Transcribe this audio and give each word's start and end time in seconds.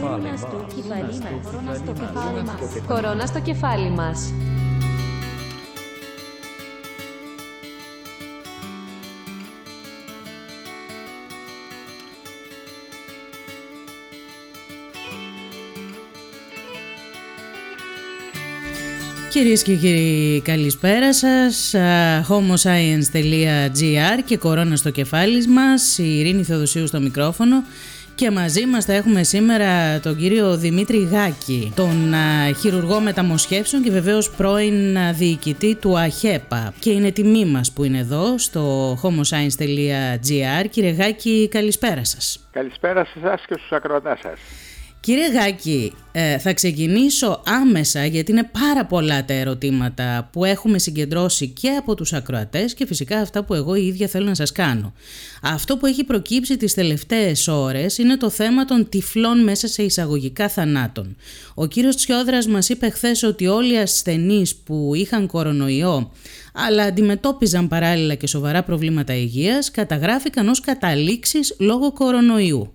Κορώνα 0.00 0.36
στο 0.36 0.66
κεφάλι 1.92 2.42
μας. 2.42 2.60
Κορώνα 2.86 3.26
στο 3.26 3.40
κεφάλι 3.40 3.90
μας. 3.90 4.32
Κυρίε 19.30 19.56
και 19.56 19.74
κύριοι, 19.74 20.40
καλησπέρα 20.44 21.14
σα. 21.14 21.50
homoscience.gr 22.20 24.22
και 24.24 24.36
κορώνα 24.36 24.76
στο 24.76 24.90
κεφάλι 24.90 25.46
μα. 25.46 25.62
Η 25.96 26.18
Ειρήνη 26.18 26.42
Θεοδοσίου 26.42 26.86
στο 26.86 27.00
μικρόφωνο. 27.00 27.64
Και 28.14 28.30
μαζί 28.30 28.66
μας 28.66 28.84
θα 28.84 28.92
έχουμε 28.92 29.22
σήμερα 29.22 30.00
τον 30.00 30.16
κύριο 30.16 30.56
Δημήτρη 30.56 31.04
Γάκη, 31.04 31.72
τον 31.76 32.14
χειρουργό 32.60 33.00
μεταμοσχεύσεων 33.00 33.82
και 33.82 33.90
βεβαίως 33.90 34.30
πρώην 34.30 34.96
διοικητή 35.12 35.74
του 35.74 35.98
ΑΧΕΠΑ. 35.98 36.72
Και 36.78 36.90
είναι 36.90 37.10
τιμή 37.10 37.44
μας 37.44 37.72
που 37.72 37.84
είναι 37.84 37.98
εδώ 37.98 38.38
στο 38.38 38.92
homoscience.gr. 39.02 40.68
Κύριε 40.70 40.90
Γάκη, 40.90 41.48
καλησπέρα 41.50 42.04
σας. 42.04 42.48
Καλησπέρα 42.50 43.04
σε 43.04 43.18
εσάς 43.24 43.44
και 43.46 43.54
στους 43.54 43.72
ακροατάς 43.72 44.18
σας. 44.20 44.40
Κύριε 45.02 45.28
Γάκη, 45.30 45.92
ε, 46.12 46.38
θα 46.38 46.52
ξεκινήσω 46.52 47.42
άμεσα 47.46 48.06
γιατί 48.06 48.32
είναι 48.32 48.50
πάρα 48.60 48.86
πολλά 48.86 49.24
τα 49.24 49.32
ερωτήματα 49.32 50.28
που 50.32 50.44
έχουμε 50.44 50.78
συγκεντρώσει 50.78 51.48
και 51.48 51.68
από 51.68 51.94
τους 51.94 52.12
ακροατές 52.12 52.74
και 52.74 52.86
φυσικά 52.86 53.18
αυτά 53.18 53.44
που 53.44 53.54
εγώ 53.54 53.74
η 53.74 53.86
ίδια 53.86 54.08
θέλω 54.08 54.24
να 54.24 54.34
σας 54.34 54.52
κάνω. 54.52 54.92
Αυτό 55.42 55.76
που 55.76 55.86
έχει 55.86 56.04
προκύψει 56.04 56.56
τις 56.56 56.74
τελευταίες 56.74 57.48
ώρες 57.48 57.98
είναι 57.98 58.16
το 58.16 58.30
θέμα 58.30 58.64
των 58.64 58.88
τυφλών 58.88 59.42
μέσα 59.42 59.68
σε 59.68 59.82
εισαγωγικά 59.82 60.48
θανάτων. 60.48 61.16
Ο 61.54 61.66
κύριος 61.66 61.96
Τσιόδρας 61.96 62.46
μας 62.46 62.68
είπε 62.68 62.88
χθες 62.90 63.22
ότι 63.22 63.46
όλοι 63.46 63.72
οι 63.72 63.78
ασθενείς 63.78 64.54
που 64.54 64.92
είχαν 64.94 65.26
κορονοϊό 65.26 66.12
αλλά 66.52 66.82
αντιμετώπιζαν 66.82 67.68
παράλληλα 67.68 68.14
και 68.14 68.26
σοβαρά 68.26 68.62
προβλήματα 68.62 69.14
υγείας 69.14 69.70
καταγράφηκαν 69.70 70.48
ως 70.48 70.60
καταλήξεις 70.60 71.56
λόγω 71.58 71.92
κορονοϊού. 71.92 72.72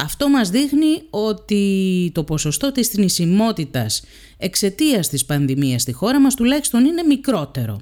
Αυτό 0.00 0.28
μας 0.28 0.50
δείχνει 0.50 1.02
ότι 1.10 2.10
το 2.14 2.24
ποσοστό 2.24 2.72
της 2.72 2.88
θνησιμότητας 2.88 4.02
εξαιτίας 4.36 5.08
της 5.08 5.24
πανδημίας 5.24 5.82
στη 5.82 5.92
χώρα 5.92 6.20
μας 6.20 6.34
τουλάχιστον 6.34 6.84
είναι 6.84 7.02
μικρότερο. 7.02 7.80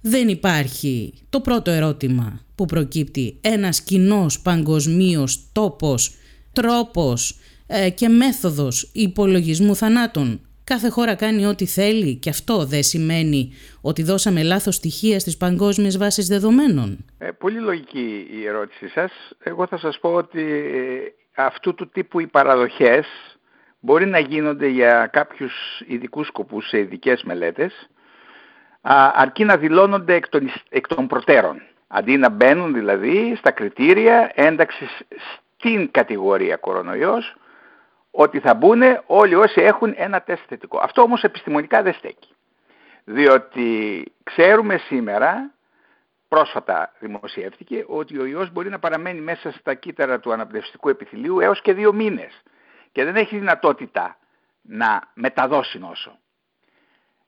Δεν 0.00 0.28
υπάρχει 0.28 1.12
το 1.30 1.40
πρώτο 1.40 1.70
ερώτημα 1.70 2.40
που 2.54 2.64
προκύπτει 2.64 3.38
ένας 3.40 3.80
κοινός 3.80 4.40
παγκοσμίω 4.40 5.28
τόπος, 5.52 6.14
τρόπος 6.52 7.38
ε, 7.66 7.90
και 7.90 8.08
μέθοδος 8.08 8.90
υπολογισμού 8.92 9.76
θανάτων. 9.76 10.40
Κάθε 10.68 10.88
χώρα 10.88 11.14
κάνει 11.14 11.46
ό,τι 11.46 11.66
θέλει 11.66 12.16
και 12.16 12.30
αυτό 12.30 12.66
δεν 12.66 12.82
σημαίνει 12.82 13.52
ότι 13.80 14.02
δώσαμε 14.02 14.42
λάθος 14.42 14.74
στοιχεία 14.74 15.18
στις 15.18 15.36
παγκόσμιες 15.36 15.98
βάσεις 15.98 16.28
δεδομένων. 16.28 17.04
Ε, 17.18 17.30
πολύ 17.30 17.58
λογική 17.58 18.26
η 18.30 18.46
ερώτησή 18.46 18.88
σας. 18.88 19.12
Εγώ 19.42 19.66
θα 19.66 19.78
σας 19.78 19.98
πω 19.98 20.12
ότι 20.12 20.44
αυτού 21.36 21.74
του 21.74 21.88
τύπου 21.88 22.20
οι 22.20 22.26
παραδοχές 22.26 23.06
μπορεί 23.80 24.06
να 24.06 24.18
γίνονται 24.18 24.66
για 24.66 25.08
κάποιους 25.12 25.52
ειδικούς 25.86 26.26
σκοπούς 26.26 26.68
σε 26.68 26.78
ειδικές 26.78 27.22
μελέτες 27.22 27.88
αρκεί 29.14 29.44
να 29.44 29.56
δηλώνονται 29.56 30.14
εκ 30.14 30.28
των, 30.28 30.50
εκ 30.68 30.86
των 30.86 31.06
προτέρων. 31.06 31.62
Αντί 31.86 32.16
να 32.16 32.28
μπαίνουν 32.28 32.74
δηλαδή 32.74 33.34
στα 33.36 33.50
κριτήρια 33.50 34.32
ένταξης 34.34 35.00
στην 35.56 35.90
κατηγορία 35.90 36.56
κορονοϊός 36.56 37.34
ότι 38.20 38.40
θα 38.40 38.54
μπουν 38.54 38.82
όλοι 39.06 39.34
όσοι 39.34 39.60
έχουν 39.60 39.94
ένα 39.96 40.22
τεστ 40.22 40.42
θετικό. 40.48 40.78
Αυτό 40.78 41.02
όμως 41.02 41.22
επιστημονικά 41.22 41.82
δεν 41.82 41.92
στέκει. 41.92 42.34
Διότι 43.04 44.04
ξέρουμε 44.22 44.76
σήμερα 44.76 45.54
πρόσφατα 46.28 46.92
δημοσιεύτηκε 46.98 47.84
ότι 47.88 48.18
ο 48.18 48.24
ιός 48.24 48.50
μπορεί 48.50 48.68
να 48.68 48.78
παραμένει 48.78 49.20
μέσα 49.20 49.50
στα 49.50 49.74
κύτταρα 49.74 50.20
του 50.20 50.32
αναπνευστικού 50.32 50.88
επιθυλίου 50.88 51.40
έως 51.40 51.60
και 51.60 51.72
δύο 51.72 51.92
μήνες 51.92 52.42
και 52.92 53.04
δεν 53.04 53.16
έχει 53.16 53.38
δυνατότητα 53.38 54.18
να 54.62 55.10
μεταδώσει 55.14 55.78
νόσο. 55.78 56.18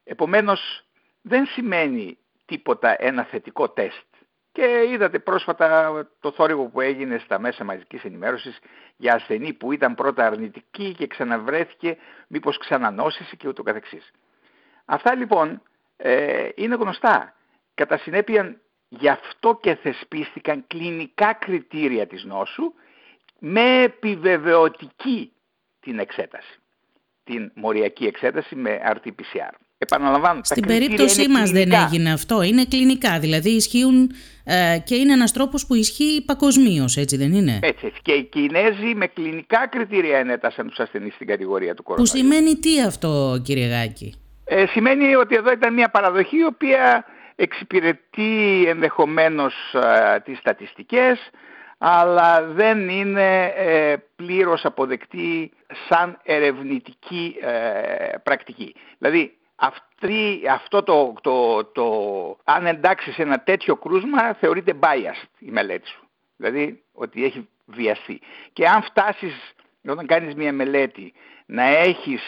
Επομένως 0.05 0.85
δεν 1.23 1.47
σημαίνει 1.47 2.19
τίποτα 2.47 3.03
ένα 3.03 3.25
θετικό 3.25 3.69
τεστ. 3.69 4.10
Και 4.53 4.87
είδατε 4.93 5.19
πρόσφατα 5.19 6.09
το 6.21 6.33
θόρυβο 6.33 6.65
που 6.65 6.81
έγινε 6.81 7.19
στα 7.19 7.39
μέσα 7.39 7.65
μαζικής 7.65 8.05
ενημέρωσης 8.05 8.59
για 8.97 9.15
ασθενή 9.15 9.53
που 9.53 9.73
ήταν 9.73 9.95
πρώτα 9.95 10.27
αρνητική 10.27 10.95
και 10.95 11.07
ξαναβρέθηκε 11.07 11.97
μήπως 12.27 12.59
ξανανόσησε 12.59 13.37
και 13.37 13.49
ούτω 13.49 13.63
καθεξής. 13.63 14.11
Αυτά 14.85 15.15
λοιπόν 15.15 15.63
ε, 15.97 16.49
είναι 16.55 16.75
γνωστά. 16.75 17.35
Κατά 17.75 17.99
συνέπεια 17.99 18.61
Γι' 18.93 19.09
αυτό 19.09 19.59
και 19.63 19.75
θεσπίστηκαν 19.75 20.65
κλινικά 20.67 21.33
κριτήρια 21.33 22.07
της 22.07 22.25
νόσου 22.25 22.73
με 23.39 23.83
επιβεβαιωτική 23.83 25.33
την 25.81 25.99
εξέταση. 25.99 26.59
Την 27.25 27.53
μοριακή 27.55 28.07
εξέταση 28.07 28.57
με 28.57 28.81
RT-PCR. 28.85 29.53
Επαναλαμβάνω, 29.83 30.41
Στην 30.43 30.67
περίπτωσή 30.67 31.29
μας 31.29 31.51
δεν 31.51 31.73
έγινε 31.73 32.13
αυτό. 32.13 32.43
Είναι 32.43 32.65
κλινικά, 32.65 33.19
δηλαδή 33.19 33.51
ισχύουν 33.51 34.11
ε, 34.45 34.79
και 34.85 34.95
είναι 34.95 35.13
ένας 35.13 35.33
τρόπος 35.33 35.67
που 35.67 35.75
ισχύει 35.75 36.25
παγκοσμίως, 36.27 36.97
έτσι 36.97 37.17
δεν 37.17 37.33
είναι; 37.33 37.59
Έτσι, 37.63 37.87
έτσι. 37.87 38.01
Και 38.03 38.13
οι 38.13 38.23
Κινέζοι 38.23 38.95
με 38.95 39.07
κλινικά 39.07 39.69
κριτήρια 39.69 40.19
ενέτασαν 40.19 40.69
τους 40.69 40.79
ασθενείς 40.79 41.15
στην 41.15 41.27
κατηγορία 41.27 41.75
του 41.75 41.83
κορονοϊού. 41.83 42.11
Που 42.13 42.19
σημαίνει 42.19 42.57
τι 42.57 42.83
αυτό 42.83 43.41
κύριε 43.45 43.67
Γάκη; 43.67 44.15
Ε, 44.45 44.67
σημαίνει 44.67 45.15
ότι 45.15 45.35
εδώ 45.35 45.53
ήταν 45.53 45.75
μια 45.75 45.89
παραδοχή 45.89 46.37
η 46.37 46.45
οποία 46.45 47.05
εξυπηρετεί 47.37 48.65
ενδεχομένως 48.67 49.55
α, 49.75 50.21
τις 50.21 50.39
στατιστικές 50.39 51.19
αλλά 51.83 52.43
δεν 52.43 52.89
είναι 52.89 53.45
ε, 53.57 53.97
πλήρως 54.17 54.65
αποδεκτή 54.65 55.51
σαν 55.89 56.19
ερευνητική 56.23 57.37
ε, 57.41 58.17
πρακτική. 58.23 58.75
Δηλαδή 58.99 59.35
αυτή, 59.61 60.43
αυτό 60.51 60.83
το, 60.83 61.15
το, 61.21 61.65
το, 61.65 61.87
αν 62.45 62.67
εντάξει 62.67 63.13
σε 63.13 63.23
ένα 63.23 63.41
τέτοιο 63.41 63.77
κρούσμα 63.77 64.35
θεωρείται 64.35 64.79
biased 64.81 65.29
η 65.39 65.51
μελέτη 65.51 65.89
σου. 65.89 66.09
Δηλαδή 66.37 66.83
ότι 66.93 67.25
έχει 67.25 67.49
βιαστεί. 67.67 68.21
Και 68.53 68.69
αν 68.69 68.83
φτάσεις 68.83 69.55
όταν 69.89 70.07
κάνεις 70.07 70.35
μια 70.35 70.53
μελέτη 70.53 71.13
να 71.47 71.63
έχεις 71.63 72.23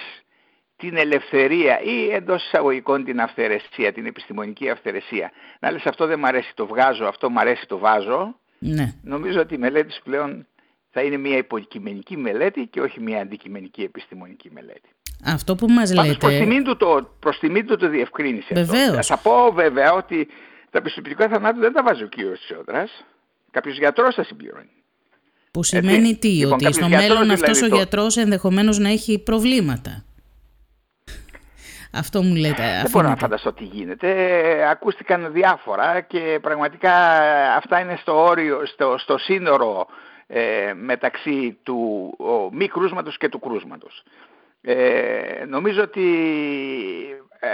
την 0.77 0.97
ελευθερία 0.97 1.81
ή 1.81 2.11
εντός 2.11 2.45
εισαγωγικών 2.45 3.05
την 3.05 3.21
αυθαιρεσία, 3.21 3.93
την 3.93 4.07
επιστημονική 4.07 4.71
αυθαιρεσία. 4.71 5.33
Να 5.61 5.71
λες 5.71 5.87
αυτό 5.87 6.07
δεν 6.07 6.19
μου 6.19 6.27
αρέσει 6.27 6.55
το 6.55 6.67
βγάζω, 6.67 7.05
αυτό 7.05 7.31
μου 7.31 7.41
αρέσει 7.41 7.67
το 7.67 7.79
βάζω. 7.79 8.39
Ναι. 8.59 8.95
Νομίζω 9.03 9.41
ότι 9.41 9.55
η 9.55 9.59
μελέτη 9.59 9.95
πλέον 10.05 10.47
θα 10.91 11.03
είναι 11.03 11.17
μια 11.17 11.37
υποκειμενική 11.37 12.17
μελέτη 12.17 12.67
και 12.67 12.81
όχι 12.81 13.01
μια 13.01 13.21
αντικειμενική 13.21 13.83
επιστημονική 13.83 14.51
μελέτη. 14.53 14.89
Αυτό 15.25 15.55
που 15.55 15.67
μας 15.69 15.95
λέτε... 15.95 16.15
Προς 16.15 16.33
τιμήν 16.33 16.65
του 16.65 16.77
το, 16.77 17.17
προς 17.19 17.39
τιμήν 17.39 17.67
του 17.67 17.77
το 17.77 17.89
διευκρίνησε 17.89 18.55
Βεβαίως. 18.55 18.99
αυτό. 18.99 19.03
Θα 19.03 19.17
πω 19.17 19.53
βέβαια 19.53 19.93
ότι 19.93 20.29
τα 20.71 20.83
πιστοποιητικά 20.83 21.29
θανάτου 21.29 21.61
δεν 21.61 21.73
τα 21.73 21.83
βάζει 21.83 22.03
ο 22.03 22.07
κύριος 22.07 22.41
Τσιόδρας. 22.41 23.05
Κάποιος 23.51 23.79
γιατρός 23.79 24.15
θα 24.15 24.25
συμπληρώνει. 24.25 24.71
Που 25.51 25.63
σημαίνει 25.63 26.17
τι, 26.17 26.29
λοιπόν, 26.29 26.53
ότι 26.53 26.73
στο 26.73 26.89
μέλλον 26.89 27.21
δηλαδή 27.21 27.33
αυτός 27.33 27.63
ο 27.63 27.67
γιατρός 27.67 28.17
ενδεχομένως 28.17 28.79
να 28.79 28.89
έχει 28.89 29.19
προβλήματα. 29.19 30.05
Αυτό 31.93 32.23
μου 32.23 32.35
λέτε. 32.35 32.81
Δεν 32.83 32.91
μπορώ 32.91 33.09
να 33.09 33.17
φανταστώ 33.17 33.53
τι 33.53 33.65
γίνεται. 33.65 34.09
Ακούστηκαν 34.71 35.33
διάφορα 35.33 36.01
και 36.01 36.39
πραγματικά 36.43 36.95
αυτά 37.57 37.81
είναι 37.81 37.99
στο, 38.01 38.25
όριο, 38.25 38.67
στο, 38.67 38.95
στο 38.99 39.19
σύνορο 39.19 39.87
ε, 40.27 40.73
μεταξύ 40.75 41.59
του 41.63 42.11
ο, 42.19 42.55
μη 42.55 42.69
κρούσματος 42.69 43.17
και 43.17 43.29
του 43.29 43.39
κρούσματος. 43.39 44.03
Ε, 44.63 45.45
νομίζω 45.49 45.83
ότι 45.83 46.05
ε, 47.39 47.49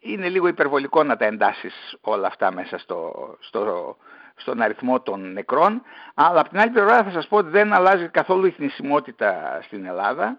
είναι 0.00 0.28
λίγο 0.28 0.48
υπερβολικό 0.48 1.02
να 1.02 1.16
τα 1.16 1.24
εντάσεις 1.24 1.96
όλα 2.00 2.26
αυτά 2.26 2.52
μέσα 2.52 2.78
στο, 2.78 3.12
στο, 3.40 3.96
στον 4.36 4.62
αριθμό 4.62 5.00
των 5.00 5.32
νεκρών, 5.32 5.82
αλλά 6.14 6.40
από 6.40 6.48
την 6.48 6.58
άλλη 6.58 6.70
πλευρά 6.70 7.04
θα 7.04 7.10
σας 7.10 7.28
πω 7.28 7.36
ότι 7.36 7.48
δεν 7.48 7.72
αλλάζει 7.72 8.08
καθόλου 8.08 8.46
η 8.46 8.50
θνησιμότητα 8.50 9.60
στην 9.62 9.86
Ελλάδα 9.86 10.38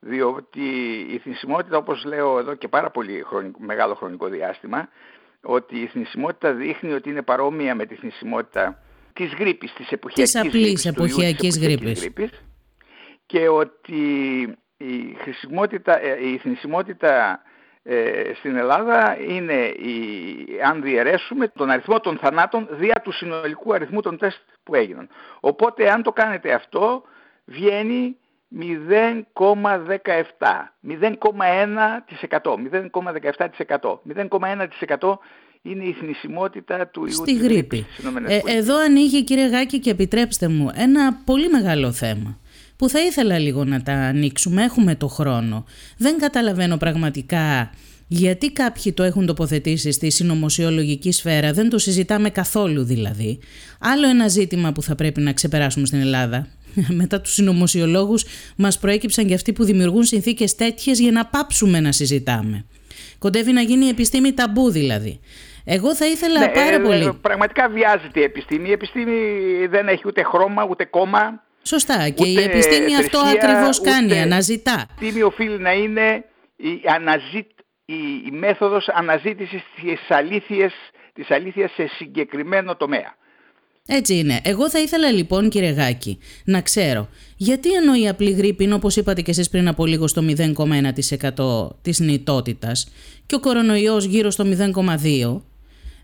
διότι 0.00 0.60
η 1.10 1.18
θνησιμότητα 1.18 1.76
όπως 1.76 2.04
λέω 2.04 2.38
εδώ 2.38 2.54
και 2.54 2.68
πάρα 2.68 2.90
πολύ 2.90 3.24
μεγάλο 3.58 3.94
χρονικό 3.94 4.26
διάστημα 4.28 4.88
ότι 5.42 5.78
η 5.80 5.86
θνησιμότητα 5.86 6.52
δείχνει 6.52 6.92
ότι 6.92 7.10
είναι 7.10 7.22
παρόμοια 7.22 7.74
με 7.74 7.86
τη 7.86 7.94
θνησιμότητα 7.94 8.82
της 9.12 9.34
γρήπης, 9.34 9.72
της 9.72 9.90
εποχιακής 9.90 10.32
της 10.32 10.40
απλής 10.40 10.86
εποχιακής 10.86 11.58
γρήπης. 11.58 12.00
γρήπης 12.00 12.44
και 13.26 13.48
ότι 13.48 13.98
η, 14.80 15.16
χρησιμότητα, 15.22 16.00
ε, 16.02 16.28
η 16.28 16.38
θνησιμότητα 16.38 17.42
ε, 17.82 18.32
στην 18.34 18.56
Ελλάδα 18.56 19.16
είναι, 19.28 19.54
η, 19.64 19.94
αν 20.64 20.82
διαιρέσουμε, 20.82 21.48
τον 21.48 21.70
αριθμό 21.70 22.00
των 22.00 22.18
θανάτων 22.18 22.68
δια 22.70 23.00
του 23.04 23.12
συνολικού 23.12 23.74
αριθμού 23.74 24.00
των 24.00 24.18
τεστ 24.18 24.40
που 24.62 24.74
έγιναν. 24.74 25.08
Οπότε 25.40 25.90
αν 25.90 26.02
το 26.02 26.12
κάνετε 26.12 26.52
αυτό, 26.52 27.02
βγαίνει 27.44 28.16
0,17, 28.58 28.66
0,1%, 30.88 31.18
0,17%. 32.42 33.98
0,1% 34.14 35.18
είναι 35.62 35.84
η 35.84 35.92
θνησιμότητα 35.92 36.86
του 36.86 37.06
ιού 37.06 37.12
Στη 37.12 37.34
γρήπη. 37.34 37.86
Ε, 38.26 38.40
εδώ 38.56 38.78
ανοίγει 38.78 39.24
κύριε 39.24 39.46
Γάκη 39.46 39.78
και 39.78 39.90
επιτρέψτε 39.90 40.48
μου 40.48 40.70
ένα 40.74 41.20
πολύ 41.24 41.48
μεγάλο 41.48 41.92
θέμα 41.92 42.39
που 42.80 42.88
θα 42.88 43.00
ήθελα 43.00 43.38
λίγο 43.38 43.64
να 43.64 43.82
τα 43.82 43.92
ανοίξουμε, 43.92 44.64
έχουμε 44.64 44.94
το 44.94 45.08
χρόνο. 45.08 45.64
Δεν 45.96 46.18
καταλαβαίνω 46.18 46.76
πραγματικά 46.76 47.70
γιατί 48.08 48.52
κάποιοι 48.52 48.92
το 48.92 49.02
έχουν 49.02 49.26
τοποθετήσει 49.26 49.92
στη 49.92 50.10
συνωμοσιολογική 50.10 51.12
σφαίρα, 51.12 51.52
δεν 51.52 51.68
το 51.68 51.78
συζητάμε 51.78 52.30
καθόλου 52.30 52.84
δηλαδή. 52.84 53.38
Άλλο 53.80 54.08
ένα 54.08 54.28
ζήτημα 54.28 54.72
που 54.72 54.82
θα 54.82 54.94
πρέπει 54.94 55.20
να 55.20 55.32
ξεπεράσουμε 55.32 55.86
στην 55.86 56.00
Ελλάδα. 56.00 56.46
Μετά 57.00 57.20
τους 57.20 57.32
συνωμοσιολόγους 57.32 58.24
μας 58.56 58.78
προέκυψαν 58.78 59.26
και 59.26 59.34
αυτοί 59.34 59.52
που 59.52 59.64
δημιουργούν 59.64 60.04
συνθήκες 60.04 60.54
τέτοιες 60.54 61.00
για 61.00 61.10
να 61.10 61.26
πάψουμε 61.26 61.80
να 61.80 61.92
συζητάμε. 61.92 62.64
Κοντεύει 63.18 63.52
να 63.52 63.60
γίνει 63.60 63.84
η 63.84 63.88
επιστήμη 63.88 64.32
ταμπού 64.32 64.70
δηλαδή. 64.70 65.20
Εγώ 65.64 65.94
θα 65.94 66.06
ήθελα 66.06 66.40
ναι, 66.40 66.48
πάρα 66.48 66.74
ε, 66.74 66.78
πολύ. 66.78 67.18
Πραγματικά 67.20 67.68
βιάζεται 67.68 68.20
η 68.20 68.22
επιστήμη. 68.22 68.68
Η 68.68 68.72
επιστήμη 68.72 69.12
δεν 69.70 69.88
έχει 69.88 70.02
ούτε 70.06 70.22
χρώμα, 70.22 70.66
ούτε 70.70 70.84
κόμμα. 70.84 71.48
Σωστά. 71.62 72.08
Και 72.08 72.26
η 72.26 72.42
επιστήμη 72.42 72.96
αυτό 72.96 73.18
ακριβώς 73.18 73.80
κάνει, 73.80 74.20
αναζητά. 74.20 74.86
Η 74.88 74.92
επιστήμη 74.92 75.22
οφείλει 75.22 75.58
να 75.58 75.72
είναι 75.72 76.24
η, 76.56 76.80
αναζή, 76.96 77.46
η, 77.84 77.94
η 78.26 78.30
μέθοδος 78.30 78.88
αναζήτησης 78.88 79.62
της 79.82 80.00
αλήθειας, 80.08 80.72
της 81.12 81.30
αλήθειας 81.30 81.70
σε 81.72 81.86
συγκεκριμένο 81.86 82.76
τομέα. 82.76 83.18
Έτσι 83.86 84.16
είναι. 84.18 84.40
Εγώ 84.44 84.70
θα 84.70 84.78
ήθελα 84.78 85.10
λοιπόν 85.10 85.48
κύριε 85.48 85.70
Γάκη 85.70 86.18
να 86.44 86.60
ξέρω 86.60 87.08
γιατί 87.36 87.72
ενώ 87.72 87.94
η 87.94 88.08
απλή 88.08 88.30
γρήπη 88.30 88.64
είναι 88.64 88.74
όπως 88.74 88.96
είπατε 88.96 89.22
και 89.22 89.30
εσείς 89.30 89.50
πριν 89.50 89.68
από 89.68 89.86
λίγο 89.86 90.06
στο 90.06 90.22
0,1% 91.36 91.68
της 91.82 92.00
νητότητας 92.00 92.88
και 93.26 93.34
ο 93.34 93.40
κορονοϊός 93.40 94.04
γύρω 94.04 94.30
στο 94.30 94.44
0,2% 94.44 95.40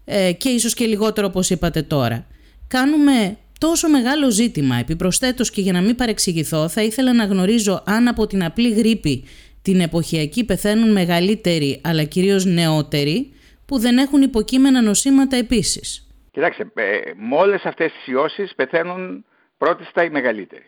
ε, 0.04 0.32
και 0.32 0.48
ίσως 0.48 0.74
και 0.74 0.86
λιγότερο 0.86 1.26
όπως 1.26 1.50
είπατε 1.50 1.82
τώρα. 1.82 2.26
Κάνουμε 2.68 3.36
τόσο 3.58 3.88
μεγάλο 3.88 4.30
ζήτημα. 4.30 4.76
Επιπροσθέτως 4.76 5.50
και 5.50 5.60
για 5.60 5.72
να 5.72 5.80
μην 5.80 5.94
παρεξηγηθώ 5.96 6.68
θα 6.68 6.82
ήθελα 6.82 7.12
να 7.12 7.24
γνωρίζω 7.24 7.82
αν 7.86 8.08
από 8.08 8.26
την 8.26 8.44
απλή 8.44 8.70
γρήπη 8.70 9.24
την 9.62 9.80
εποχιακή 9.80 10.44
πεθαίνουν 10.44 10.92
μεγαλύτεροι 10.92 11.80
αλλά 11.84 12.04
κυρίως 12.04 12.44
νεότεροι 12.44 13.32
που 13.66 13.78
δεν 13.78 13.98
έχουν 13.98 14.22
υποκείμενα 14.22 14.82
νοσήματα 14.82 15.36
επίσης. 15.36 16.06
Κοιτάξτε, 16.30 16.70
ε, 16.74 17.00
με 17.16 17.36
όλες 17.36 17.64
αυτές 17.64 17.92
τις 17.92 18.06
ιώσεις 18.06 18.54
πεθαίνουν 18.54 19.24
πρώτη 19.58 19.84
στα 19.84 20.04
οι 20.04 20.10
μεγαλύτεροι. 20.10 20.66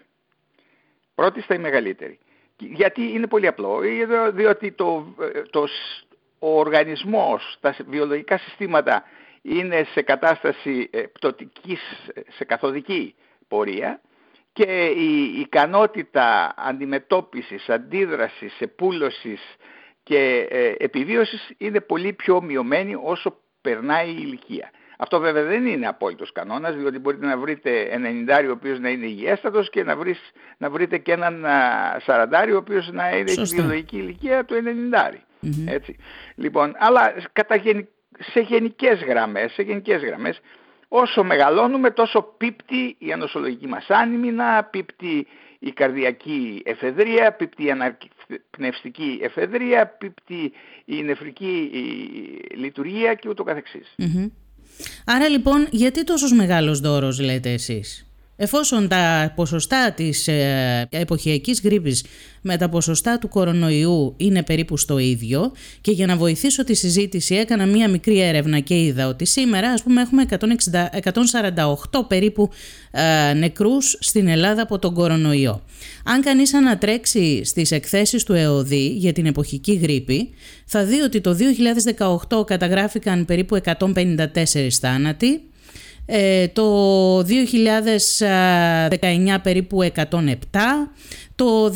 Πρώτη 1.15 1.43
στα 1.43 1.55
οι 1.55 1.59
μεγαλύτεροι. 1.59 2.19
Γιατί 2.59 3.03
είναι 3.03 3.27
πολύ 3.27 3.47
απλό. 3.47 3.83
Ε, 3.83 4.31
διότι 4.31 4.73
το, 4.73 5.15
ε, 5.35 5.43
το, 5.51 5.69
ο 6.39 6.59
οργανισμός, 6.59 7.57
τα 7.61 7.77
βιολογικά 7.89 8.39
συστήματα 8.39 9.03
είναι 9.49 9.87
σε 9.93 10.03
κατάσταση 10.03 10.91
πτωτικής, 11.13 11.81
σε 12.29 12.45
καθοδική 12.45 13.15
πορεία 13.49 14.01
και 14.53 14.87
η 14.87 15.41
ικανότητα 15.41 16.55
αντιμετώπισης, 16.57 17.69
αντίδρασης, 17.69 18.61
επούλωσης 18.61 19.41
και 20.03 20.49
επιβίωσης 20.79 21.51
είναι 21.59 21.81
πολύ 21.81 22.13
πιο 22.13 22.43
μειωμένη 22.43 22.95
όσο 23.03 23.41
περνάει 23.61 24.09
η 24.09 24.17
ηλικία. 24.19 24.71
Αυτό 25.01 25.21
βέβαια 25.21 25.43
δεν 25.43 25.67
είναι 25.67 25.87
απόλυτος 25.87 26.33
κανόνας, 26.33 26.75
διότι 26.75 26.99
μπορείτε 26.99 27.27
να 27.27 27.39
βρείτε 27.39 27.81
ένα 27.81 28.09
90 28.09 28.49
ο 28.49 28.51
οποίος 28.51 28.81
να 28.81 28.89
είναι 28.89 29.07
υγιέστατος 29.07 29.71
και 29.71 29.85
να, 29.85 29.97
βρεις, 29.97 30.19
να 30.59 30.71
βρείτε 30.71 30.99
και 30.99 31.13
έναν 31.13 31.45
40 32.07 32.53
ο 32.53 32.57
οποίος 32.57 32.91
να 32.93 33.17
είναι 33.17 33.31
η 33.31 33.43
βιολογική 33.43 33.97
ηλικία 33.97 34.45
του 34.45 34.55
90. 34.55 35.25
Έτσι. 35.67 35.97
Λοιπόν, 36.35 36.75
αλλά 36.79 37.15
κατά 37.33 37.57
σε 38.33 38.41
γενικές 38.41 39.01
γραμμές, 39.03 39.53
σε 39.53 39.63
γενικές 39.63 40.03
γραμμές, 40.03 40.41
όσο 40.89 41.25
μεγαλώνουμε 41.25 41.91
τόσο 41.91 42.35
πίπτει 42.37 42.97
η 42.99 43.13
ανοσολογική 43.13 43.67
μας 43.67 43.87
άνημινα, 43.89 44.65
πίπτει 44.65 45.27
η 45.59 45.71
καρδιακή 45.71 46.63
εφεδρεία, 46.65 47.33
πίπτει 47.33 47.65
η 47.65 47.71
αναπνευστική 47.71 49.19
εφεδρεία, 49.23 49.87
πίπτει 49.87 50.53
η 50.85 51.03
νεφρική 51.03 51.71
λειτουργία 52.57 53.15
και 53.15 53.29
ούτω 53.29 53.45
Άρα 55.07 55.29
λοιπόν 55.29 55.67
γιατί 55.71 56.05
τόσος 56.05 56.33
μεγάλος 56.33 56.81
δώρος 56.81 57.21
λέτε 57.21 57.53
εσείς; 57.53 58.08
Εφόσον 58.41 58.89
τα 58.89 59.33
ποσοστά 59.37 59.93
της 59.93 60.29
ε, 60.29 60.89
εποχιακής 60.91 61.61
γρήπης 61.61 62.05
με 62.43 62.57
τα 62.57 62.69
ποσοστά 62.69 63.19
του 63.19 63.29
κορονοϊού 63.29 64.15
είναι 64.17 64.43
περίπου 64.43 64.77
στο 64.77 64.99
ίδιο 64.99 65.53
και 65.81 65.91
για 65.91 66.07
να 66.07 66.17
βοηθήσω 66.17 66.65
τη 66.65 66.75
συζήτηση 66.75 67.35
έκανα 67.35 67.67
μία 67.67 67.89
μικρή 67.89 68.21
έρευνα 68.21 68.59
και 68.59 68.83
είδα 68.83 69.09
ότι 69.09 69.25
σήμερα 69.25 69.71
ας 69.71 69.83
πούμε 69.83 70.01
έχουμε 70.01 70.27
148 71.91 72.09
περίπου 72.09 72.51
ε, 72.91 73.33
νεκρούς 73.35 73.97
στην 74.01 74.29
Ελλάδα 74.29 74.63
από 74.63 74.79
τον 74.79 74.95
κορονοϊό. 74.95 75.63
Αν 76.05 76.23
κανείς 76.23 76.55
ανατρέξει 76.55 77.45
στις 77.45 77.71
εκθέσεις 77.71 78.25
του 78.25 78.33
ΕΟΔΗ 78.33 78.87
για 78.87 79.13
την 79.13 79.27
εποχική 79.27 79.75
γρήπη 79.75 80.31
θα 80.65 80.85
δει 80.85 81.01
ότι 81.01 81.21
το 81.21 81.37
2018 82.31 82.47
καταγράφηκαν 82.47 83.25
περίπου 83.25 83.61
154 83.65 84.69
θάνατοι 84.81 85.41
ε, 86.11 86.49
το 86.49 87.19
2019 87.19 87.25
περίπου 89.43 89.79
107, 89.83 90.11
το 91.35 91.67
2014 91.67 91.73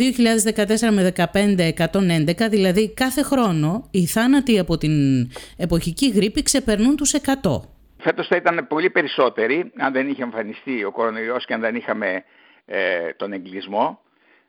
με 0.92 1.12
15 1.16 1.70
111, 1.78 2.48
δηλαδή 2.50 2.94
κάθε 2.94 3.22
χρόνο 3.22 3.88
οι 3.90 4.06
θάνατοι 4.06 4.58
από 4.58 4.78
την 4.78 4.92
εποχική 5.56 6.10
γρήπη 6.10 6.42
ξεπερνούν 6.42 6.96
τους 6.96 7.14
100. 7.42 7.60
Φέτος 7.98 8.26
θα 8.26 8.36
ήταν 8.36 8.66
πολύ 8.68 8.90
περισσότεροι 8.90 9.72
αν 9.76 9.92
δεν 9.92 10.08
είχε 10.08 10.22
εμφανιστεί 10.22 10.84
ο 10.84 10.90
κορονοϊός 10.90 11.44
και 11.44 11.54
αν 11.54 11.60
δεν 11.60 11.74
είχαμε 11.74 12.24
ε, 12.66 13.12
τον 13.16 13.32
εγκλισμό. 13.32 14.00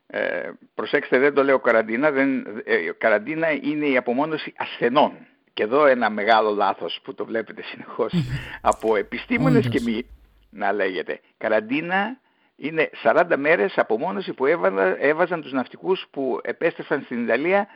Ε, 0.07 0.49
προσέξτε 0.75 1.19
δεν 1.19 1.33
το 1.33 1.43
λέω 1.43 1.59
καραντίνα, 1.59 2.11
δεν, 2.11 2.45
ε, 2.65 2.75
καραντίνα 2.97 3.51
είναι 3.51 3.85
η 3.85 3.97
απομόνωση 3.97 4.53
ασθενών. 4.57 5.11
Και 5.53 5.63
εδώ 5.63 5.85
ένα 5.85 6.09
μεγάλο 6.09 6.51
λάθος 6.51 6.99
που 7.03 7.13
το 7.13 7.25
βλέπετε 7.25 7.61
συνεχώς 7.61 8.13
από 8.61 8.95
επιστήμονες 8.95 9.67
και 9.67 9.81
μη 9.81 10.05
να 10.49 10.71
λέγεται. 10.71 11.19
Καραντίνα 11.37 12.17
είναι 12.55 12.89
40 13.03 13.23
μέρες 13.37 13.77
απομόνωση 13.77 14.33
που 14.33 14.45
έβαζαν, 14.45 14.95
έβαζαν 14.99 15.41
τους 15.41 15.51
ναυτικούς 15.51 16.05
που 16.11 16.39
επέστρεφαν 16.43 17.01
στην 17.01 17.23
Ιταλία 17.23 17.67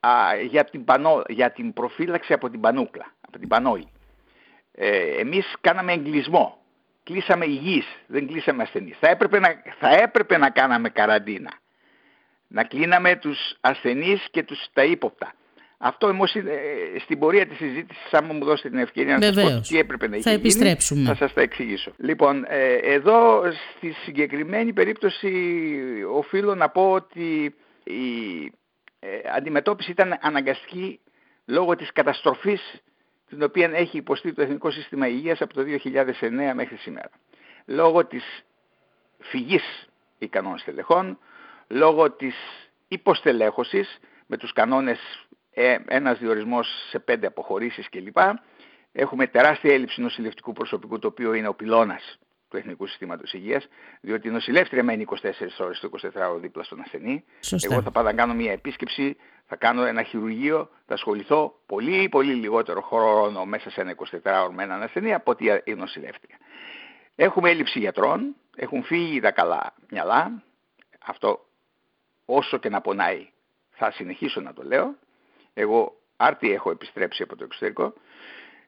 α, 0.00 0.10
για, 0.50 0.64
την 0.64 0.84
πανό, 0.84 1.22
για 1.28 1.50
την 1.50 1.72
προφύλαξη 1.72 2.32
από 2.32 2.50
την 2.50 2.60
πανούκλα, 2.60 3.14
από 3.20 3.38
την 3.38 3.48
πανόλη. 3.48 3.88
Ε, 4.72 5.20
εμείς 5.20 5.56
κάναμε 5.60 5.92
εγκλισμό, 5.92 6.58
κλείσαμε 7.02 7.44
υγιείς, 7.44 7.86
δεν 8.06 8.26
κλείσαμε 8.26 8.62
ασθενείς. 8.62 8.98
Θα 8.98 9.08
έπρεπε 9.08 9.38
να, 9.38 9.48
θα 9.78 9.88
έπρεπε 9.88 10.38
να 10.38 10.50
κάναμε 10.50 10.88
καραντίνα. 10.88 11.50
Να 12.48 12.64
κλείναμε 12.64 13.16
τους 13.16 13.56
ασθενείς 13.60 14.26
και 14.30 14.42
τους, 14.42 14.66
τα 14.72 14.84
ύποπτα. 14.84 15.32
Αυτό 15.84 16.06
όμως 16.06 16.34
ε, 16.34 16.42
στην 16.98 17.18
πορεία 17.18 17.46
της 17.46 17.56
συζήτησης, 17.56 18.12
αν 18.12 18.24
μου 18.24 18.44
δώσετε 18.44 18.68
την 18.68 18.78
ευκαιρία 18.78 19.18
να 19.18 19.32
σας 19.32 19.42
πω 19.42 19.60
τι 19.60 19.78
έπρεπε 19.78 20.08
να 20.08 20.20
θα 20.20 20.30
επιστρέψουμε. 20.30 21.08
θα 21.08 21.14
σας 21.14 21.32
τα 21.32 21.40
εξηγήσω. 21.40 21.92
Λοιπόν, 21.96 22.44
ε, 22.48 22.74
εδώ 22.74 23.42
στη 23.76 23.92
συγκεκριμένη 23.92 24.72
περίπτωση 24.72 25.30
οφείλω 26.12 26.54
να 26.54 26.68
πω 26.68 26.90
ότι 26.90 27.54
η 27.84 28.44
ε, 28.98 29.08
αντιμετώπιση 29.36 29.90
ήταν 29.90 30.18
αναγκαστική 30.20 31.00
λόγω 31.44 31.76
της 31.76 31.92
καταστροφής 31.92 32.82
την 33.28 33.42
οποία 33.42 33.70
έχει 33.74 33.96
υποστεί 33.96 34.32
το 34.32 34.42
Εθνικό 34.42 34.70
Σύστημα 34.70 35.08
Υγείας 35.08 35.40
από 35.40 35.54
το 35.54 35.62
2009 35.84 36.52
μέχρι 36.54 36.76
σήμερα. 36.76 37.10
Λόγω 37.66 38.04
της 38.04 38.44
φυγής 39.18 39.88
ικανών 40.18 40.58
στελεχών, 40.58 41.18
λόγω 41.68 42.10
της 42.10 42.34
υποστελέχωσης 42.88 43.98
με 44.26 44.36
τους 44.36 44.52
κανόνες 44.52 45.26
ε, 45.54 45.76
ένας 45.88 46.18
διορισμός 46.18 46.68
σε 46.90 46.98
πέντε 46.98 47.26
αποχωρήσεις 47.26 47.88
κλπ. 47.88 48.16
Έχουμε 48.92 49.26
τεράστια 49.26 49.74
έλλειψη 49.74 50.00
νοσηλευτικού 50.00 50.52
προσωπικού, 50.52 50.98
το 50.98 51.06
οποίο 51.06 51.34
είναι 51.34 51.48
ο 51.48 51.54
πυλώνας 51.54 52.18
του 52.48 52.56
Εθνικού 52.56 52.86
Συστήματος 52.86 53.32
Υγείας, 53.32 53.68
διότι 54.00 54.28
η 54.28 54.30
νοσηλεύτρια 54.30 54.82
μένει 54.82 55.02
24 55.02 55.16
ώρες 55.58 55.80
το 55.80 55.90
24ωρο 56.02 56.38
δίπλα 56.40 56.62
στον 56.62 56.80
ασθενή. 56.80 57.24
Σωστά. 57.40 57.72
Εγώ 57.72 57.82
θα 57.82 57.90
πάω 57.90 58.02
να 58.02 58.12
κάνω 58.12 58.34
μια 58.34 58.52
επίσκεψη, 58.52 59.16
θα 59.46 59.56
κάνω 59.56 59.84
ένα 59.84 60.02
χειρουργείο, 60.02 60.70
θα 60.86 60.94
ασχοληθώ 60.94 61.54
πολύ 61.66 62.08
πολύ 62.08 62.34
λιγότερο 62.34 62.82
χρόνο 62.82 63.44
μέσα 63.44 63.70
σε 63.70 63.80
ένα 63.80 63.94
24ωρο 64.22 64.50
με 64.52 64.62
έναν 64.62 64.82
ασθενή 64.82 65.14
από 65.14 65.30
ότι 65.30 65.62
η 65.64 65.74
νοσηλεύτρια. 65.74 66.36
Έχουμε 67.14 67.50
έλλειψη 67.50 67.78
γιατρών, 67.78 68.36
έχουν 68.56 68.82
φύγει 68.82 69.20
τα 69.20 69.30
καλά 69.30 69.74
μυαλά, 69.90 70.42
αυτό 71.06 71.46
όσο 72.24 72.58
και 72.58 72.68
να 72.68 72.80
πονάει 72.80 73.28
θα 73.70 73.90
συνεχίσω 73.90 74.40
να 74.40 74.52
το 74.52 74.62
λέω, 74.62 74.94
εγώ 75.54 75.92
άρτη 76.16 76.52
έχω 76.52 76.70
επιστρέψει 76.70 77.22
από 77.22 77.36
το 77.36 77.44
εξωτερικό. 77.44 77.92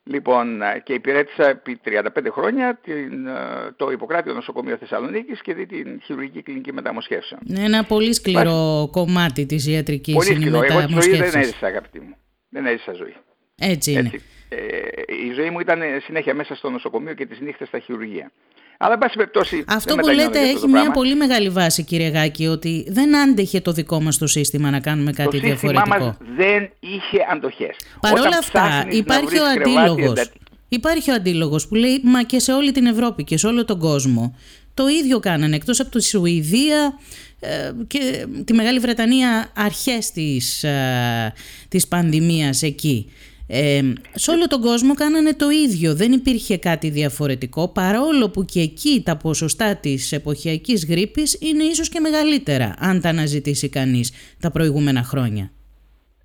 Λοιπόν, 0.06 0.60
και 0.82 0.92
υπηρέτησα 0.92 1.48
επί 1.48 1.80
35 1.84 2.02
χρόνια 2.30 2.78
την, 2.82 3.28
το 3.76 3.90
Ιπποκράτιο 3.90 4.34
Νοσοκομείο 4.34 4.76
Θεσσαλονίκης 4.76 5.42
και 5.42 5.54
δει 5.54 5.66
την 5.66 6.00
χειρουργική 6.02 6.42
κλινική 6.42 6.72
μεταμοσχεύσεων. 6.72 7.40
Ένα 7.56 7.84
πολύ 7.84 8.14
σκληρό 8.14 8.88
κομμάτι 8.92 9.46
της 9.46 9.66
ιατρικής 9.66 10.14
Πολύ 10.14 10.34
σκληρό. 10.34 10.62
Εγώ 10.62 10.86
τη 10.86 10.92
ζωή 10.92 11.16
δεν 11.16 11.40
έζησα 11.40 11.66
αγαπητή 11.66 12.00
μου. 12.00 12.16
Δεν 12.48 12.66
έζησα 12.66 12.92
ζωή. 12.92 13.14
Έτσι 13.58 13.90
είναι. 13.90 14.00
Έτσι. 14.00 14.22
Ε, 14.48 14.56
η 15.26 15.32
ζωή 15.32 15.50
μου 15.50 15.60
ήταν 15.60 15.80
συνέχεια 16.04 16.34
μέσα 16.34 16.54
στο 16.54 16.70
νοσοκομείο 16.70 17.14
και 17.14 17.26
τις 17.26 17.40
νύχτες 17.40 17.68
στα 17.68 17.78
χειρουργία. 17.78 18.32
Αλλά, 18.78 18.92
εν 18.92 18.98
πάση 18.98 19.16
περιπτώσει. 19.16 19.64
Αυτό 19.66 19.94
που 19.94 20.08
λέτε 20.08 20.40
έχει 20.40 20.68
μια 20.68 20.90
πολύ 20.90 21.14
μεγάλη 21.14 21.48
βάση, 21.48 21.84
κύριε 21.84 22.08
Γάκη, 22.08 22.46
ότι 22.46 22.86
δεν 22.88 23.16
άντεχε 23.16 23.60
το 23.60 23.72
δικό 23.72 24.00
μας 24.00 24.18
το 24.18 24.26
σύστημα 24.26 24.70
να 24.70 24.80
κάνουμε 24.80 25.12
κάτι 25.12 25.40
το 25.40 25.46
διαφορετικό. 25.46 25.84
Το 25.88 25.94
σύστημά 25.94 26.06
μας 26.06 26.36
δεν 26.36 26.70
είχε 26.80 27.26
αντοχές. 27.32 27.76
Παρ' 28.00 28.12
όλα 28.12 28.38
αυτά, 28.38 28.86
υπάρχει 28.90 29.38
ο 29.38 29.44
αντίλογος. 29.44 30.30
Υπάρχει 30.68 31.10
ο 31.10 31.14
αντίλογος 31.14 31.68
που 31.68 31.74
λέει 31.74 32.00
Μα 32.04 32.22
και 32.22 32.38
σε 32.38 32.52
όλη 32.52 32.72
την 32.72 32.86
Ευρώπη 32.86 33.24
και 33.24 33.36
σε 33.36 33.46
όλο 33.46 33.64
τον 33.64 33.78
κόσμο. 33.78 34.36
Το 34.74 34.86
ίδιο 34.86 35.18
κάνανε 35.20 35.56
εκτός 35.56 35.80
από 35.80 35.90
τη 35.90 36.02
Σουηδία 36.04 36.98
ε, 37.40 37.72
και 37.86 38.26
τη 38.44 38.52
Μεγάλη 38.54 38.78
Βρετανία 38.78 39.50
αρχές 39.56 40.10
της, 40.10 40.64
ε, 40.64 41.32
της 41.68 41.88
πανδημίας 41.88 42.62
εκεί. 42.62 43.12
Ε, 43.48 43.92
σε 44.14 44.30
όλο 44.30 44.46
τον 44.46 44.60
κόσμο 44.60 44.94
κάνανε 44.94 45.34
το 45.34 45.50
ίδιο, 45.50 45.94
δεν 45.94 46.12
υπήρχε 46.12 46.58
κάτι 46.58 46.90
διαφορετικό 46.90 47.72
παρόλο 47.72 48.30
που 48.30 48.44
και 48.44 48.60
εκεί 48.60 49.02
τα 49.04 49.16
ποσοστά 49.16 49.76
της 49.76 50.12
εποχιακής 50.12 50.86
γρήπης 50.86 51.38
είναι 51.40 51.62
ίσως 51.62 51.88
και 51.88 52.00
μεγαλύτερα 52.00 52.74
αν 52.78 53.00
τα 53.00 53.08
αναζητήσει 53.08 53.68
κανείς 53.68 54.36
τα 54.40 54.50
προηγούμενα 54.50 55.02
χρόνια. 55.02 55.50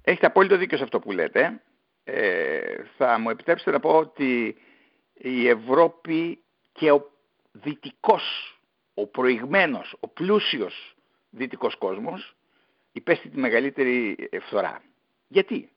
Έχετε 0.01 0.25
απόλυτο 0.25 0.57
δίκιο 0.57 0.77
σε 0.77 0.83
αυτό 0.83 0.99
που 0.99 1.11
λέτε. 1.11 1.61
Ε, 2.03 2.59
θα 2.97 3.19
μου 3.19 3.29
επιτρέψετε 3.29 3.71
να 3.71 3.79
πω 3.79 3.89
ότι 3.89 4.55
η 5.13 5.47
Ευρώπη 5.47 6.39
και 6.71 6.91
ο 6.91 7.11
δυτικός, 7.51 8.23
ο 8.93 9.07
προηγμένος, 9.07 9.95
ο 9.99 10.07
πλούσιος 10.07 10.95
δυτικός 11.29 11.75
κόσμος 11.75 12.35
υπέστη 12.91 13.29
τη 13.29 13.37
μεγαλύτερη 13.37 14.15
φθορά. 14.41 14.81
Γιατί; 15.27 15.69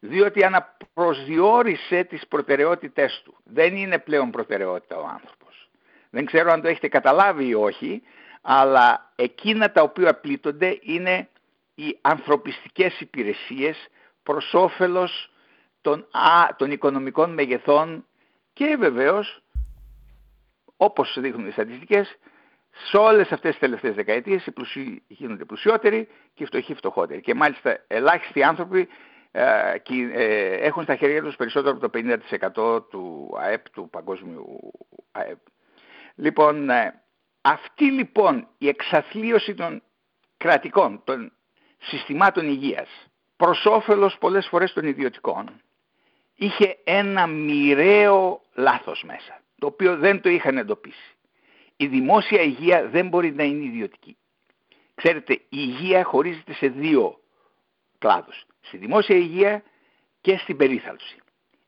Διότι 0.00 0.44
αναπροσδιορίσε 0.44 2.04
τις 2.04 2.26
προτεραιότητές 2.26 3.22
του. 3.24 3.36
Δεν 3.44 3.76
είναι 3.76 3.98
πλέον 3.98 4.30
προτεραιότητα 4.30 4.96
ο 4.96 5.06
άνθρωπος. 5.06 5.70
Δεν 6.10 6.24
ξέρω 6.24 6.52
αν 6.52 6.60
το 6.60 6.68
έχετε 6.68 6.88
καταλάβει 6.88 7.46
ή 7.46 7.54
όχι, 7.54 8.02
αλλά 8.40 9.12
εκείνα 9.16 9.72
τα 9.72 9.82
οποία 9.82 10.14
πλήττονται 10.14 10.78
είναι 10.82 11.28
οι 11.74 11.98
ανθρωπιστικές 12.00 13.00
υπηρεσίες 13.00 13.88
προς 14.22 14.54
όφελος 14.54 15.32
των, 15.80 16.06
α, 16.10 16.54
των 16.56 16.70
οικονομικών 16.70 17.32
μεγεθών 17.32 18.06
και 18.52 18.76
βεβαίως, 18.78 19.42
όπως 20.76 21.16
δείχνουν 21.20 21.46
οι 21.46 21.50
στατιστικές, 21.50 22.18
σε 22.72 22.96
όλες 22.96 23.32
αυτές 23.32 23.50
τις 23.50 23.60
τελευταίες 23.60 23.94
δεκαετίες 23.94 24.46
οι 24.46 24.50
πλουσιοί 24.50 25.02
γίνονται 25.08 25.44
πλουσιότεροι 25.44 26.08
και 26.34 26.42
οι 26.42 26.46
φτωχοί 26.46 26.74
φτωχότεροι. 26.74 27.20
Και 27.20 27.34
μάλιστα 27.34 27.84
ελάχιστοι 27.86 28.42
άνθρωποι 28.42 28.78
ε, 28.80 28.82
ε, 28.82 28.88
έχουν 29.32 30.82
στα 30.82 30.96
χέρια 30.96 31.22
τους 31.22 31.36
περισσότερο 31.36 31.76
από 31.76 31.88
το 31.88 31.98
50% 32.56 32.90
του 32.90 33.34
ΑΕΠ, 33.38 33.70
του 33.70 33.88
παγκόσμιου 33.90 34.72
ΑΕΠ. 35.12 35.38
Λοιπόν, 36.14 36.70
ε, 36.70 37.02
αυτή 37.40 37.84
λοιπόν 37.84 38.48
η 38.58 38.68
εξαθλίωση 38.68 39.54
των 39.54 39.82
κρατικών, 40.36 41.00
των 41.04 41.32
συστημάτων 41.78 42.48
υγείας, 42.48 42.88
προς 43.36 43.66
όφελος 43.66 44.18
πολλές 44.18 44.46
φορές 44.46 44.72
των 44.72 44.84
ιδιωτικών, 44.84 45.62
είχε 46.34 46.78
ένα 46.84 47.26
μοιραίο 47.26 48.42
λάθος 48.54 49.02
μέσα, 49.06 49.40
το 49.58 49.66
οποίο 49.66 49.96
δεν 49.96 50.20
το 50.20 50.28
είχαν 50.28 50.58
εντοπίσει. 50.58 51.14
Η 51.76 51.86
δημόσια 51.86 52.40
υγεία 52.40 52.88
δεν 52.88 53.08
μπορεί 53.08 53.32
να 53.32 53.44
είναι 53.44 53.64
ιδιωτική. 53.64 54.16
Ξέρετε, 54.94 55.32
η 55.32 55.46
υγεία 55.48 56.04
χωρίζεται 56.04 56.52
σε 56.52 56.68
δύο 56.68 57.20
κλάδους 57.98 58.44
στη 58.60 58.76
δημόσια 58.76 59.16
υγεία 59.16 59.62
και 60.20 60.36
στην 60.36 60.56
περίθαλψη. 60.56 61.16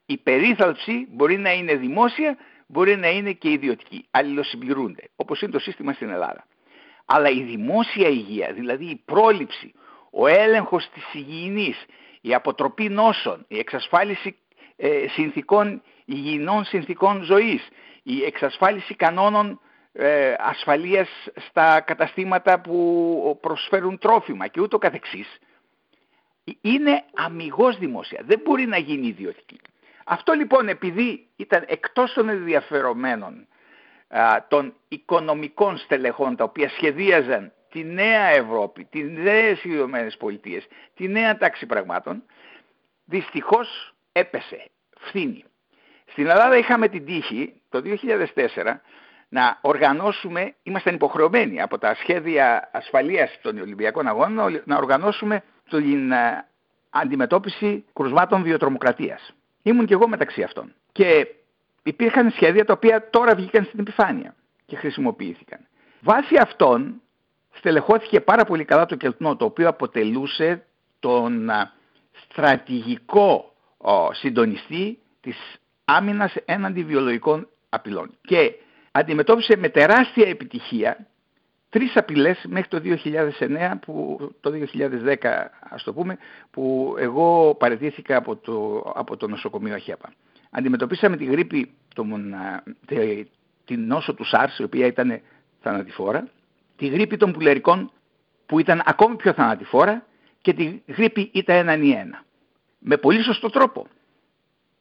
Η 0.06 0.16
περίθαλψη 0.16 1.06
μπορεί 1.10 1.38
να 1.38 1.52
είναι 1.52 1.74
δημόσια, 1.74 2.36
μπορεί 2.66 2.96
να 2.96 3.08
είναι 3.08 3.32
και 3.32 3.50
ιδιωτική. 3.50 4.06
Αλληλοσυμπληρούνται, 4.10 5.10
όπως 5.16 5.40
είναι 5.40 5.50
το 5.50 5.58
σύστημα 5.58 5.92
στην 5.92 6.08
Ελλάδα. 6.10 6.46
Αλλά 7.04 7.28
η 7.28 7.42
δημόσια 7.42 8.08
υγεία, 8.08 8.52
δηλαδή 8.52 8.84
η 8.84 9.02
πρόληψη, 9.04 9.72
ο 10.10 10.26
έλεγχος 10.26 10.88
της 10.94 11.14
υγιεινής, 11.14 11.84
η 12.20 12.34
αποτροπή 12.34 12.88
νόσων, 12.88 13.44
η 13.48 13.58
εξασφάλιση 13.58 14.36
ε, 14.76 15.08
συνθήκων, 15.08 15.82
υγιεινών 16.04 16.64
συνθήκων 16.64 17.22
ζωής, 17.22 17.68
η 18.02 18.24
εξασφάλιση 18.24 18.94
κανόνων 18.94 19.60
ε, 19.92 20.34
ασφαλείας 20.38 21.08
στα 21.48 21.80
καταστήματα 21.80 22.60
που 22.60 23.38
προσφέρουν 23.40 23.98
τρόφιμα 23.98 24.46
και 24.46 24.60
ούτω 24.60 24.78
καθεξής, 24.78 25.38
είναι 26.60 27.04
αμυγός 27.14 27.78
δημόσια. 27.78 28.22
Δεν 28.24 28.40
μπορεί 28.44 28.66
να 28.66 28.78
γίνει 28.78 29.06
ιδιωτική. 29.06 29.60
Αυτό 30.04 30.32
λοιπόν 30.32 30.68
επειδή 30.68 31.26
ήταν 31.36 31.64
εκτός 31.66 32.12
των 32.12 32.28
ενδιαφερομένων 32.28 33.46
των 34.48 34.74
οικονομικών 34.88 35.76
στελεχών 35.76 36.36
τα 36.36 36.44
οποία 36.44 36.68
σχεδίαζαν 36.68 37.52
τη 37.70 37.84
νέα 37.84 38.26
Ευρώπη, 38.26 38.84
τις 38.84 39.10
νέες 39.10 39.64
Ηνωμένες 39.64 40.16
Πολιτείες, 40.16 40.66
τη 40.94 41.08
νέα 41.08 41.38
τάξη 41.38 41.66
πραγμάτων, 41.66 42.22
δυστυχώς 43.04 43.94
έπεσε, 44.12 44.70
φθήνει. 44.98 45.44
Στην 46.06 46.26
Ελλάδα 46.26 46.56
είχαμε 46.56 46.88
την 46.88 47.04
τύχη 47.04 47.54
το 47.68 47.82
2004 47.84 48.80
να 49.28 49.58
οργανώσουμε, 49.60 50.54
ήμασταν 50.62 50.94
υποχρεωμένοι 50.94 51.62
από 51.62 51.78
τα 51.78 51.94
σχέδια 51.94 52.70
ασφαλείας 52.72 53.38
των 53.42 53.58
Ολυμπιακών 53.58 54.06
Αγώνων 54.06 54.62
να 54.64 54.76
οργανώσουμε 54.76 55.42
στην 55.80 56.12
ε, 56.12 56.46
αντιμετώπιση 56.90 57.84
κρουσμάτων 57.92 58.42
βιοτρομοκρατίας. 58.42 59.32
Ήμουν 59.62 59.86
και 59.86 59.94
εγώ 59.94 60.08
μεταξύ 60.08 60.42
αυτών. 60.42 60.74
Και 60.92 61.26
υπήρχαν 61.82 62.30
σχέδια 62.30 62.64
τα 62.64 62.72
οποία 62.72 63.10
τώρα 63.10 63.34
βγήκαν 63.34 63.64
στην 63.64 63.80
επιφάνεια 63.80 64.34
και 64.66 64.76
χρησιμοποιήθηκαν. 64.76 65.58
Βάσει 66.00 66.36
αυτών 66.40 67.02
στελεχώθηκε 67.52 68.20
πάρα 68.20 68.44
πολύ 68.44 68.64
καλά 68.64 68.86
το 68.86 68.96
Κελτνό, 68.96 69.36
το 69.36 69.44
οποίο 69.44 69.68
αποτελούσε 69.68 70.66
τον 71.00 71.50
ε, 71.50 71.70
στρατηγικό 72.12 73.52
συντονιστή 74.12 74.98
της 75.20 75.36
άμυνας 75.84 76.34
έναντι 76.44 76.84
βιολογικών 76.84 77.48
απειλών. 77.68 78.16
Και 78.20 78.54
αντιμετώπισε 78.92 79.56
με 79.56 79.68
τεράστια 79.68 80.28
επιτυχία 80.28 81.06
τρεις 81.72 81.96
απειλές 81.96 82.44
μέχρι 82.48 82.68
το 82.68 82.80
2009, 83.38 83.78
που, 83.80 84.18
το 84.40 84.50
2010 84.50 85.50
ας 85.60 85.82
το 85.82 85.92
πούμε, 85.92 86.18
που 86.50 86.94
εγώ 86.98 87.54
παραιτήθηκα 87.58 88.16
από 88.16 88.36
το, 88.36 88.78
από 88.94 89.16
το 89.16 89.28
νοσοκομείο 89.28 89.74
ΑΧΕΠΑ. 89.74 90.12
Αντιμετωπίσαμε 90.50 91.16
τη 91.16 91.24
γρήπη, 91.24 91.70
το, 91.94 92.06
τη, 92.86 93.24
την 93.64 93.86
νόσο 93.86 94.14
του 94.14 94.24
SARS, 94.32 94.58
η 94.58 94.62
οποία 94.62 94.86
ήταν 94.86 95.20
θανατηφόρα, 95.60 96.28
τη 96.76 96.86
γρήπη 96.86 97.16
των 97.16 97.32
πουλερικών, 97.32 97.92
που 98.46 98.58
ήταν 98.58 98.82
ακόμη 98.84 99.16
πιο 99.16 99.32
θανατηφόρα, 99.32 100.06
και 100.40 100.52
τη 100.52 100.82
γρήπη 100.86 101.30
ήταν 101.32 101.56
έναν 101.56 101.82
ή 101.82 101.90
ένα. 101.90 102.24
Με 102.78 102.96
πολύ 102.96 103.22
σωστό 103.22 103.50
τρόπο. 103.50 103.86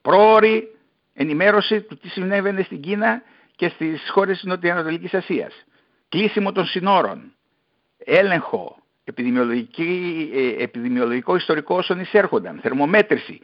Πρόορη 0.02 0.76
ενημέρωση 1.14 1.82
του 1.82 1.98
τι 1.98 2.10
συνέβαινε 2.10 2.62
στην 2.62 2.82
Κίνα 2.82 3.22
και 3.56 3.70
στις 3.70 4.10
χώρες 4.10 4.36
της 4.36 4.46
Νοτιοανατολικής 4.46 5.14
Ασίας 5.14 5.66
κλείσιμο 6.12 6.52
των 6.52 6.66
συνόρων, 6.66 7.34
έλεγχο, 7.98 8.76
ε, 9.04 10.64
επιδημιολογικό 10.64 11.36
ιστορικό 11.36 11.76
όσων 11.76 12.00
εισέρχονταν, 12.00 12.60
θερμομέτρηση, 12.62 13.40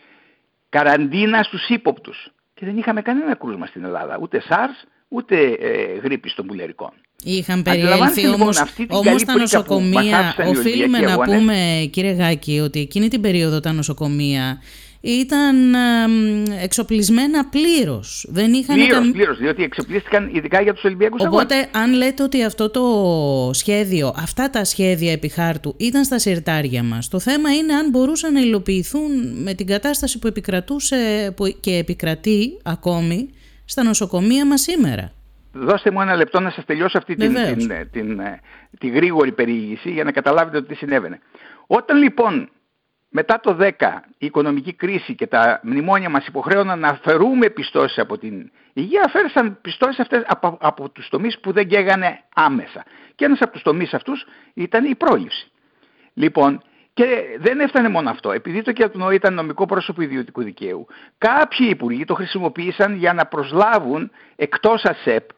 καραντίνα 0.70 1.44
στους 1.44 1.68
ύποπτους. 1.70 2.32
Και 2.54 2.66
δεν 2.66 2.78
είχαμε 2.78 3.02
κανένα 3.02 3.36
κρούσμα 3.36 3.66
στην 3.66 3.84
Ελλάδα, 3.84 4.18
ούτε 4.22 4.42
SARS, 4.50 4.88
ούτε 5.08 5.36
ε, 5.60 5.98
γρήπη 6.04 6.34
των 6.36 6.46
πουλερικών. 6.46 6.92
Είχαν 7.24 7.62
περιέλθει 7.62 8.22
λοιπόν 8.22 8.42
όμως, 8.42 8.64
όμως 8.88 9.24
τα 9.24 9.38
νοσοκομεία, 9.38 10.36
οφείλουμε 10.48 11.00
να 11.00 11.18
πούμε 11.18 11.90
κύριε 11.92 12.12
Γάκη 12.12 12.60
ότι 12.60 12.80
εκείνη 12.80 13.08
την 13.08 13.22
περίοδο 13.22 13.60
τα 13.60 13.72
νοσοκομεία 13.72 14.62
ήταν 15.02 15.76
εξοπλισμένα 16.64 17.46
πλήρως. 17.46 18.28
Δεν 18.30 18.54
είχαν 18.54 18.76
πλήρως, 18.76 19.12
πλήρως, 19.12 19.38
διότι 19.38 19.64
εξοπλίστηκαν 19.64 20.30
ειδικά 20.34 20.62
για 20.62 20.74
τους 20.74 20.84
Ολυμπιακούς 20.84 21.26
Οπότε, 21.26 21.54
αγώνες. 21.54 21.70
αν 21.74 21.94
λέτε 21.94 22.24
ότι 22.24 22.44
αυτό 22.44 22.70
το 22.70 22.84
σχέδιο, 23.54 24.14
αυτά 24.18 24.50
τα 24.50 24.64
σχέδια 24.64 25.12
επί 25.12 25.28
χάρτου 25.28 25.76
ήταν 25.78 26.04
στα 26.04 26.20
συρτάρια 26.20 26.84
μας, 26.84 27.08
το 27.10 27.20
θέμα 27.20 27.56
είναι 27.56 27.74
αν 27.74 27.90
μπορούσαν 27.90 28.34
να 28.34 28.40
υλοποιηθούν 28.40 29.42
με 29.44 29.54
την 29.54 29.68
κατάσταση 29.68 30.20
που 30.20 30.28
επικρατούσε 30.28 31.34
που 31.36 31.58
και 31.60 31.76
επικρατεί 31.76 32.60
ακόμη 32.64 33.30
στα 33.66 33.84
νοσοκομεία 33.84 34.46
μας 34.46 34.62
σήμερα. 34.62 35.12
Δώστε 35.52 35.92
μου 35.92 36.02
ένα 36.02 36.16
λεπτό 36.16 36.40
να 36.40 36.50
σας 36.50 36.66
τελειώσω 36.66 36.98
αυτή 36.98 37.16
την, 37.16 37.34
την, 37.34 37.70
την, 37.92 38.22
την, 38.80 38.94
γρήγορη 38.94 39.32
περιήγηση 39.32 39.92
για 39.92 40.04
να 40.04 40.12
καταλάβετε 40.12 40.62
τι 40.62 40.76
συνέβαινε. 40.76 41.20
Όταν 41.68 41.98
λοιπόν 41.98 42.50
μετά 43.20 43.40
το 43.40 43.58
10 43.60 43.70
η 44.18 44.26
οικονομική 44.26 44.74
κρίση 44.74 45.16
και 45.16 45.28
τα 45.28 45.60
μνημόνια 45.64 46.10
μας 46.10 46.28
υποχρέωναν 46.28 46.80
να 46.80 46.88
αφαιρούμε 46.88 47.50
πιστώσεις 47.50 47.98
από 47.98 48.18
την 48.18 48.52
υγεία, 48.74 49.04
αφαίρεσαν 49.06 49.58
πιστώσεις 49.62 50.00
αυτές 50.00 50.24
από, 50.28 50.58
από 50.62 50.90
τους 50.90 51.10
τομείς 51.10 51.40
που 51.40 51.52
δεν 51.52 51.68
καίγανε 51.68 52.20
άμεσα. 52.34 52.84
Και 53.16 53.26
ένας 53.26 53.42
από 53.42 53.52
τους 53.52 53.62
τομείς 53.62 53.94
αυτούς 53.94 54.26
ήταν 54.54 54.86
η 54.86 54.96
πρόληψη. 54.96 55.52
Λοιπόν, 56.14 56.62
και 56.94 57.06
δεν 57.40 57.60
έφτανε 57.60 57.90
μόνο 57.90 58.10
αυτό. 58.10 58.32
Επειδή 58.32 58.62
το 58.62 58.72
ΚΕΤΝΟ 58.72 59.12
ήταν 59.12 59.34
νομικό 59.34 59.66
πρόσωπο 59.66 60.02
ιδιωτικού 60.02 60.44
δικαίου, 60.44 60.88
κάποιοι 61.18 61.68
υπουργοί 61.70 62.06
το 62.06 62.14
χρησιμοποίησαν 62.14 62.96
για 62.96 63.14
να 63.14 63.26
προσλάβουν 63.26 64.12
εκτός 64.36 64.84
ΑΣΕΠ, 64.84 65.30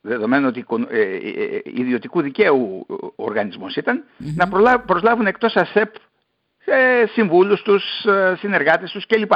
δεδομένου 0.00 0.46
ότι 0.46 0.64
ε, 0.90 1.00
ε, 1.00 1.56
ε, 1.56 1.60
ιδιωτικού 1.64 2.20
δικαίου 2.20 2.86
ο 3.16 3.24
οργανισμός 3.24 3.78
να 4.16 4.78
προσλάβουν 4.80 5.26
εκτός 5.26 5.56
ΑΣΕΠ 5.56 5.94
συμβούλους 7.12 7.62
τους, 7.62 7.84
συνεργάτες 8.38 8.90
τους 8.90 9.06
κλπ. 9.06 9.32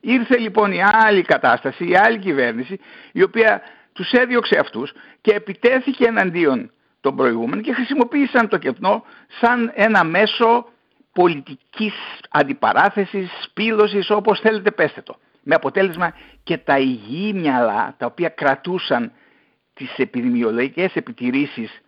Ήρθε 0.00 0.38
λοιπόν 0.38 0.72
η 0.72 0.82
άλλη 0.82 1.22
κατάσταση, 1.22 1.88
η 1.88 1.96
άλλη 1.96 2.18
κυβέρνηση, 2.18 2.80
η 3.12 3.22
οποία 3.22 3.62
τους 3.92 4.12
έδιωξε 4.12 4.58
αυτούς 4.58 4.92
και 5.20 5.32
επιτέθηκε 5.32 6.04
εναντίον 6.06 6.70
των 7.00 7.16
προηγούμενων 7.16 7.62
και 7.62 7.72
χρησιμοποίησαν 7.72 8.48
το 8.48 8.58
κετνό 8.58 9.04
σαν 9.40 9.72
ένα 9.74 10.04
μέσο 10.04 10.66
πολιτικής 11.12 11.94
αντιπαράθεσης, 12.30 13.30
σπήλωσης, 13.42 14.10
όπως 14.10 14.40
θέλετε 14.40 14.70
πέστε 14.70 15.02
το. 15.02 15.16
Με 15.42 15.54
αποτέλεσμα 15.54 16.14
και 16.42 16.58
τα 16.58 16.78
υγιή 16.78 17.32
μυαλά, 17.34 17.94
τα 17.98 18.06
οποία 18.06 18.28
κρατούσαν 18.28 19.12
τις 19.74 19.94
επιδημιολογικές 19.96 20.94
επιτηρήσεις 20.94 21.80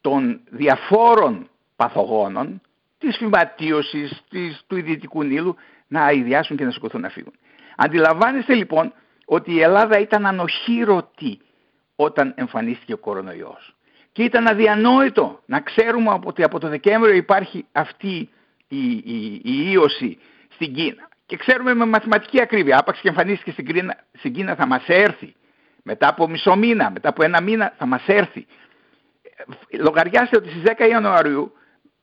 των 0.00 0.40
διαφόρων 0.50 1.48
παθογόνων, 1.76 2.60
της 3.04 3.16
φυματίωσης, 3.16 4.22
της, 4.30 4.64
του 4.66 4.76
ιδιωτικού 4.76 5.22
νήλου, 5.22 5.56
να 5.88 6.02
αειδιάσουν 6.04 6.56
και 6.56 6.64
να 6.64 6.70
σηκωθούν 6.70 7.00
να 7.00 7.08
φύγουν. 7.08 7.32
Αντιλαμβάνεστε 7.76 8.54
λοιπόν 8.54 8.92
ότι 9.24 9.52
η 9.52 9.60
Ελλάδα 9.60 9.98
ήταν 9.98 10.26
ανοχήρωτη 10.26 11.40
όταν 11.96 12.32
εμφανίστηκε 12.36 12.92
ο 12.92 12.98
κορονοϊός. 12.98 13.76
Και 14.12 14.22
ήταν 14.22 14.46
αδιανόητο 14.46 15.40
να 15.46 15.60
ξέρουμε 15.60 16.18
ότι 16.24 16.42
από 16.42 16.58
το 16.58 16.68
Δεκέμβριο 16.68 17.14
υπάρχει 17.14 17.66
αυτή 17.72 18.28
η, 18.68 18.92
η, 18.92 19.40
η 19.44 19.70
ίωση 19.70 20.18
στην 20.48 20.74
Κίνα. 20.74 21.08
Και 21.26 21.36
ξέρουμε 21.36 21.74
με 21.74 21.86
μαθηματική 21.86 22.40
ακρίβεια, 22.40 22.78
άπαξ 22.78 23.00
και 23.00 23.08
εμφανίστηκε 23.08 23.50
στην 23.50 23.66
Κίνα, 23.66 23.96
στην 24.12 24.32
Κίνα 24.32 24.54
θα 24.54 24.66
μας 24.66 24.84
έρθει. 24.86 25.34
Μετά 25.82 26.08
από 26.08 26.28
μισό 26.28 26.56
μήνα, 26.56 26.90
μετά 26.90 27.08
από 27.08 27.24
ένα 27.24 27.42
μήνα 27.42 27.74
θα 27.76 27.86
μας 27.86 28.02
έρθει. 28.06 28.46
Λογαριάστε 29.78 30.36
ότι 30.36 30.48
στις 30.48 30.62
10 30.78 30.88
Ιανουαρίου 30.88 31.52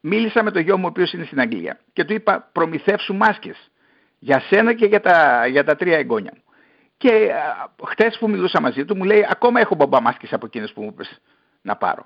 μίλησα 0.01 0.43
με 0.43 0.51
το 0.51 0.59
γιο 0.59 0.77
μου 0.77 0.85
ο 0.85 0.87
οποίος 0.87 1.13
είναι 1.13 1.25
στην 1.25 1.39
Αγγλία 1.39 1.79
και 1.93 2.03
του 2.03 2.13
είπα 2.13 2.49
προμηθεύσου 2.51 3.15
μάσκες 3.15 3.71
για 4.19 4.39
σένα 4.39 4.73
και 4.73 4.85
για 4.85 4.99
τα, 4.99 5.47
για 5.47 5.63
τα 5.63 5.75
τρία 5.75 5.97
εγγόνια 5.97 6.31
μου. 6.35 6.43
Και 6.97 7.31
χτες 7.87 8.17
που 8.19 8.29
μιλούσα 8.29 8.61
μαζί 8.61 8.85
του 8.85 8.97
μου 8.97 9.03
λέει 9.03 9.25
ακόμα 9.29 9.59
έχω 9.59 9.75
μπαμπά 9.75 10.01
μάσκες 10.01 10.33
από 10.33 10.45
εκείνες 10.45 10.71
που 10.73 10.81
μου 10.81 10.87
είπες 10.87 11.21
να 11.61 11.75
πάρω. 11.75 12.05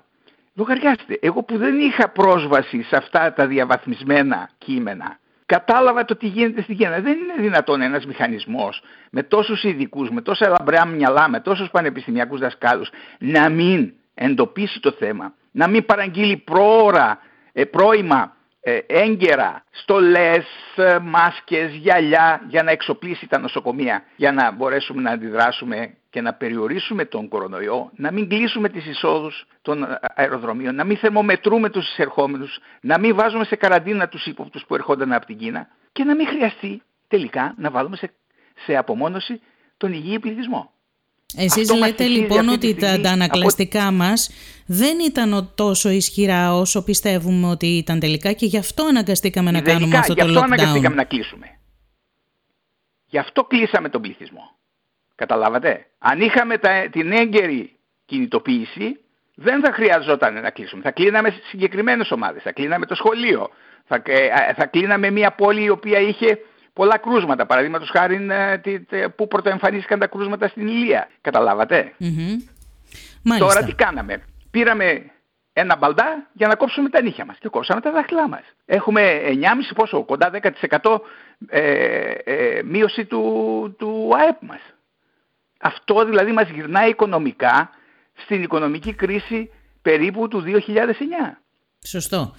Λογαριάστε, 0.54 1.18
εγώ 1.20 1.42
που 1.42 1.56
δεν 1.58 1.78
είχα 1.78 2.08
πρόσβαση 2.08 2.82
σε 2.82 2.96
αυτά 2.96 3.32
τα 3.32 3.46
διαβαθμισμένα 3.46 4.50
κείμενα, 4.58 5.18
κατάλαβα 5.46 6.04
το 6.04 6.16
τι 6.16 6.26
γίνεται 6.26 6.62
στην 6.62 6.76
Κίνα. 6.76 7.00
Δεν 7.00 7.12
είναι 7.12 7.34
δυνατόν 7.38 7.80
ένας 7.80 8.06
μηχανισμός 8.06 8.82
με 9.10 9.22
τόσους 9.22 9.62
ειδικούς, 9.62 10.10
με 10.10 10.20
τόσα 10.22 10.48
λαμπρά 10.48 10.86
μυαλά, 10.86 11.28
με 11.28 11.40
τόσους 11.40 11.70
πανεπιστημιακούς 11.70 12.40
δασκάλους, 12.40 12.90
να 13.18 13.48
μην 13.48 13.92
εντοπίσει 14.14 14.80
το 14.80 14.92
θέμα, 14.92 15.34
να 15.50 15.68
μην 15.68 15.84
παραγγείλει 15.84 16.36
πρόωρα, 16.36 17.18
ε, 17.58 17.64
πρόημα 17.64 18.36
ε, 18.60 18.78
έγκαιρα 18.86 19.64
στολές, 19.70 20.46
ε, 20.76 20.98
μάσκες, 21.02 21.74
γυαλιά 21.74 22.42
για 22.48 22.62
να 22.62 22.70
εξοπλίσει 22.70 23.26
τα 23.28 23.38
νοσοκομεία 23.38 24.04
για 24.16 24.32
να 24.32 24.50
μπορέσουμε 24.50 25.02
να 25.02 25.10
αντιδράσουμε 25.10 25.96
και 26.10 26.20
να 26.20 26.34
περιορίσουμε 26.34 27.04
τον 27.04 27.28
κορονοϊό, 27.28 27.90
να 27.96 28.12
μην 28.12 28.28
κλείσουμε 28.28 28.68
τις 28.68 28.86
εισόδους 28.86 29.46
των 29.62 29.86
αεροδρομίων, 30.14 30.74
να 30.74 30.84
μην 30.84 30.96
θερμομετρούμε 30.96 31.70
τους 31.70 31.90
εισερχόμενους, 31.90 32.58
να 32.80 32.98
μην 32.98 33.14
βάζουμε 33.14 33.44
σε 33.44 33.56
καραντίνα 33.56 34.08
τους 34.08 34.26
ύποπτους 34.26 34.64
που 34.66 34.74
ερχόνταν 34.74 35.12
από 35.12 35.26
την 35.26 35.38
Κίνα 35.38 35.68
και 35.92 36.04
να 36.04 36.14
μην 36.14 36.26
χρειαστεί 36.26 36.82
τελικά 37.08 37.54
να 37.56 37.70
βάλουμε 37.70 37.96
σε, 37.96 38.10
σε 38.64 38.76
απομόνωση 38.76 39.40
τον 39.76 39.92
υγιή 39.92 40.18
πληθυσμό. 40.18 40.70
Εσείς 41.36 41.74
λέτε 41.74 42.06
λοιπόν 42.06 42.48
ότι 42.48 42.74
τα 42.74 42.90
αντανακλαστικά 42.90 43.86
από... 43.86 43.96
μας 43.96 44.30
δεν 44.66 44.98
ήταν 44.98 45.52
τόσο 45.54 45.88
ισχυρά 45.88 46.54
όσο 46.54 46.84
πιστεύουμε 46.84 47.46
ότι 47.46 47.66
ήταν 47.66 48.00
τελικά 48.00 48.32
και 48.32 48.46
γι' 48.46 48.58
αυτό 48.58 48.84
αναγκαστήκαμε 48.84 49.50
να 49.50 49.60
κάνουμε 49.60 49.96
αυτό 49.96 50.14
το 50.14 50.24
lockdown. 50.24 50.30
Γι' 50.30 50.36
αυτό 50.36 50.44
αναγκαστήκαμε 50.44 50.94
να 50.94 51.04
κλείσουμε. 51.04 51.46
Γι' 53.06 53.18
αυτό 53.18 53.44
κλείσαμε 53.44 53.88
τον 53.88 54.00
πληθυσμό. 54.00 54.56
Καταλάβατε; 55.14 55.86
Αν 55.98 56.20
είχαμε 56.20 56.58
τα, 56.58 56.88
την 56.90 57.12
έγκαιρη 57.12 57.76
κινητοποίηση 58.06 59.00
δεν 59.34 59.60
θα 59.60 59.72
χρειαζόταν 59.72 60.34
να 60.34 60.50
κλείσουμε. 60.50 60.82
Θα 60.82 60.90
κλείναμε 60.90 61.40
συγκεκριμένες 61.48 62.10
ομάδες. 62.10 62.42
Θα 62.42 62.52
κλείναμε 62.52 62.86
το 62.86 62.94
σχολείο. 62.94 63.50
Θα, 63.84 64.02
ε, 64.04 64.54
θα 64.56 64.66
κλείναμε 64.66 65.10
μια 65.10 65.30
πόλη 65.30 65.62
η 65.62 65.68
οποία 65.68 65.98
είχε 65.98 66.38
πολλά 66.76 66.98
κρούσματα. 66.98 67.46
Παραδείγματος 67.46 67.90
χάρη 67.90 68.26
ε, 68.90 69.06
που 69.06 69.28
πρωτοεμφανίστηκαν 69.28 69.98
τα 69.98 70.06
κρούσματα 70.06 70.48
στην 70.48 70.66
Ηλία. 70.66 71.08
Καταλάβατε; 71.20 71.92
Τώρα 73.38 73.64
τι 73.64 73.72
κάναμε; 73.72 74.22
Πήραμε 74.50 75.10
ένα 75.52 75.76
μπαλντά 75.76 76.26
για 76.32 76.46
να 76.46 76.54
κόψουμε 76.54 76.88
τα 76.88 77.02
νύχια 77.02 77.24
μας 77.24 77.36
και 77.38 77.48
κόψαμε 77.48 77.80
τα 77.80 77.90
δάχτυλά 77.90 78.28
μας. 78.28 78.42
Έχουμε 78.66 79.20
9,5 79.24 79.36
πόσο, 79.74 80.04
κοντά 80.04 80.30
10% 80.80 80.98
ε, 81.48 82.10
ε, 82.10 82.62
μείωση 82.62 83.04
του, 83.04 83.74
του 83.78 84.10
ΑΕΠ 84.16 84.42
μας. 84.42 84.60
Αυτό 85.60 86.04
δηλαδή 86.04 86.32
μας 86.32 86.48
γυρνάει 86.48 86.88
οικονομικά 86.88 87.70
στην 88.14 88.42
οικονομική 88.42 88.92
κρίση 88.92 89.50
περίπου 89.82 90.28
του 90.28 90.44
2009. 90.46 90.50
Σωστό. 91.84 92.34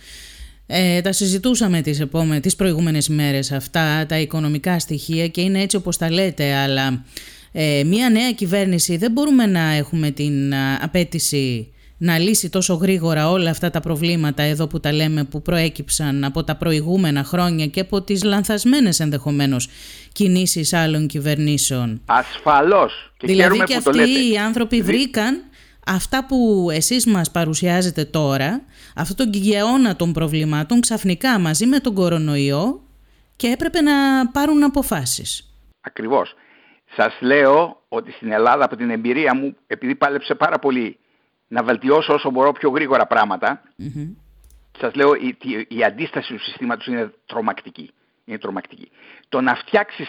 Ε, 0.67 1.01
τα 1.01 1.11
συζητούσαμε 1.11 1.81
τις, 1.81 1.99
επόμε, 1.99 2.39
τις 2.39 2.55
προηγούμενες 2.55 3.07
ημέρες 3.07 3.51
αυτά, 3.51 4.05
τα 4.05 4.19
οικονομικά 4.19 4.79
στοιχεία 4.79 5.27
και 5.27 5.41
είναι 5.41 5.61
έτσι 5.61 5.75
όπως 5.75 5.97
τα 5.97 6.11
λέτε, 6.11 6.53
αλλά 6.53 7.03
ε, 7.51 7.83
μια 7.85 8.09
νέα 8.09 8.31
κυβέρνηση 8.31 8.97
δεν 8.97 9.11
μπορούμε 9.11 9.45
να 9.45 9.71
έχουμε 9.73 10.11
την 10.11 10.53
απέτηση 10.81 11.71
να 11.97 12.17
λύσει 12.17 12.49
τόσο 12.49 12.73
γρήγορα 12.73 13.29
όλα 13.29 13.49
αυτά 13.49 13.69
τα 13.69 13.79
προβλήματα 13.79 14.43
εδώ 14.43 14.67
που 14.67 14.79
τα 14.79 14.91
λέμε 14.91 15.23
που 15.23 15.41
προέκυψαν 15.41 16.23
από 16.23 16.43
τα 16.43 16.55
προηγούμενα 16.55 17.23
χρόνια 17.23 17.67
και 17.67 17.79
από 17.79 18.01
τις 18.01 18.23
λανθασμένες 18.23 18.99
ενδεχομένως 18.99 19.69
κινήσεις 20.11 20.73
άλλων 20.73 21.07
κυβερνήσεων. 21.07 22.01
Ασφαλώς. 22.05 23.11
Και 23.17 23.27
δηλαδή 23.27 23.63
και 23.63 23.75
αυτοί 23.75 24.31
οι 24.31 24.37
άνθρωποι 24.37 24.81
βρήκαν 24.81 25.43
αυτά 25.87 26.25
που 26.25 26.67
εσείς 26.71 27.05
μας 27.05 27.31
παρουσιάζετε 27.31 28.05
τώρα, 28.05 28.61
αυτό 28.95 29.15
τον 29.15 29.33
γεώνα 29.33 29.95
των 29.95 30.13
προβλημάτων 30.13 30.81
ξαφνικά 30.81 31.39
μαζί 31.39 31.65
με 31.65 31.79
τον 31.79 31.93
κορονοϊό 31.93 32.81
και 33.35 33.47
έπρεπε 33.47 33.81
να 33.81 34.27
πάρουν 34.31 34.63
αποφάσεις. 34.63 35.53
Ακριβώς. 35.81 36.35
Σας 36.95 37.17
λέω 37.21 37.81
ότι 37.87 38.11
στην 38.11 38.31
Ελλάδα 38.31 38.65
από 38.65 38.75
την 38.75 38.89
εμπειρία 38.89 39.35
μου, 39.35 39.55
επειδή 39.67 39.95
πάλεψε 39.95 40.35
πάρα 40.35 40.59
πολύ 40.59 40.97
να 41.47 41.63
βελτιώσω 41.63 42.13
όσο 42.13 42.31
μπορώ 42.31 42.51
πιο 42.51 42.69
γρήγορα 42.69 43.07
πράγματα, 43.07 43.61
mm-hmm. 43.79 44.15
σας 44.79 44.93
λέω 44.95 45.13
η, 45.13 45.37
η, 45.67 45.83
αντίσταση 45.83 46.33
του 46.33 46.43
συστήματος 46.43 46.85
είναι 46.85 47.13
τρομακτική. 47.25 47.91
Είναι 48.25 48.37
τρομακτική. 48.37 48.91
Το 49.29 49.41
να 49.41 49.55
φτιάξεις 49.55 50.07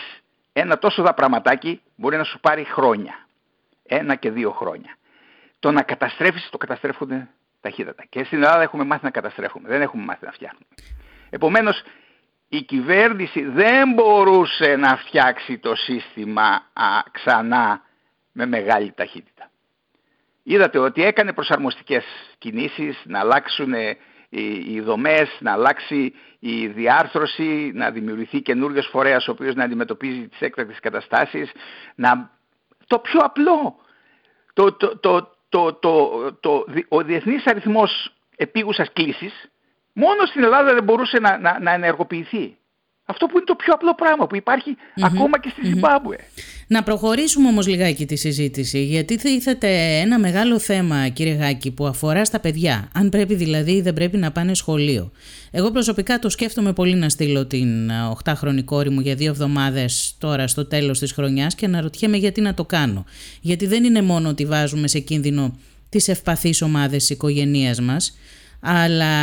ένα 0.53 0.79
τόσο 0.79 1.03
δαπραματάκι 1.03 1.81
μπορεί 1.97 2.17
να 2.17 2.25
σου 2.25 2.41
πάρει 2.41 2.65
χρόνια. 2.65 3.27
Ένα 3.83 4.15
και 4.15 4.31
δύο 4.31 4.51
χρόνια 4.51 4.98
το 5.59 5.71
να 5.71 5.83
καταστρέφεις 5.83 6.49
το 6.51 6.59
καταστρέφονται 6.59 7.29
ταχύτατα. 7.61 8.05
Και 8.09 8.25
στην 8.25 8.43
Ελλάδα 8.43 8.63
έχουμε 8.63 8.85
μάθει 8.85 9.05
να 9.05 9.11
καταστρέφουμε, 9.11 9.69
δεν 9.69 9.81
έχουμε 9.81 10.05
μάθει 10.05 10.25
να 10.25 10.33
φτιάχνουμε. 10.33 10.67
Επομένως 11.31 11.83
η 12.49 12.63
κυβέρνηση 12.63 13.45
δεν 13.45 13.93
μπορούσε 13.93 14.77
να 14.77 14.97
φτιάξει 14.97 15.59
το 15.59 15.75
σύστημα 15.75 16.63
ξανά 17.11 17.83
με 18.33 18.47
μεγάλη 18.47 18.93
ταχύτητα. 18.93 19.51
Είδατε 20.43 20.79
ότι 20.79 21.05
έκανε 21.05 21.33
προσαρμοστικές 21.33 22.05
κινήσεις, 22.39 23.03
να 23.05 23.19
αλλάξουν 23.19 23.73
οι, 24.29 24.75
οι 24.75 24.81
δομές, 24.81 25.37
να 25.41 25.53
αλλάξει 25.53 26.15
η 26.39 26.67
διάρθρωση, 26.67 27.71
να 27.75 27.91
δημιουργηθεί 27.91 28.41
καινούργιος 28.41 28.87
φορέας 28.87 29.29
ο 29.29 29.31
οποίος 29.31 29.55
να 29.55 29.65
αντιμετωπίζει 29.65 30.29
τις 30.29 30.41
έκτακτες 30.41 30.81
καταστάσεις, 30.81 31.53
να... 31.95 32.31
το 32.87 32.99
πιο 32.99 33.21
απλό, 33.21 33.77
το, 34.53 34.73
το, 34.73 34.99
το, 34.99 35.38
το, 35.49 35.73
το, 35.75 36.33
το, 36.41 36.65
ο 36.89 37.03
διεθνής 37.03 37.47
αριθμός 37.47 38.13
επίγουσας 38.37 38.93
κλήσης 38.93 39.51
μόνο 39.93 40.27
στην 40.27 40.43
Ελλάδα 40.43 40.75
δεν 40.75 40.85
μπορούσε 40.85 41.19
να, 41.19 41.39
να, 41.39 41.61
να 41.61 41.73
ενεργοποιηθεί. 41.73 42.58
Αυτό 43.11 43.27
που 43.27 43.37
είναι 43.37 43.45
το 43.45 43.55
πιο 43.55 43.73
απλό 43.75 43.95
πράγμα 43.95 44.27
που 44.27 44.37
υπαρχει 44.37 44.77
ακόμα 45.01 45.41
και 45.41 45.49
στη 45.49 45.67
Ζιμπάμπουε. 45.67 46.17
Να 46.67 46.83
προχωρήσουμε 46.83 47.49
όμως 47.49 47.67
λιγάκι 47.67 48.07
τη 48.07 48.17
συζήτηση 48.17 48.85
γιατί 48.85 49.19
θίθεται 49.19 49.69
ένα 50.01 50.19
μεγάλο 50.19 50.59
θέμα 50.59 51.09
κύριε 51.09 51.35
Γάκη 51.35 51.71
που 51.71 51.87
αφορά 51.87 52.25
στα 52.25 52.41
παιδιά. 52.41 52.89
Αν 52.95 53.09
πρέπει 53.09 53.35
δηλαδή 53.35 53.73
ή 53.73 53.81
δεν 53.81 53.95
πρέπει 53.95 54.17
να 54.17 54.33
πάνε 54.33 54.55
σχολείο. 54.55 55.11
Εγώ 55.51 55.71
προσωπικά 55.71 56.19
το 56.19 56.29
σκέφτομαι 56.29 56.73
πολύ 56.73 56.95
να 56.95 57.09
στείλω 57.09 57.47
την 57.47 57.91
8χρονη 58.25 58.65
κόρη 58.65 58.91
μου 58.91 59.01
για 59.01 59.15
δύο 59.15 59.31
εβδομάδες 59.31 60.15
τώρα 60.19 60.47
στο 60.47 60.67
τέλος 60.67 60.99
της 60.99 61.13
χρονιάς 61.13 61.55
και 61.55 61.67
να 61.67 61.81
ρωτιέμαι 61.81 62.17
γιατί 62.17 62.41
να 62.41 62.55
το 62.55 62.65
κάνω. 62.65 63.05
Γιατί 63.41 63.67
δεν 63.67 63.85
είναι 63.85 64.03
μόνο 64.03 64.29
ότι 64.29 64.45
βάζουμε 64.45 64.89
σε 64.89 64.99
κίνδυνο 64.99 65.57
τις 65.89 66.09
ευπαθείς 66.09 66.63
ομάδες 66.63 66.99
της 66.99 67.11
οικογένειας 67.11 67.81
μας 67.81 68.17
αλλά 68.61 69.15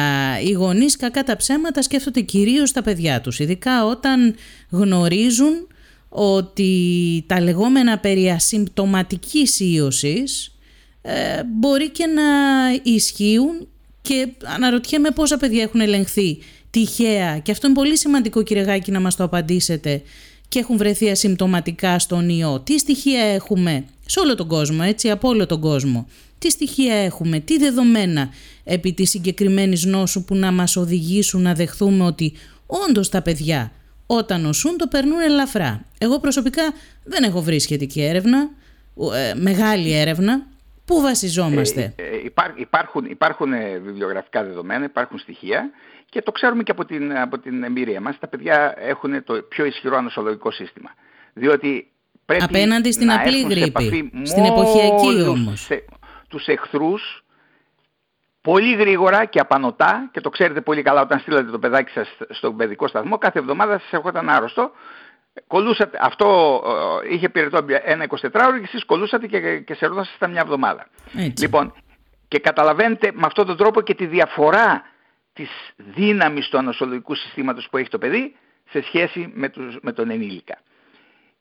οι 0.41 0.51
γονείς 0.51 0.95
κακά 0.95 1.23
τα 1.23 1.35
ψέματα 1.35 1.81
σκέφτονται 1.81 2.21
κυρίως 2.21 2.71
τα 2.71 2.81
παιδιά 2.81 3.21
τους, 3.21 3.39
ειδικά 3.39 3.85
όταν 3.85 4.35
γνωρίζουν 4.69 5.67
ότι 6.09 7.23
τα 7.27 7.41
λεγόμενα 7.41 7.99
περί 7.99 8.29
ασυμπτωματικής 8.29 9.59
ίωσης 9.59 10.55
ε, 11.01 11.43
μπορεί 11.43 11.89
και 11.89 12.05
να 12.05 12.23
ισχύουν 12.83 13.67
και 14.01 14.27
αναρωτιέμαι 14.43 15.09
πόσα 15.09 15.37
παιδιά 15.37 15.63
έχουν 15.63 15.81
ελεγχθεί 15.81 16.37
τυχαία. 16.69 17.37
Και 17.39 17.51
αυτό 17.51 17.67
είναι 17.67 17.75
πολύ 17.75 17.97
σημαντικό 17.97 18.43
κύριε 18.43 18.63
Γάκη 18.63 18.91
να 18.91 18.99
μας 18.99 19.15
το 19.15 19.23
απαντήσετε 19.23 20.01
και 20.47 20.59
έχουν 20.59 20.77
βρεθεί 20.77 21.09
ασυμπτωματικά 21.09 21.99
στον 21.99 22.29
ιό. 22.29 22.59
Τι 22.59 22.79
στοιχεία 22.79 23.21
έχουμε 23.21 23.85
σε 24.05 24.19
όλο 24.19 24.35
τον 24.35 24.47
κόσμο, 24.47 24.79
έτσι, 24.83 25.09
από 25.09 25.27
όλο 25.27 25.45
τον 25.45 25.59
κόσμο; 25.61 26.07
Τι 26.37 26.49
στοιχεία 26.49 26.95
έχουμε, 26.95 27.39
τι 27.39 27.57
δεδομένα 27.57 28.29
επί 28.63 28.93
της 28.93 29.09
συγκεκριμένης 29.09 29.85
νόσου 29.85 30.23
που 30.23 30.35
να 30.35 30.51
μας 30.51 30.75
οδηγήσουν 30.75 31.41
να 31.41 31.53
δεχθούμε 31.53 32.03
ότι 32.03 32.33
όντως 32.65 33.09
τα 33.09 33.21
παιδιά 33.21 33.71
όταν 34.05 34.41
νοσούν 34.41 34.77
το 34.77 34.87
περνούν 34.87 35.19
ελαφρά; 35.19 35.85
Εγώ 35.97 36.19
προσωπικά 36.19 36.73
δεν 37.03 37.23
έχω 37.23 37.41
βρει 37.41 37.59
σχετική 37.59 38.01
έρευνα, 38.01 38.49
ε, 39.13 39.33
μεγάλη 39.35 39.93
έρευνα. 39.93 40.45
Πού 40.85 41.01
βασιζόμαστε; 41.01 41.93
Ε, 41.95 42.03
ε, 42.03 42.07
υπάρχουν 42.55 43.05
υπάρχουν 43.05 43.51
βιβλιογραφικά 43.83 44.43
δεδομένα, 44.43 44.83
υπάρχουν 44.83 45.17
στοιχεία 45.19 45.69
και 46.15 46.21
το 46.21 46.31
ξέρουμε 46.31 46.63
και 46.63 46.71
από 46.71 46.85
την, 46.85 47.17
από 47.17 47.39
την 47.39 47.63
εμπειρία 47.63 48.01
μας. 48.01 48.19
Τα 48.19 48.27
παιδιά 48.27 48.73
έχουν 48.77 49.23
το 49.23 49.33
πιο 49.33 49.65
ισχυρό 49.65 49.97
ανοσολογικό 49.97 50.51
σύστημα. 50.51 50.89
Διότι 51.33 51.91
πρέπει 52.25 52.43
Απέναντι 52.43 52.91
στην 52.91 53.07
να 53.07 53.15
απλή 53.15 53.41
γρήπη. 53.41 54.11
Στην 54.23 54.45
εποχιακή 54.45 55.27
όμως. 55.27 55.69
Τους 56.27 56.47
εχθρούς 56.47 57.23
πολύ 58.41 58.75
γρήγορα 58.75 59.25
και 59.25 59.39
απανοτά 59.39 60.09
και 60.11 60.21
το 60.21 60.29
ξέρετε 60.29 60.61
πολύ 60.61 60.81
καλά 60.81 61.01
όταν 61.01 61.19
στείλατε 61.19 61.51
το 61.51 61.59
παιδάκι 61.59 61.91
σας 61.91 62.07
στον 62.29 62.55
παιδικό 62.57 62.87
σταθμό 62.87 63.17
κάθε 63.17 63.39
εβδομάδα 63.39 63.79
σας 63.79 63.91
ερχόταν 63.91 64.29
άρρωστο 64.29 64.71
κολούσατε, 65.47 65.97
αυτό 66.01 66.61
ε, 67.05 67.13
είχε 67.13 67.29
πυρετό 67.29 67.65
ένα 67.83 68.05
24 68.09 68.15
ώρο 68.47 68.57
και 68.57 68.63
εσείς 68.63 68.85
κολούσατε 68.85 69.27
και, 69.27 69.59
και 69.59 69.73
σε 69.73 69.85
ρωτάσασταν 69.85 70.31
μια 70.31 70.41
εβδομάδα. 70.41 70.87
Λοιπόν, 71.39 71.73
και 72.27 72.39
καταλαβαίνετε 72.39 73.11
με 73.13 73.25
αυτόν 73.25 73.45
τον 73.45 73.57
τρόπο 73.57 73.81
και 73.81 73.95
τη 73.95 74.05
διαφορά 74.05 74.83
της 75.35 75.49
δύναμης 75.75 76.49
του 76.49 76.57
ανοσολογικού 76.57 77.15
συστήματος 77.15 77.67
που 77.69 77.77
έχει 77.77 77.89
το 77.89 77.97
παιδί 77.97 78.35
σε 78.69 78.81
σχέση 78.81 79.31
με, 79.33 79.49
τους, 79.49 79.77
με 79.81 79.91
τον 79.91 80.09
ενήλικα. 80.09 80.61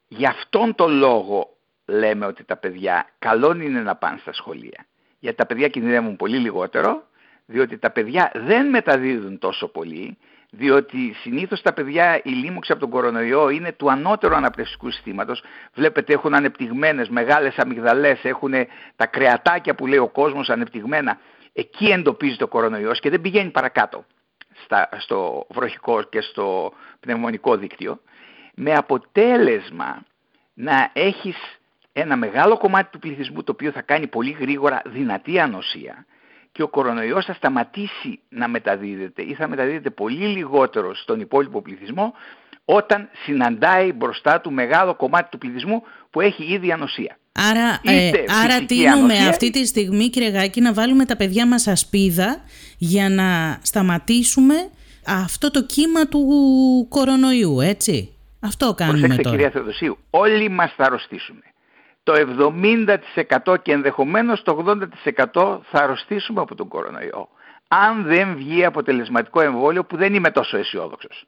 Γι' 0.09 0.27
αυτόν 0.27 0.75
τον 0.75 0.97
λόγο 0.97 1.57
λέμε 1.87 2.27
ότι 2.27 2.45
τα 2.45 2.57
παιδιά 2.57 3.09
καλό 3.19 3.55
είναι 3.55 3.81
να 3.81 3.97
πάνε 3.97 4.19
στα 4.19 4.33
σχολεία 4.33 4.87
γιατί 5.25 5.39
τα 5.39 5.47
παιδιά 5.47 5.69
κινδυνεύουν 5.69 6.17
πολύ 6.17 6.37
λιγότερο, 6.37 7.03
διότι 7.47 7.79
τα 7.79 7.91
παιδιά 7.91 8.31
δεν 8.35 8.69
μεταδίδουν 8.69 9.39
τόσο 9.39 9.69
πολύ, 9.69 10.19
διότι 10.51 11.15
συνήθως 11.21 11.63
τα 11.63 11.73
παιδιά 11.73 12.21
η 12.25 12.31
λίμωξη 12.31 12.73
από 12.73 12.81
τον 12.81 12.91
κορονοϊό 12.91 13.49
είναι 13.49 13.73
του 13.73 13.91
ανώτερου 13.91 14.35
αναπνευστικού 14.35 14.91
συστήματος. 14.91 15.43
Βλέπετε 15.75 16.13
έχουν 16.13 16.35
ανεπτυγμένες 16.35 17.09
μεγάλες 17.09 17.59
αμυγδαλές, 17.59 18.25
έχουν 18.25 18.53
τα 18.97 19.07
κρεατάκια 19.07 19.75
που 19.75 19.87
λέει 19.87 19.99
ο 19.99 20.09
κόσμος 20.09 20.51
ανεπτυγμένα. 20.51 21.19
Εκεί 21.57 21.87
εντοπίζεται 21.87 22.45
ο 22.45 22.49
κορονοϊός 22.49 23.01
και 23.01 23.11
δεν 23.11 23.21
πηγαίνει 23.21 23.51
παρακάτω 23.51 24.05
στα, 24.65 24.89
στο 24.99 25.47
βροχικό 25.51 26.03
και 26.03 26.21
στο 26.21 26.73
πνευμονικό 27.01 27.57
δίκτυο. 27.57 28.01
Με 28.55 28.75
αποτέλεσμα 28.75 30.05
να 30.55 30.91
έχεις 30.93 31.37
ένα 31.93 32.17
μεγάλο 32.17 32.59
κομμάτι 32.59 32.91
του 32.91 32.99
πληθυσμού 32.99 33.43
το 33.43 33.53
οποίο 33.53 33.71
θα 33.71 33.83
κάνει 33.83 34.07
πολύ 34.07 34.31
γρήγορα 34.31 34.83
δυνατή 34.85 35.41
ανοσία 35.41 36.07
και 36.53 36.63
ο 36.63 36.69
κορονοϊός 36.69 37.25
θα 37.25 37.33
σταματήσει 37.33 38.21
να 38.29 38.49
μεταδίδεται 38.49 39.23
ή 39.23 39.35
θα 39.35 39.49
μεταδίδεται 39.49 39.91
πολύ 39.91 40.27
λιγότερο 40.27 40.95
στον 40.95 41.21
υπόλοιπο 41.21 41.63
πληθυσμό 41.63 42.15
όταν 42.65 43.09
συναντάει 43.25 43.93
μπροστά 43.93 44.41
του 44.41 44.53
μεγάλο 44.53 44.95
κομμάτι 44.95 45.31
του 45.31 45.39
πληθυσμού 45.39 45.83
που 46.11 46.21
έχει 46.21 46.45
ήδη 46.45 46.73
ανοσία. 46.73 47.19
Άρα, 47.39 47.81
ε, 47.83 48.11
άρα 48.45 48.65
τίνουμε 48.67 49.15
αυτή 49.29 49.51
τη 49.51 49.67
στιγμή, 49.67 50.09
κύριε 50.09 50.29
Γάκη, 50.29 50.61
να 50.61 50.73
βάλουμε 50.73 51.05
τα 51.05 51.17
παιδιά 51.17 51.47
μας 51.47 51.67
ασπίδα 51.67 52.41
για 52.79 53.09
να 53.09 53.59
σταματήσουμε 53.63 54.55
αυτό 55.07 55.51
το 55.51 55.63
κύμα 55.63 56.07
του 56.07 56.27
κορονοϊού, 56.89 57.61
έτσι. 57.61 58.09
Αυτό 58.41 58.75
κάνουμε 58.75 58.99
Προσέξτε, 58.99 59.23
τώρα. 59.23 59.37
κυρία 59.37 59.51
Θεοδοσίου, 59.51 59.99
όλοι 60.11 60.49
μας 60.49 60.73
θα 60.77 60.85
αρρωστήσουμε 60.85 61.43
το 62.05 62.15
70% 63.45 63.63
και 63.63 63.73
ενδεχομένως 63.73 64.43
το 64.43 64.79
80% 65.35 65.61
θα 65.71 65.83
αρρωστήσουμε 65.83 66.41
από 66.41 66.55
τον 66.55 66.69
κορονοϊό. 66.69 67.29
Αν 67.69 68.03
δεν 68.05 68.35
βγει 68.37 68.65
αποτελεσματικό 68.65 69.41
εμβόλιο 69.41 69.85
που 69.85 69.97
δεν 69.97 70.15
είμαι 70.15 70.31
τόσο 70.31 70.57
αισιόδοξος. 70.57 71.25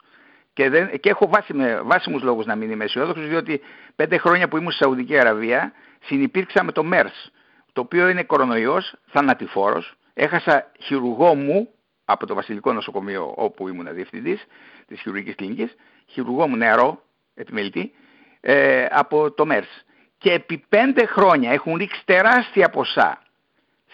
Και, 0.52 0.68
δεν, 0.70 1.00
και 1.00 1.08
έχω 1.08 1.28
βάσιμε, 1.28 1.80
βάσιμους 1.84 2.22
λόγους 2.22 2.46
να 2.46 2.54
μην 2.54 2.70
είμαι 2.70 2.84
αισιόδοξος, 2.84 3.28
διότι 3.28 3.60
πέντε 3.96 4.18
χρόνια 4.18 4.48
που 4.48 4.56
ήμουν 4.56 4.70
στη 4.70 4.82
Σαουδική 4.82 5.18
Αραβία 5.18 5.72
συνυπήρξα 6.04 6.64
με 6.64 6.72
το 6.72 6.82
MERS, 6.92 7.30
το 7.72 7.80
οποίο 7.80 8.08
είναι 8.08 8.22
κορονοϊός, 8.22 8.94
θανατηφόρος. 9.06 9.94
Έχασα 10.14 10.72
χειρουργό 10.80 11.34
μου 11.34 11.68
από 12.04 12.26
το 12.26 12.34
Βασιλικό 12.34 12.72
Νοσοκομείο 12.72 13.32
όπου 13.36 13.68
ήμουν 13.68 13.94
διευθυντής 13.94 14.46
της 14.86 15.00
χειρουργικής 15.00 15.34
κλινικής, 15.34 15.74
χειρουργό 16.06 16.48
μου 16.48 16.56
νεαρό, 16.56 17.02
επιμελητή, 17.34 17.92
ε, 18.40 18.86
από 18.90 19.30
το 19.32 19.44
MERS 19.50 19.84
και 20.18 20.32
επί 20.32 20.64
πέντε 20.68 21.06
χρόνια 21.06 21.50
έχουν 21.50 21.76
ρίξει 21.76 22.02
τεράστια 22.04 22.68
ποσά 22.68 23.20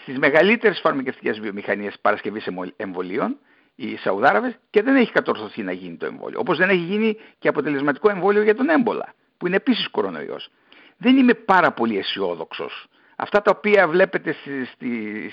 στις 0.03 0.17
μεγαλύτερες 0.17 0.79
φαρμακευτικές 0.79 1.39
βιομηχανίες 1.39 1.99
παρασκευής 2.01 2.47
εμβολίων, 2.75 3.37
οι 3.75 3.97
Σαουδάραβες, 3.97 4.57
και 4.69 4.81
δεν 4.81 4.95
έχει 4.95 5.11
κατορθωθεί 5.11 5.63
να 5.63 5.71
γίνει 5.71 5.95
το 5.95 6.05
εμβόλιο. 6.05 6.39
Όπως 6.39 6.57
δεν 6.57 6.69
έχει 6.69 6.83
γίνει 6.83 7.17
και 7.39 7.47
αποτελεσματικό 7.47 8.09
εμβόλιο 8.09 8.41
για 8.41 8.55
τον 8.55 8.69
έμπολα, 8.69 9.13
που 9.37 9.47
είναι 9.47 9.55
επίσης 9.55 9.89
κορονοϊός. 9.89 10.49
Δεν 10.97 11.17
είμαι 11.17 11.33
πάρα 11.33 11.71
πολύ 11.71 11.97
αισιόδοξος. 11.97 12.87
Αυτά 13.15 13.41
τα 13.41 13.53
οποία 13.57 13.87
βλέπετε 13.87 14.31
στις, 14.31 14.69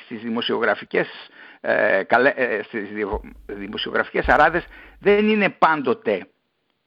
στις 0.05 0.21
δημοσιογραφικές, 0.23 1.09
ε, 1.61 2.03
ε, 2.35 2.63
στις 2.63 2.89
δημοσιογραφικές 3.47 4.29
αράδες 4.29 4.65
δεν 5.01 5.29
είναι 5.29 5.49
πάντοτε 5.49 6.27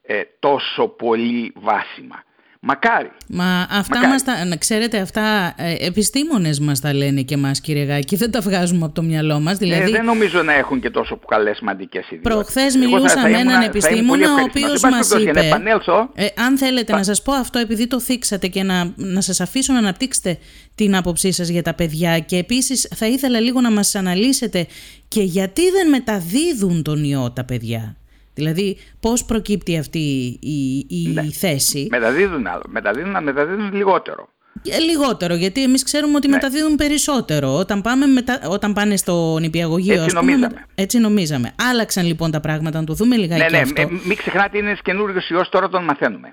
ε, 0.02 0.22
τόσο 0.40 0.88
πολύ 0.88 1.54
βάσιμα. 1.56 2.24
Μακάρι. 2.66 3.12
Μα 3.28 3.62
αυτά 3.70 3.96
Μακάρι. 3.96 4.08
μας 4.12 4.24
τα, 4.24 4.34
ξέρετε, 4.58 5.00
αυτά 5.00 5.54
ε, 5.58 5.86
επιστήμονες 5.86 6.60
μας 6.60 6.80
τα 6.80 6.94
λένε 6.94 7.22
και 7.22 7.38
μας 7.38 7.62
κύριε 7.62 7.84
Γάκη, 7.84 8.16
δεν 8.16 8.32
τα 8.32 8.40
βγάζουμε 8.42 8.86
από 8.86 8.94
το 8.94 9.02
μυαλό 9.02 9.40
μας. 9.40 9.54
Ε, 9.54 9.58
Δηλαδή, 9.58 9.92
δεν 9.92 10.06
νομίζω 10.06 10.42
να 10.44 10.54
έχουν 10.54 10.80
και 10.82 10.90
τόσο 10.90 11.20
καλές 11.28 11.58
σημαντικές 11.58 12.06
ιδιότητες. 12.06 12.34
Προχθές 12.34 12.76
Εγώ 12.76 12.84
θα- 12.84 12.90
μιλούσα 12.90 13.08
θα 13.16 13.22
με 13.22 13.30
ήμουν- 13.30 13.42
έναν 13.42 13.60
θα 13.60 13.66
επιστήμονα 13.66 14.02
ήμουν 14.02 14.24
ο 14.24 14.28
πολύ 14.36 14.44
οποίος 14.50 14.74
ευχαριστημένος. 14.84 14.98
μας 14.98 15.12
Εν 15.12 15.18
πάση 15.18 15.24
είπε... 15.24 15.32
περιπτώσει, 15.34 15.50
να 15.50 15.56
επανέλθω. 15.56 16.10
Ε, 16.16 16.42
αν 16.46 16.58
θέλετε 16.58 16.94
να 16.94 17.04
σας 17.04 17.22
πω 17.22 17.34
αυτό 17.34 17.60
επειδή 17.60 17.88
το 17.88 18.00
θίξατε 18.00 18.48
και 18.48 18.64
να, 18.64 18.94
να 18.96 19.22
σας 19.22 19.40
αφήσω 19.42 19.74
να 19.74 19.80
αναπτύξετε 19.80 20.38
την 20.76 20.96
άποψή 20.96 21.32
σας 21.32 21.48
για 21.48 21.62
τα 21.62 21.74
παιδιά 21.74 22.20
και 22.20 22.38
επίσης 22.38 22.88
θα 22.96 23.08
ήθελα 23.08 23.40
λίγο 23.40 23.62
να 23.62 23.72
μας 23.72 23.96
αναλύσετε 23.96 24.68
και 25.08 25.22
γιατί 25.22 25.62
δεν 25.70 25.90
μεταδίδουν 25.90 26.84
τον 26.84 27.04
ιό 27.04 27.32
τα 27.32 27.44
παιδιά. 27.44 27.96
Δηλαδή 28.34 28.78
πώς 29.00 29.26
προκύπτει 29.26 29.78
αυτή 29.78 30.00
η, 30.42 30.86
η 30.90 31.08
Ναι. 31.14 31.24
θέση; 31.24 31.88
Μεταδίδουν 31.92 32.48
άλλο. 32.48 32.62
Μεταδίδουν, 32.70 33.24
μεταδίδουν 33.24 33.74
λιγότερο. 33.74 34.28
Ε, 34.70 34.78
Λιγότερο, 34.80 35.36
γιατί 35.36 35.64
εμείς 35.64 35.84
ξέρουμε 35.84 36.12
Ναι. 36.12 36.18
ότι 36.18 36.28
μεταδίδουν 36.28 36.76
περισσότερο. 36.76 37.56
Όταν, 37.58 37.82
πάμε 37.82 38.06
μετα... 38.06 38.40
Όταν 38.50 38.74
πάνε 38.74 38.98
στο 38.98 39.38
νηπιαγωγείο, 39.40 39.94
Έτσι 39.94 40.06
ας 40.06 40.12
πούμε, 40.14 40.22
νομίζαμε. 40.32 40.54
μετα- 40.54 40.68
έτσι 40.76 40.98
νομίζαμε. 41.00 41.54
Άλλαξαν 41.70 42.06
λοιπόν 42.06 42.32
τα 42.32 42.40
πράγματα, 42.40 42.80
να 42.80 42.86
το 42.86 42.94
δούμε 42.94 43.16
λιγάκι 43.16 43.42
Ναι, 43.42 43.50
ναι, 43.50 43.58
αυτό. 43.58 43.82
ε, 43.82 43.88
μην 44.06 44.18
ξεχνάτε 44.18 44.58
είναι 44.58 44.78
καινούριο 44.84 45.22
ιός, 45.30 45.50
τώρα 45.50 45.70
τον 45.70 45.84
μαθαίνουμε. 45.84 46.28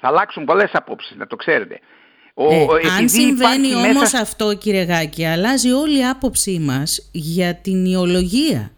Θα 0.00 0.08
αλλάξουν 0.08 0.44
πολλές 0.44 0.70
απόψεις, 0.72 1.16
να 1.16 1.26
το 1.26 1.36
ξέρετε. 1.36 1.80
Ο, 2.34 2.52
Ε, 2.54 2.62
ο- 2.62 2.72
αν 2.74 2.78
επειδή 2.96 3.08
συμβαίνει 3.08 3.68
υπάρχει 3.68 3.74
όμως 3.88 4.00
μέσα... 4.00 4.20
αυτό 4.20 4.54
κύριε 4.54 4.82
Γάκη, 4.82 5.24
αλλάζει 5.26 5.70
όλη 5.70 5.98
η 5.98 6.04
άποψή 6.06 6.58
μας 6.58 7.08
για 7.12 7.54
την 7.54 7.84
ιολογία. 7.84 8.70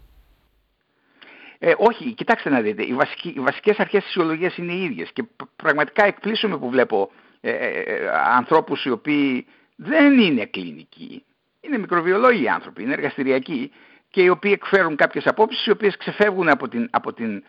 Ε, 1.62 1.74
όχι, 1.76 2.12
κοιτάξτε 2.12 2.50
να 2.50 2.60
δείτε, 2.60 2.84
οι, 2.84 2.92
βασικοί, 2.94 3.28
οι 3.28 3.40
βασικές 3.40 3.78
αρχές 3.78 4.04
της 4.04 4.14
ιολογίας 4.14 4.56
είναι 4.56 4.72
οι 4.72 4.82
ίδιες 4.82 5.10
και 5.12 5.22
π- 5.22 5.56
πραγματικά 5.56 6.04
εκπλήσωμαι 6.04 6.58
που 6.58 6.70
βλέπω 6.70 7.10
ε, 7.40 7.50
ε, 7.50 7.80
ε, 7.80 8.08
ανθρώπους 8.10 8.84
οι 8.84 8.90
οποίοι 8.90 9.46
δεν 9.76 10.18
είναι 10.18 10.46
κλινικοί, 10.46 11.24
είναι 11.60 11.78
μικροβιολόγοι 11.78 12.48
άνθρωποι, 12.48 12.82
είναι 12.82 12.92
εργαστηριακοί 12.92 13.72
και 14.10 14.22
οι 14.22 14.28
οποίοι 14.28 14.52
εκφέρουν 14.54 14.96
κάποιες 14.96 15.26
απόψεις 15.26 15.66
οι 15.66 15.70
οποίες 15.70 15.96
ξεφεύγουν 15.96 16.48
από 16.48 16.68
την, 16.68 16.88
από 16.90 17.12
την 17.12 17.44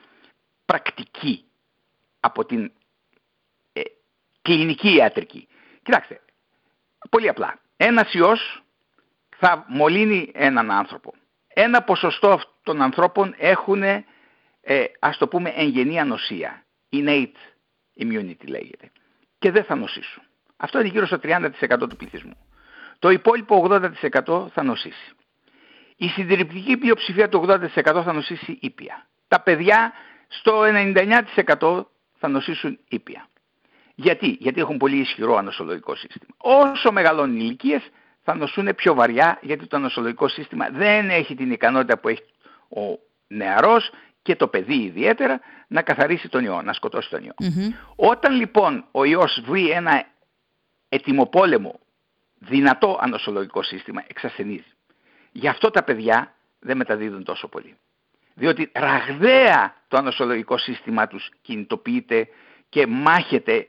πρακτική 0.66 1.46
από 2.22 2.46
την 2.46 2.72
ε, 3.74 3.82
κλινική 4.42 4.96
ιατρική. 4.96 5.48
Κοιτάξτε, 5.84 6.22
πολύ 7.10 7.30
απλά. 7.30 7.60
Ένας 7.78 8.14
ιός 8.14 8.64
θα 9.38 9.66
μολύνει 9.68 10.32
έναν 10.34 10.72
άνθρωπο. 10.72 11.14
Ένα 11.48 11.84
ποσοστό 11.84 12.42
των 12.64 12.82
ανθρώπων 12.82 13.36
έχουν, 13.38 13.84
ε, 13.84 14.06
ας 15.00 15.18
το 15.18 15.28
πούμε, 15.28 15.50
εγγενή 15.50 16.00
ανοσία. 16.00 16.64
Innate 16.92 17.54
immunity 18.00 18.48
λέγεται. 18.48 18.92
Και 19.40 19.52
δεν 19.52 19.64
θα 19.64 19.76
νοσήσουν. 19.76 20.24
Αυτό 20.58 20.80
είναι 20.80 20.88
γύρω 20.88 21.06
στο 21.06 21.20
30% 21.24 21.88
του 21.90 21.96
πληθυσμού. 21.96 22.38
Το 23.00 23.10
υπόλοιπο 23.10 23.68
80% 24.26 24.48
θα 24.54 24.64
νοσήσει. 24.64 25.16
Η 25.96 26.08
συντριπτική 26.08 26.78
πλειοψηφία 26.78 27.30
του 27.30 27.46
80% 27.48 28.02
θα 28.04 28.14
νοσήσει 28.14 28.58
ήπια. 28.62 29.08
Τα 29.28 29.42
παιδιά 29.42 29.94
στο 30.28 30.64
99% 30.64 31.86
θα 32.18 32.28
νοσήσουν 32.28 32.80
ήπια. 32.90 33.28
Γιατί, 33.96 34.38
Γιατί 34.40 34.60
έχουν 34.60 34.78
πολύ 34.78 34.98
ισχυρό 34.98 35.36
ανοσολογικό 35.36 35.96
σύστημα. 35.96 36.36
Όσο 36.38 36.92
μεγαλώνουν 36.92 37.36
οι 37.36 37.40
ηλικίες, 37.44 37.90
θα 38.24 38.36
νοσούν 38.36 38.76
πιο 38.76 38.94
βαριά, 38.94 39.40
γιατί 39.42 39.68
το 39.68 39.78
ανοσολογικό 39.78 40.28
σύστημα 40.28 40.70
δεν 40.70 41.10
έχει 41.10 41.36
την 41.36 41.52
ικανότητα 41.52 41.98
που 41.98 42.08
έχει 42.08 42.24
ο 42.76 43.00
νεαρός 43.28 43.92
και 44.22 44.36
το 44.36 44.48
παιδί 44.48 44.76
ιδιαίτερα 44.76 45.40
να 45.68 45.82
καθαρίσει 45.82 46.30
τον 46.30 46.44
ιό, 46.44 46.62
να 46.62 46.74
σκοτώσει 46.74 47.10
τον 47.10 47.24
ιό. 47.24 47.34
Όταν 47.96 48.36
λοιπόν 48.36 48.86
ο 48.92 49.06
ιός 49.06 49.42
βρει 49.46 49.70
ένα 49.70 50.06
ετοιμοπόλεμο 50.90 51.80
δυνατό 52.40 52.98
ανοσολογικό 53.02 53.64
σύστημα, 53.64 54.04
εξασθενίζει. 54.08 54.74
Γι' 55.32 55.48
αυτό 55.48 55.72
τα 55.72 55.84
παιδιά 55.84 56.36
δεν 56.60 56.78
μεταδίδουν 56.78 57.24
τόσο 57.24 57.48
πολύ. 57.48 57.78
Διότι 58.34 58.70
ραγδαία 58.74 59.76
το 59.88 59.98
ανοσολογικό 59.98 60.58
σύστημα 60.58 61.08
τους 61.08 61.30
κινητοποιείται 61.42 62.28
και 62.70 62.88
μάχεται 62.88 63.68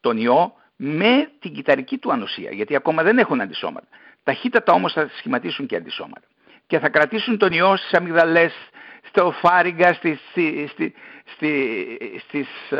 τον 0.00 0.16
ιό 0.16 0.54
με 0.76 1.30
την 1.38 1.54
κυταρική 1.54 1.98
του 1.98 2.12
ανοσία, 2.12 2.50
γιατί 2.50 2.76
ακόμα 2.76 3.02
δεν 3.02 3.18
έχουν 3.18 3.40
αντισώματα. 3.40 3.86
Ταχύτατα 4.22 4.72
όμως 4.72 4.92
θα 4.92 5.10
σχηματίσουν 5.16 5.66
και 5.66 5.76
αντισώματα. 5.76 6.26
Και 6.70 6.78
θα 6.78 6.88
κρατήσουν 6.88 7.38
τον 7.38 7.52
ιό 7.52 7.76
στις 7.76 7.92
αμυγδαλές, 7.92 8.52
στο 9.08 9.32
φάριγγα, 9.42 9.92
στις, 9.92 10.18
στις, 10.32 10.70
στις, 12.26 12.48
ε, 12.70 12.76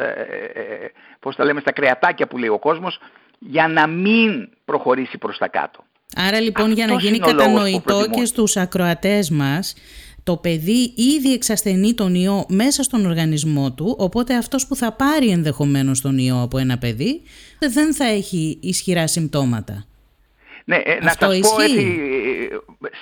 ε, 0.54 0.90
πώς 1.20 1.36
τα 1.36 1.44
λέμε, 1.44 1.60
στα 1.60 1.72
κρεατάκια 1.72 2.26
που 2.26 2.38
λέει 2.38 2.48
ο 2.48 2.58
κόσμος, 2.58 2.98
για 3.38 3.68
να 3.68 3.86
μην 3.86 4.48
προχωρήσει 4.64 5.18
προς 5.18 5.38
τα 5.38 5.48
κάτω. 5.48 5.84
Άρα 6.16 6.40
λοιπόν 6.40 6.72
για 6.72 6.86
να 6.86 6.94
γίνει 6.94 7.18
κατανοητό 7.18 8.06
και 8.10 8.24
στους 8.24 8.56
ακροατές 8.56 9.30
μας, 9.30 9.74
το 10.22 10.36
παιδί 10.36 10.94
ήδη 10.96 11.32
εξασθενεί 11.32 11.94
τον 11.94 12.14
ιό 12.14 12.44
μέσα 12.48 12.82
στον 12.82 13.06
οργανισμό 13.06 13.72
του, 13.72 13.96
οπότε 13.98 14.36
αυτός 14.36 14.66
που 14.66 14.76
θα 14.76 14.92
πάρει 14.92 15.28
ενδεχομένως 15.28 16.00
τον 16.00 16.18
ιό 16.18 16.42
από 16.42 16.58
ένα 16.58 16.78
παιδί 16.78 17.22
δεν 17.58 17.94
θα 17.94 18.04
έχει 18.04 18.58
ισχυρά 18.62 19.06
συμπτώματα. 19.06 19.84
Ναι, 20.70 20.76
ε, 20.76 20.98
να 21.00 21.10
σας 21.10 21.38
πω 21.40 21.62
έτσι, 21.62 22.00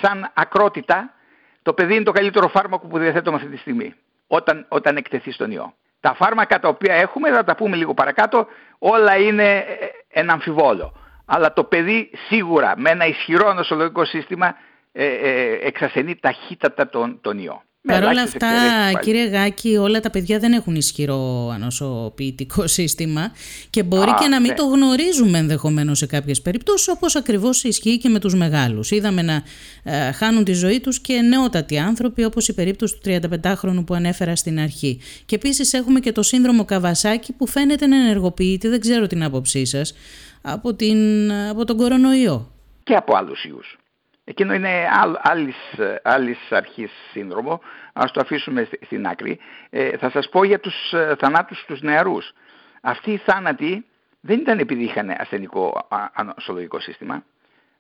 σαν 0.01 0.31
ακρότητα, 0.35 1.15
το 1.63 1.73
παιδί 1.73 1.95
είναι 1.95 2.05
το 2.05 2.13
καλύτερο 2.13 2.49
φάρμακο 2.49 2.87
που 2.87 2.99
διαθέτουμε 2.99 3.37
αυτή 3.37 3.49
τη 3.49 3.57
στιγμή, 3.57 3.95
όταν, 4.27 4.67
όταν 4.69 4.97
εκτεθεί 4.97 5.33
στον 5.33 5.51
ιό. 5.51 5.75
Τα 6.01 6.15
φάρμακα 6.15 6.59
τα 6.59 6.69
οποία 6.69 6.95
έχουμε, 6.95 7.31
θα 7.31 7.45
τα 7.45 7.55
πούμε 7.55 7.77
λίγο 7.77 7.95
παρακάτω, 7.95 8.47
όλα 8.79 9.17
είναι 9.17 9.57
ε, 9.57 9.65
ένα 10.09 10.33
αμφιβόλο. 10.33 10.93
Αλλά 11.25 11.53
το 11.53 11.65
παιδί 11.65 12.11
σίγουρα 12.29 12.75
με 12.77 12.91
ένα 12.91 13.07
ισχυρό 13.07 13.53
νοσολογικό 13.53 14.05
σύστημα 14.05 14.57
ε, 14.93 15.07
ε, 15.07 15.59
εξασθενεί 15.63 16.17
ταχύτατα 16.17 16.89
τον, 16.89 17.19
τον 17.21 17.39
ιό. 17.39 17.63
Παρ' 17.93 18.05
όλα 18.05 18.23
αυτά, 18.23 18.49
κύριε 19.01 19.25
Γάκη, 19.25 19.77
όλα 19.77 20.01
τα 20.01 20.11
παιδιά 20.11 20.39
δεν 20.39 20.53
έχουν 20.53 20.75
ισχυρό 20.75 21.49
ανοσοποιητικό 21.49 22.67
σύστημα 22.77 23.33
και 23.71 23.83
μπορεί 23.83 24.15
και 24.15 24.29
να 24.29 24.41
μην 24.41 24.51
ναι. 24.51 24.57
το 24.57 24.65
γνωρίζουμε 24.65 25.39
ενδεχομένως 25.39 25.99
σε 25.99 26.07
κάποιες 26.07 26.43
περιπτώσεις, 26.43 26.89
όπως 26.89 27.17
ακριβώς 27.17 27.65
ισχύει 27.65 27.99
και 27.99 28.09
με 28.09 28.19
τους 28.19 28.35
μεγάλους. 28.35 28.91
Είδαμε 28.91 29.23
να 29.23 29.43
ε, 29.83 30.13
χάνουν 30.13 30.45
τη 30.45 30.53
ζωή 30.53 30.81
τους 30.81 31.01
και 31.01 31.21
νεότατοι 31.21 31.79
άνθρωποι, 31.79 32.25
όπως 32.25 32.49
η 32.49 32.55
περίπτωση 32.55 32.95
του 32.95 33.21
35χρονου 33.43 33.85
που 33.87 33.95
ανέφερα 33.95 34.37
στην 34.37 34.61
αρχή. 34.61 35.01
Και 35.27 35.35
επίσης 35.35 35.73
έχουμε 35.73 36.01
και 36.01 36.13
το 36.13 36.23
σύνδρομο 36.23 36.65
Καβασάκη 36.65 37.33
που 37.33 37.47
φαίνεται 37.47 37.87
να 37.87 37.97
ενεργοποιείται, 37.97 38.69
δεν 38.69 38.81
ξέρω 38.81 39.07
την 39.07 39.23
άποψή 39.23 39.65
σας, 39.65 39.95
από, 40.43 40.77
από 41.51 41.65
τον 41.65 41.77
κορονοϊό. 41.77 42.51
Και 42.85 42.95
από 42.95 43.17
άλλους 43.17 43.45
ιούς. 43.45 43.79
Εκείνο 44.29 44.55
είναι 44.55 44.89
άλλης, 45.23 45.57
άλλης 46.03 46.39
αρχής 46.51 46.91
σύνδρομο, 47.11 47.61
ας 47.93 48.13
το 48.13 48.21
αφήσουμε 48.21 48.69
στην 48.81 49.07
άκρη. 49.07 49.39
Ε, 49.71 49.97
θα 49.97 50.11
σας 50.11 50.29
πω 50.29 50.45
για 50.45 50.61
τους 50.61 50.93
ε, 50.93 51.17
θανάτους 51.19 51.65
τους 51.67 51.83
νεαρούς. 51.83 52.33
Αυτοί 52.81 53.13
οι 53.13 53.17
θάνατοι 53.17 53.87
δεν 54.21 54.39
ήταν 54.39 54.59
επειδή 54.59 54.85
είχαν 54.85 55.15
ασθενικό 55.19 55.89
ανοσολογικό 56.13 56.81
σύστημα. 56.81 57.25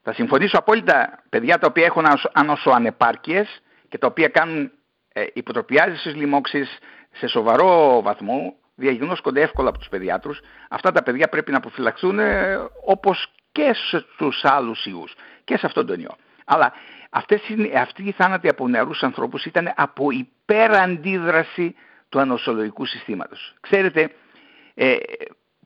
Θα 0.02 0.12
συμφωνήσω 0.12 0.58
απόλυτα 0.58 1.22
παιδιά 1.28 1.58
τα 1.58 1.66
οποία 1.66 1.84
έχουν 1.84 2.04
ανοσοανεπάρκειες 2.32 3.62
και 3.88 3.98
τα 3.98 4.06
οποία 4.06 4.28
κάνουν 4.28 4.70
ε, 5.12 5.24
υποτροπιάζεις 5.32 6.14
λοιμώξεις 6.14 6.78
σε 7.12 7.26
σοβαρό 7.26 8.02
βαθμό, 8.02 8.54
διαγνώσκονται 8.74 9.40
εύκολα 9.40 9.68
από 9.68 9.78
τους 9.78 9.88
παιδιάτρους. 9.88 10.40
Αυτά 10.68 10.92
τα 10.92 11.02
παιδιά 11.02 11.28
πρέπει 11.28 11.50
να 11.50 11.56
αποφυλαχθούν 11.56 12.18
ε, 12.18 12.56
όπως 12.84 13.32
και 13.52 13.74
στους 14.14 14.44
άλλους 14.44 14.86
ιούς 14.86 15.14
και 15.44 15.56
σε 15.56 15.66
αυτόν 15.66 15.86
τον 15.86 16.00
ιό. 16.00 16.16
Αλλά 16.48 16.72
αυτές, 17.10 17.40
αυτοί 17.76 18.02
οι 18.02 18.12
θάνατοι 18.12 18.48
από 18.48 18.68
νεαρούς 18.68 19.02
ανθρώπους 19.02 19.44
ήταν 19.44 19.72
από 19.76 20.10
υπεραντίδραση 20.10 21.74
του 22.08 22.20
ανοσολογικού 22.20 22.84
συστήματος. 22.84 23.54
Ξέρετε, 23.60 24.10
ε, 24.74 24.96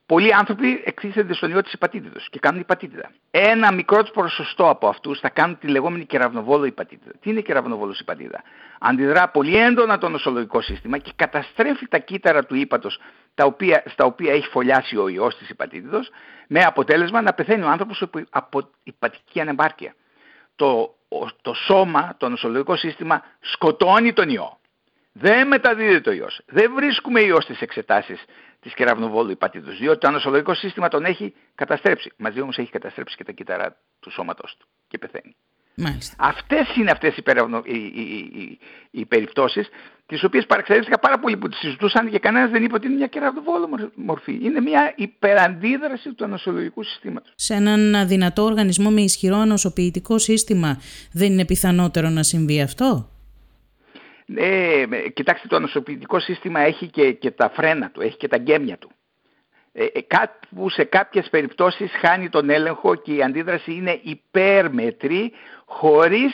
πολλοί 0.07 0.35
άνθρωποι 0.35 0.83
εκτίθενται 0.85 1.35
στον 1.35 1.51
ιό 1.51 1.63
της 1.63 1.73
υπατήτητος 1.73 2.29
και 2.31 2.39
κάνουν 2.39 2.61
υπατήτητα. 2.61 3.11
Ένα 3.31 3.73
μικρό 3.73 4.03
ποσοστό 4.03 4.69
από 4.69 4.89
αυτούς 4.89 5.21
θα 5.21 5.29
κάνουν 5.29 5.59
τη 5.59 5.67
λεγόμενη 5.69 6.05
κεραυνοβόλο 6.05 6.65
υπατήτητα. 6.65 7.13
Τι 7.21 7.31
είναι 7.31 7.41
κεραυνοβόλος 7.41 8.01
υπατήτητα. 8.01 8.43
Αντιδρά 8.81 9.29
πολύ 9.29 9.57
έντονα 9.57 9.99
το 9.99 10.09
νοσολογικό 10.09 10.61
σύστημα 10.61 10.99
και 10.99 11.13
καταστρέφει 11.17 11.89
τα 11.89 11.99
κύτταρα 11.99 12.45
του 12.45 12.55
ύπατος 12.55 12.99
τα 13.35 13.45
οποία, 13.45 13.83
στα 13.87 14.05
οποία 14.05 14.33
έχει 14.33 14.49
φωλιάσει 14.49 14.97
ο 14.97 15.09
ιός 15.09 15.37
της 15.37 15.49
υπατήτητος 15.49 16.11
με 16.49 16.61
αποτέλεσμα 16.61 17.23
να 17.23 17.33
πεθαίνει 17.33 17.63
ο 17.63 17.69
άνθρωπος 17.69 18.05
από 18.31 18.71
υπατική 18.83 19.41
ανεμπάρκεια 19.41 19.95
το, 20.57 20.95
το 21.43 21.55
σώμα, 21.55 22.15
το 22.19 22.29
νοσολογικό 22.29 22.77
σύστημα 22.77 23.25
σκοτώνει 23.41 24.13
τον 24.13 24.29
ιό. 24.29 24.61
Δεν 25.13 25.47
μεταδίδει 25.47 26.01
το 26.01 26.13
ιός. 26.13 26.41
Δεν 26.47 26.75
βρίσκουμε 26.75 27.21
ιός 27.21 27.45
στις 27.45 27.61
εξετάσεις 27.61 28.25
της 28.61 28.75
κεραυνοβόλου 28.75 29.31
υπατήτους, 29.31 29.79
διότι 29.79 29.99
το 29.99 30.11
νοσολογικό 30.11 30.55
σύστημα 30.55 30.89
τον 30.89 31.05
έχει 31.05 31.35
καταστρέψει. 31.55 32.13
Μαζί 32.17 32.41
όμως 32.41 32.59
έχει 32.59 32.71
καταστρέψει 32.71 33.17
και 33.17 33.25
τα 33.25 33.33
κύτταρα 33.33 33.77
του 34.01 34.11
σώματός 34.11 34.57
του 34.59 34.67
και 34.89 34.99
πεθαίνει. 34.99 35.37
Μάλιστα. 35.75 36.15
Αυτές 36.19 36.77
είναι 36.77 36.91
αυτές 36.91 37.17
οι, 37.17 37.23
οι, 37.65 37.79
οι, 37.81 38.59
οι, 38.91 39.05
περιπτώσεις 39.07 39.69
τις 40.07 40.25
οποίες 40.25 40.47
παραξενεύτηκα 40.47 40.99
πάρα 40.99 41.19
πολύ 41.19 41.37
που 41.37 41.49
τις 41.49 41.59
συζητούσαν 41.59 42.11
και 42.11 42.19
κανένας 42.19 42.51
δεν 42.51 42.65
είπε 42.65 42.75
ότι 42.75 42.87
είναι 42.87 42.97
μια 42.97 43.07
κεραυνοβόλο 43.07 43.69
μορφή. 43.95 44.39
Είναι 44.43 44.61
μια 44.61 44.93
υπεραντίδραση 44.97 46.15
του 46.15 46.25
ανοσολογικού 46.25 46.83
συστήματος. 46.83 47.33
Σε 47.37 47.55
έναν 47.55 47.95
αδυνατό 47.95 48.43
οργανισμό 48.43 48.91
με 48.91 49.01
ισχυρό 49.01 49.37
ανοσοποιητικό 49.37 50.19
σύστημα 50.19 50.81
δεν 51.13 51.33
είναι 51.33 51.45
πιθανότερο 51.45 52.09
να 52.09 52.23
συμβεί 52.23 52.61
αυτό; 52.61 53.09
Ε, 54.35 54.85
κοιτάξτε 55.15 55.49
το 55.49 55.57
ανοσοποιητικό 55.57 56.21
σύστημα 56.21 56.61
έχει 56.61 56.89
και, 56.89 57.13
και 57.13 57.31
τα 57.31 57.51
φρένα 57.55 57.91
του, 57.91 58.01
έχει 58.01 58.17
και 58.17 58.29
τα 58.29 58.39
γκέμια 58.39 58.79
του 58.79 58.91
ε, 59.73 59.85
ε 59.85 60.01
κάπου 60.01 60.71
σε 60.71 60.85
κάποιες 60.85 61.29
περιπτώσεις 61.31 61.91
χάνει 62.01 62.29
τον 62.29 62.51
έλεγχο 62.51 62.95
και 62.95 63.15
η 63.15 63.23
αντίδραση 63.23 63.73
είναι 63.73 64.01
υπέρμετρη 64.03 65.33
χωρίς 65.65 66.33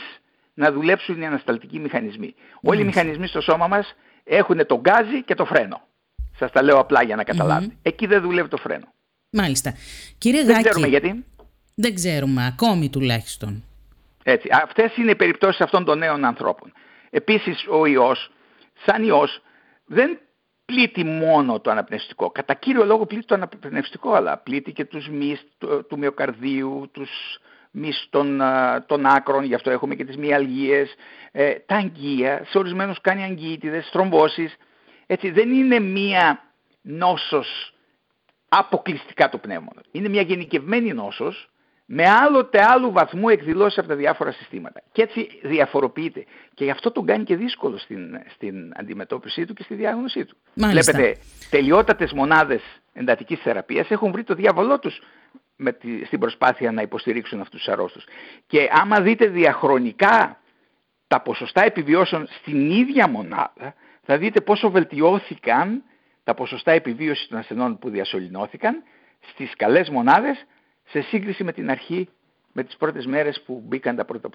να 0.55 0.72
δουλέψουν 0.72 1.20
οι 1.20 1.27
ανασταλτικοί 1.27 1.79
μηχανισμοί. 1.79 2.35
Όλοι 2.61 2.81
οι 2.81 2.85
μηχανισμοί 2.85 3.27
στο 3.27 3.40
σώμα 3.40 3.66
μας 3.66 3.94
έχουν 4.24 4.66
το 4.66 4.81
γκάζι 4.81 5.22
και 5.24 5.35
το 5.35 5.44
φρένο. 5.44 5.81
Σας 6.38 6.53
τα 6.53 6.62
λέω 6.62 6.79
απλά 6.79 7.03
για 7.03 7.16
να 7.16 7.24
καταλαβετε 7.24 7.74
Εκεί 7.83 8.07
δεν 8.07 8.22
δουλεύει 8.22 8.48
το 8.48 8.57
φρένο. 8.57 8.92
Μάλιστα. 9.31 9.74
Κύριε 10.18 10.44
δεν 10.44 10.62
ξέρουμε 10.62 10.87
γιατί. 10.87 11.24
Δεν 11.74 11.94
ξέρουμε, 11.94 12.46
ακόμη 12.46 12.90
τουλάχιστον. 12.90 13.64
Έτσι. 14.22 14.48
Αυτές 14.64 14.96
είναι 14.96 15.11
οι 15.11 15.16
περιπτώσεις 15.16 15.61
αυτών 15.61 15.85
των 15.85 15.98
νέων 15.98 16.24
ανθρώπων. 16.24 16.72
Επίσης 17.11 17.66
ο 17.70 17.87
ιός, 17.87 18.31
σαν 18.87 19.03
ιός, 19.05 19.42
δεν 19.87 20.18
πλήττει 20.72 21.04
μόνο 21.04 21.61
το 21.61 21.70
αναπνευστικό. 21.70 22.31
Κατά 22.31 22.54
κύριο 22.54 22.85
λόγο 22.85 23.07
πλήττει 23.07 23.26
το 23.26 23.35
αναπνευστικό, 23.35 24.12
αλλά 24.12 24.38
πλήττει 24.38 24.72
και 24.72 24.85
τους 24.85 25.09
μυς 25.09 25.46
του 25.88 25.98
μυοκαρδίου, 25.98 26.88
τους 26.92 27.11
μυς 27.70 28.07
των, 28.11 28.40
των 28.87 29.07
άκρων, 29.07 29.44
γι' 29.44 29.54
αυτό 29.54 29.70
έχουμε 29.70 29.94
και 29.94 30.04
τις 30.04 30.16
μυαλγίες, 30.16 30.94
ε, 31.33 31.54
τα 31.54 31.76
αγγεία, 31.76 32.44
σε 32.48 32.59
ορισμένους 32.59 33.00
κάνει 33.00 33.22
αγγιήτιδες, 33.22 33.88
θρομβώσεις. 33.92 34.57
Έτσι, 35.07 35.31
δεν 35.31 35.52
είναι 35.52 35.81
μία 35.81 36.42
νόσος 36.83 37.74
αποκλειστικά 38.48 39.28
το 39.28 39.38
πνεύμα. 39.38 39.72
Είναι 39.90 40.09
μια 40.09 40.22
γενικευμένη 40.22 40.92
νόσος 40.92 41.50
με 41.90 42.09
άλλοτε 42.09 42.62
άλλου 42.62 42.92
βαθμού 42.92 43.29
εκδηλώσει 43.29 43.81
από 43.81 43.88
τα 43.88 43.94
διάφορα 43.94 44.33
συστήματα. 44.33 44.83
Και 44.92 45.03
έτσι 45.03 45.29
διαφοροποιείται. 45.42 46.24
Και 46.55 46.64
γι' 46.64 46.70
αυτό 46.70 46.90
τον 46.90 47.07
κάνει 47.07 47.24
και 47.24 47.37
δύσκολο 47.37 47.79
στην, 47.79 48.20
στην 48.35 48.72
αντιμετώπιση 48.77 49.44
του 49.44 49.55
και 49.55 49.62
στη 49.62 49.74
διάγνωσή 49.74 50.24
του. 50.24 50.37
Μάλιστα. 50.55 50.92
Βλέπετε, 50.92 51.20
τελειότατες 51.51 52.12
μονάδες 52.12 52.62
εντατικής 52.92 53.40
θεραπείας 53.40 53.90
έχουν 53.90 54.12
βρει 54.12 54.24
το 54.24 54.35
διάβολό 54.35 54.79
τους 54.79 55.01
με 55.57 55.72
τη, 55.72 56.05
στην 56.05 56.18
προσπάθεια 56.18 56.72
να 56.72 56.83
υποστηρίξουν 56.83 57.40
αυτούς 57.40 57.59
τους 57.59 57.72
αρρώστους. 57.72 58.05
Και 58.46 58.68
άμα 58.72 59.01
δείτε 59.01 59.27
διαχρονικά 59.27 60.40
τα 61.07 61.20
ποσοστά 61.20 61.64
επιβιώσεων 61.64 62.27
στην 62.40 62.70
ίδια 62.70 63.09
μονάδα, 63.09 63.74
θα 64.03 64.18
δείτε 64.18 64.40
πόσο 64.40 64.70
βελτιώθηκαν 64.70 65.83
τα 66.24 66.35
ποσοστά 66.35 66.72
επιβίωσης 66.72 67.29
των 67.29 67.38
ασθενών 67.38 67.79
που 67.79 67.90
διασωληνώθηκαν 67.90 68.83
στις 69.33 69.53
καλές 69.57 69.88
μονάδες 69.88 70.46
σε 70.88 71.01
σύγκριση 71.01 71.44
με 71.44 71.53
την 71.53 71.70
αρχή, 71.70 72.09
με 72.53 72.64
τις 72.64 72.77
πρώτες 72.77 73.07
μέρες 73.07 73.42
που 73.46 73.62
μπήκαν 73.66 73.96
τα 73.96 74.05
πρώτα, 74.05 74.31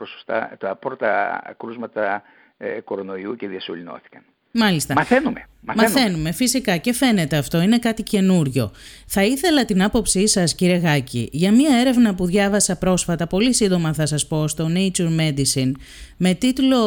τα 0.60 0.76
πρώτα 0.76 1.42
κρούσματα 1.58 2.24
ε, 2.58 2.82
κορονοϊού 2.82 3.36
και 3.36 3.48
διασωληνώθηκαν. 3.48 4.24
Μάλιστα. 4.56 4.94
Μαθαίνουμε, 4.94 5.48
μαθαίνουμε. 5.62 5.94
Μαθαίνουμε, 5.94 6.32
φυσικά 6.32 6.78
και 6.78 6.94
φαίνεται 6.94 7.38
αυτό, 7.38 7.62
είναι 7.62 7.80
κάτι 7.80 8.04
καινούριο. 8.04 8.72
Θα 9.08 9.24
ήθελα 9.24 9.66
την 9.66 9.84
άποψή 9.84 10.28
σας 10.28 10.56
κύριε 10.56 10.76
Γάκη 10.76 11.30
για 11.32 11.52
μια 11.52 11.78
έρευνα 11.80 12.16
που 12.16 12.26
διάβασα 12.26 12.76
πρόσφατα, 12.76 13.28
πολύ 13.28 13.54
σύντομα 13.54 13.94
θα 13.94 14.06
σας 14.06 14.28
πω, 14.28 14.48
στο 14.48 14.70
Nature 14.76 15.20
Medicine, 15.20 15.72
με 16.18 16.34
τίτλο 16.34 16.80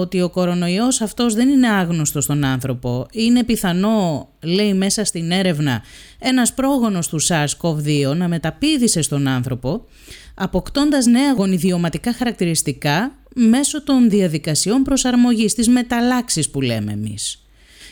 ότι 0.00 0.22
ο 0.22 0.30
κορονοϊός 0.30 1.00
αυτός 1.00 1.34
δεν 1.34 1.48
είναι 1.48 1.68
άγνωστος 1.68 2.24
στον 2.24 2.44
άνθρωπο. 2.44 3.06
Είναι 3.12 3.44
πιθανό, 3.44 4.28
λέει 4.42 4.74
μέσα 4.74 5.04
στην 5.04 5.30
έρευνα, 5.30 5.82
ένας 6.18 6.54
πρόγονος 6.54 7.08
του 7.08 7.22
SARS-CoV-2 7.22 8.16
να 8.16 8.28
μεταπίδησε 8.28 9.02
στον 9.02 9.28
άνθρωπο, 9.28 9.84
αποκτώντας 10.34 11.06
νέα 11.06 11.32
γονιδιωματικά 11.32 12.12
χαρακτηριστικά 12.12 13.16
μέσω 13.34 13.82
των 13.82 14.10
διαδικασιών 14.10 14.82
προσαρμογής, 14.82 15.54
της 15.54 15.68
μεταλλάξης 15.68 16.50
που 16.50 16.60
λέμε 16.60 16.92
εμείς. 16.92 17.46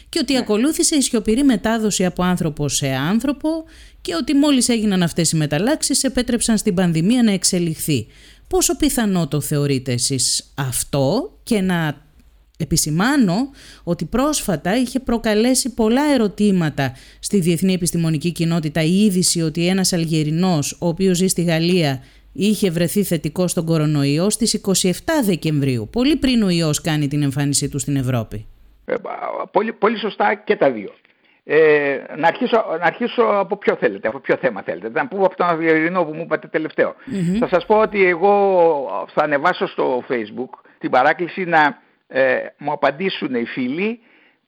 Και 0.08 0.18
ότι 0.18 0.36
ακολούθησε 0.36 0.96
η 0.96 1.00
σιωπηρή 1.00 1.42
μετάδοση 1.42 2.04
από 2.04 2.22
άνθρωπο 2.22 2.68
σε 2.68 2.88
άνθρωπο 2.88 3.48
και 4.00 4.14
ότι 4.14 4.34
μόλις 4.34 4.68
έγιναν 4.68 5.02
αυτές 5.02 5.32
οι 5.32 5.36
μεταλλάξεις 5.36 6.04
επέτρεψαν 6.04 6.58
στην 6.58 6.74
πανδημία 6.74 7.22
να 7.22 7.32
εξελιχθεί. 7.32 8.06
Πόσο 8.48 8.76
πιθανό 8.76 9.28
το 9.28 9.40
θεωρείτε 9.40 9.92
εσείς 9.92 10.52
αυτό; 10.54 11.38
Και 11.42 11.60
να 11.60 12.08
επισημάνω 12.56 13.50
ότι 13.82 14.04
πρόσφατα 14.04 14.76
είχε 14.76 15.00
προκαλέσει 15.00 15.68
πολλά 15.68 16.02
ερωτήματα 16.14 16.92
στη 17.18 17.40
διεθνή 17.40 17.72
επιστημονική 17.72 18.32
κοινότητα 18.32 18.82
η 18.82 19.04
είδηση 19.04 19.40
ότι 19.40 19.66
ένας 19.66 19.92
Αλγερινός 19.92 20.76
ο 20.80 20.88
οποίος 20.88 21.16
ζει 21.16 21.26
στη 21.26 21.42
Γαλλία 21.42 22.02
είχε 22.32 22.70
βρεθεί 22.70 23.02
θετικό 23.02 23.48
στον 23.48 23.64
κορονοϊό 23.64 24.30
στις 24.30 24.60
27 24.66 24.90
Δεκεμβρίου, 25.24 25.88
πολύ 25.92 26.16
πριν 26.16 26.42
ο 26.42 26.48
ιός 26.48 26.80
κάνει 26.80 27.08
την 27.08 27.22
εμφάνισή 27.22 27.68
του 27.68 27.78
στην 27.78 27.96
Ευρώπη. 27.96 28.46
Ε, 28.84 28.94
πολύ, 29.52 29.72
πολύ 29.72 29.98
σωστά 29.98 30.34
και 30.34 30.56
τα 30.56 30.70
δύο. 30.70 30.90
Ε, 31.44 31.98
να, 32.16 32.28
αρχίσω, 32.28 32.64
να 32.80 32.86
αρχίσω 32.86 33.22
από 33.22 33.56
ποιο 33.56 33.76
θέλετε, 33.76 34.08
από 34.08 34.18
ποιο 34.18 34.36
θέμα 34.36 34.62
θέλετε. 34.62 34.90
Να 34.92 35.06
πω 35.06 35.24
από 35.24 35.36
τον 35.36 35.46
Αυγερινό 35.46 36.04
που 36.04 36.14
μου 36.14 36.22
είπατε 36.22 36.60
Θα 37.38 37.48
σας 37.48 37.66
πω 37.66 37.80
ότι 37.80 38.04
εγώ 38.04 39.08
θα 39.14 39.22
ανεβάσω 39.22 39.66
στο 39.66 40.04
facebook 40.08 40.58
την 40.78 40.90
παράκληση 40.90 41.44
να 41.44 41.78
ε, 42.06 42.36
μου 42.58 42.72
απαντήσουν 42.72 43.34
οι 43.34 43.44
φίλοι 43.44 44.00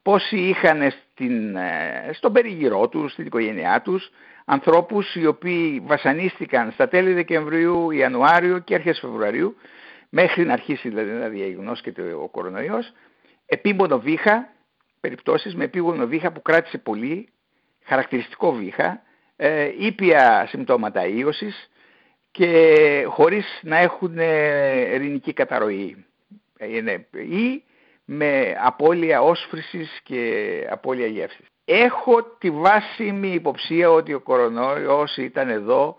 πόσοι 0.02 0.36
είχαν 0.36 0.92
στην, 1.12 1.56
ε, 1.56 2.10
στον 2.12 2.32
περιγυρό 2.32 2.88
τους, 2.88 3.12
στην 3.12 3.26
οικογένειά 3.26 3.80
τους, 3.84 4.10
ανθρώπους 4.44 5.14
οι 5.14 5.26
οποίοι 5.26 5.82
βασανίστηκαν 5.86 6.70
στα 6.72 6.88
τέλη 6.88 7.12
Δεκεμβρίου, 7.12 7.90
Ιανουάριο 7.90 8.58
και 8.58 8.74
αρχές 8.74 8.98
Φεβρουαρίου, 8.98 9.56
μέχρι 10.08 10.44
να 10.44 10.52
αρχίσει 10.52 10.88
δηλαδή 10.88 11.10
να 11.10 11.28
διαγνώσκεται 11.28 12.12
ο 12.12 12.28
κορονοϊός, 12.28 12.92
επίμονο 13.46 13.98
βήχα, 13.98 14.48
περιπτώσεις 15.00 15.54
με 15.54 15.64
επίμονο 15.64 16.06
βήχα 16.06 16.32
που 16.32 16.42
κράτησε 16.42 16.78
πολύ, 16.78 17.28
χαρακτηριστικό 17.84 18.52
βήχα, 18.52 19.02
ε, 19.36 19.70
ήπια 19.78 20.46
συμπτώματα 20.48 21.06
ίωσης 21.06 21.70
και 22.30 23.04
χωρίς 23.08 23.60
να 23.62 23.76
έχουν 23.76 24.18
ειρηνική 24.92 25.32
καταρροή 25.32 26.04
ή 27.12 27.62
με 28.04 28.56
απώλεια 28.62 29.22
όσφρησης 29.22 30.00
και 30.02 30.66
απώλεια 30.70 31.06
γεύσης. 31.06 31.51
Έχω 31.64 32.22
τη 32.38 32.50
βάσιμη 32.50 33.28
υποψία 33.28 33.90
ότι 33.90 34.14
ο 34.14 34.20
κορονοϊός 34.20 35.16
ήταν 35.16 35.48
εδώ 35.48 35.96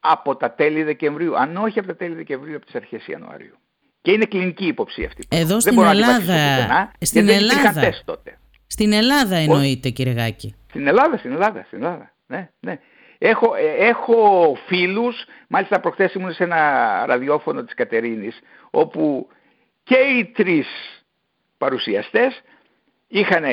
από 0.00 0.36
τα 0.36 0.52
τέλη 0.52 0.82
Δεκεμβρίου, 0.82 1.38
αν 1.38 1.56
όχι 1.56 1.78
από 1.78 1.88
τα 1.88 1.96
τέλη 1.96 2.14
Δεκεμβρίου, 2.14 2.56
από 2.56 2.64
τις 2.64 2.74
αρχές 2.74 3.06
Ιανουαρίου. 3.06 3.58
Και 4.02 4.12
είναι 4.12 4.24
κλινική 4.24 4.66
υποψία 4.66 5.06
αυτή. 5.06 5.26
Εδώ 5.30 5.60
στην 5.60 5.78
Ελλάδα, 5.78 6.92
στην 7.00 7.28
Ελλάδα, 7.28 7.92
τότε. 8.04 8.38
στην 8.66 8.92
Ελλάδα 8.92 9.36
εννοείται 9.36 9.90
κύριε 9.90 10.12
Γάκη. 10.12 10.54
Στην 10.68 10.86
Ελλάδα, 10.86 11.16
στην 11.16 11.32
Ελλάδα, 11.32 11.64
στην 11.66 11.78
Ελλάδα. 11.82 12.12
Ναι, 12.26 12.50
ναι. 12.60 12.78
Έχω, 13.18 13.54
ε, 13.54 13.86
έχω 13.86 14.56
φίλους, 14.66 15.24
μάλιστα 15.48 15.80
προχθές 15.80 16.14
ήμουν 16.14 16.32
σε 16.32 16.44
ένα 16.44 17.04
ραδιόφωνο 17.06 17.64
της 17.64 17.74
Κατερίνης, 17.74 18.38
όπου 18.70 19.28
και 19.82 19.96
οι 19.96 20.24
τρεις 20.24 20.66
παρουσιαστές 21.58 22.42
είχαν 23.08 23.44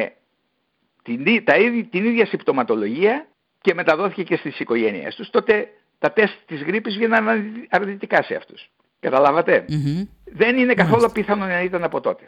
την, 1.03 1.43
τα 1.43 1.53
την 1.89 2.05
ίδια 2.05 2.25
συμπτωματολογία 2.25 3.27
και 3.61 3.73
μεταδόθηκε 3.73 4.23
και 4.23 4.35
στις 4.35 4.59
οικογένειες 4.59 5.15
τους. 5.15 5.29
Τότε 5.29 5.67
τα 5.99 6.11
τεστ 6.11 6.33
της 6.45 6.61
γρήπης 6.63 6.95
βγαίναν 6.95 7.25
αρνητικά 7.69 8.23
σε 8.23 8.35
αυτούς. 8.35 8.69
καταλαβατε 8.99 9.65
Δεν 10.33 10.57
είναι 10.57 10.73
καθόλου 10.73 11.11
πιθανό 11.11 11.45
να 11.45 11.61
ήταν 11.61 11.83
από 11.83 12.01
τότε. 12.01 12.23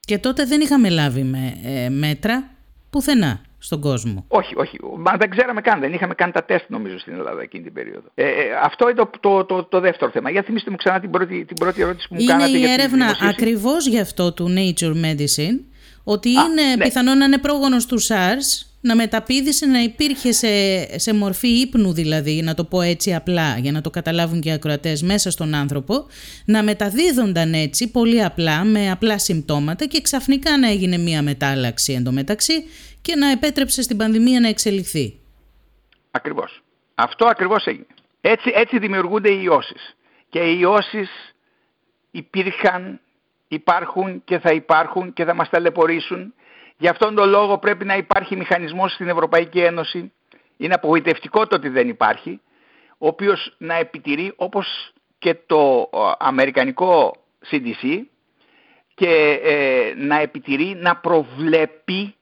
Και 0.00 0.18
τότε 0.18 0.44
δεν 0.44 0.60
είχαμε 0.60 0.88
λάβει 0.88 1.22
με, 1.22 1.60
ε, 1.64 1.88
μέτρα 1.88 2.50
πουθενά 2.90 3.40
στον 3.58 3.80
κόσμο. 3.80 4.24
Όχι, 4.28 4.54
όχι. 4.56 4.78
Μα 4.96 5.16
δεν 5.16 5.30
ξέραμε 5.30 5.60
καν. 5.60 5.80
Δεν 5.80 5.92
είχαμε 5.92 6.14
καν 6.14 6.32
τα 6.32 6.44
τεστ 6.44 6.64
νομίζω 6.68 6.98
στην 6.98 7.12
Ελλάδα 7.12 7.42
εκείνη 7.42 7.64
την 7.64 7.72
περίοδο. 7.72 8.08
Ε, 8.14 8.24
ε, 8.24 8.32
αυτό 8.62 8.88
είναι 8.88 9.08
το, 9.20 9.44
το, 9.44 9.64
το, 9.64 9.80
δεύτερο 9.80 10.10
θέμα. 10.10 10.30
Για 10.30 10.42
θυμίστε 10.42 10.70
μου 10.70 10.76
ξανά 10.76 11.00
την 11.00 11.10
πρώτη, 11.10 11.44
την 11.44 11.56
πρώτη 11.56 11.82
ερώτηση 11.82 12.08
που 12.08 12.14
μου 12.14 12.20
είναι 12.20 12.32
κάνατε. 12.32 12.50
Είναι 12.50 12.66
η 12.66 12.70
έρευνα 12.70 13.16
ακριβώς 13.20 13.86
γι' 13.86 14.00
αυτό 14.00 14.32
του 14.32 14.54
Nature 14.56 14.94
Medicine 15.04 15.58
ότι 16.10 16.28
είναι 16.28 16.74
ναι. 16.76 16.84
πιθανόν 16.84 17.18
να 17.18 17.24
είναι 17.24 17.38
πρόγονος 17.38 17.86
του 17.86 18.02
SARS, 18.02 18.66
να 18.80 18.96
μεταπίδησε 18.96 19.66
να 19.66 19.78
υπήρχε 19.78 20.32
σε, 20.32 20.48
σε 20.98 21.14
μορφή 21.14 21.48
ύπνου 21.48 21.92
δηλαδή, 21.92 22.42
να 22.42 22.54
το 22.54 22.64
πω 22.64 22.80
έτσι 22.80 23.14
απλά, 23.14 23.58
για 23.58 23.72
να 23.72 23.80
το 23.80 23.90
καταλάβουν 23.90 24.40
και 24.40 24.48
οι 24.48 24.52
ακροατές 24.52 25.02
μέσα 25.02 25.30
στον 25.30 25.54
άνθρωπο, 25.54 26.06
να 26.44 26.62
μεταδίδονταν 26.62 27.52
έτσι 27.52 27.90
πολύ 27.90 28.24
απλά, 28.24 28.64
με 28.64 28.90
απλά 28.90 29.18
συμπτώματα 29.18 29.84
και 29.84 30.00
ξαφνικά 30.00 30.58
να 30.58 30.68
έγινε 30.68 30.98
μία 30.98 31.22
μετάλλαξη 31.22 31.92
εντωμεταξύ 31.92 32.64
και 33.02 33.16
να 33.16 33.30
επέτρεψε 33.30 33.82
στην 33.82 33.96
πανδημία 33.96 34.40
να 34.40 34.48
εξελιχθεί. 34.48 35.20
Ακριβώς. 36.10 36.62
Αυτό 36.94 37.26
ακριβώς 37.26 37.66
έγινε. 37.66 37.86
Έτσι, 38.20 38.52
έτσι 38.54 38.78
δημιουργούνται 38.78 39.30
οι 39.30 39.40
ιώσεις. 39.42 39.96
Και 40.28 40.38
οι 40.38 40.58
ιώσεις 40.60 41.08
υπήρχαν 42.10 43.00
υπάρχουν 43.48 44.24
και 44.24 44.38
θα 44.38 44.52
υπάρχουν 44.52 45.12
και 45.12 45.24
θα 45.24 45.34
μας 45.34 45.48
ταλαιπωρήσουν. 45.48 46.34
Γι' 46.76 46.88
αυτόν 46.88 47.14
τον 47.14 47.28
λόγο 47.28 47.58
πρέπει 47.58 47.84
να 47.84 47.96
υπάρχει 47.96 48.36
μηχανισμός 48.36 48.92
στην 48.92 49.08
Ευρωπαϊκή 49.08 49.60
Ένωση. 49.60 50.12
Είναι 50.56 50.74
απογοητευτικό 50.74 51.46
το 51.46 51.56
ότι 51.56 51.68
δεν 51.68 51.88
υπάρχει, 51.88 52.40
ο 52.98 53.06
οποίος 53.06 53.54
να 53.58 53.74
επιτηρεί 53.74 54.32
όπως 54.36 54.92
και 55.18 55.34
το 55.46 55.90
αμερικανικό 56.18 57.16
CDC 57.50 58.00
και 58.94 59.40
ε, 59.42 59.94
να 59.96 60.20
επιτηρεί, 60.20 60.74
να 60.74 60.96
προβλέπει, 60.96 62.14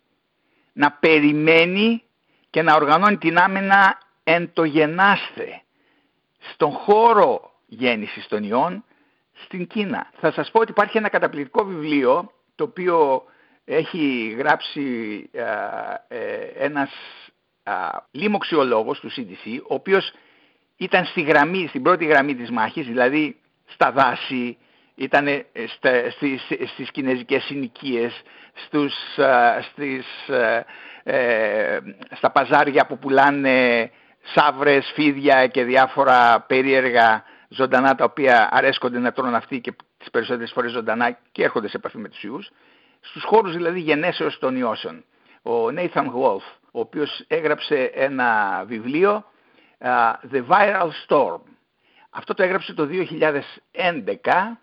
να 0.73 0.93
περιμένει 0.93 2.03
και 2.51 2.63
να 2.63 2.75
οργανώνει 2.75 3.17
την 3.17 3.39
άμενα 3.39 3.99
εν 4.25 4.51
το 4.53 4.65
γενάστε 4.65 5.63
στον 6.53 6.71
χώρο 6.71 7.53
γέννησης 7.67 8.27
των 8.29 8.45
ιών 8.45 8.85
στην 9.45 9.67
Κίνα. 9.67 10.11
Θα 10.21 10.33
σας 10.33 10.51
πω 10.51 10.61
ότι 10.61 10.71
υπάρχει 10.71 10.97
ένα 10.97 11.09
καταπληκτικό 11.09 11.65
βιβλίο 11.65 12.31
το 12.55 12.65
οποίο 12.65 13.23
έχει 13.65 14.35
γράψει 14.39 14.85
ε, 16.09 16.21
ένας 16.59 16.91
α, 17.63 17.75
λίμοξιολόγος 18.11 19.01
του 19.01 19.11
CDC 19.11 19.61
ο 19.69 19.75
οποίος 19.75 20.13
ήταν 20.77 21.05
στη 21.05 21.21
γραμμή, 21.21 21.67
στην 21.69 21.83
πρώτη 21.83 22.05
γραμμή 22.05 22.35
της 22.35 22.51
μάχης, 22.51 22.87
δηλαδή 22.87 23.37
στα 23.67 23.93
δάση, 23.93 24.57
ήταν 24.95 25.27
στα, 25.77 26.11
στις, 26.11 26.43
στις 26.73 26.91
κινέζικες 26.91 27.43
συνοικίες, 27.43 28.23
στους, 28.67 28.95
στις, 29.71 30.07
ε, 31.05 31.79
στα 32.17 32.31
παζάρια 32.31 32.87
που 32.87 32.99
πουλάνε 32.99 33.91
σαύρες, 34.35 34.93
φίδια 34.95 35.47
και 35.47 35.65
διάφορα 35.65 36.45
περίεργα 36.49 37.25
ζωντανά 37.49 37.95
τα 37.95 38.05
οποία 38.05 38.49
αρέσκονται 38.53 38.99
να 38.99 39.13
τρώνε 39.13 39.37
αυτοί 39.37 39.61
και 39.61 39.75
τις 39.99 40.11
περισσότερες 40.11 40.53
φορές 40.53 40.71
ζωντανά 40.71 41.19
και 41.33 41.43
έρχονται 41.43 41.69
σε 41.69 41.77
επαφή 41.77 41.99
με 41.99 42.09
τους 42.09 42.23
ιούς, 42.23 42.51
στους 43.01 43.23
χώρους 43.25 43.53
δηλαδή 43.53 43.81
γενέσεως 43.81 44.39
των 44.39 44.57
ιώσεων. 44.57 45.05
Ο 45.43 45.67
Nathan 45.67 46.07
Wolf, 46.07 46.43
ο 46.73 46.81
οποίος 46.81 47.25
έγραψε 47.29 47.91
ένα 47.95 48.63
βιβλίο 48.67 49.25
The 50.33 50.47
Viral 50.49 50.91
Storm, 51.07 51.41
Αυτό 52.11 52.35
το 52.35 52.43
έγραψε 52.43 52.75
το 52.75 52.89
2011 52.91 54.59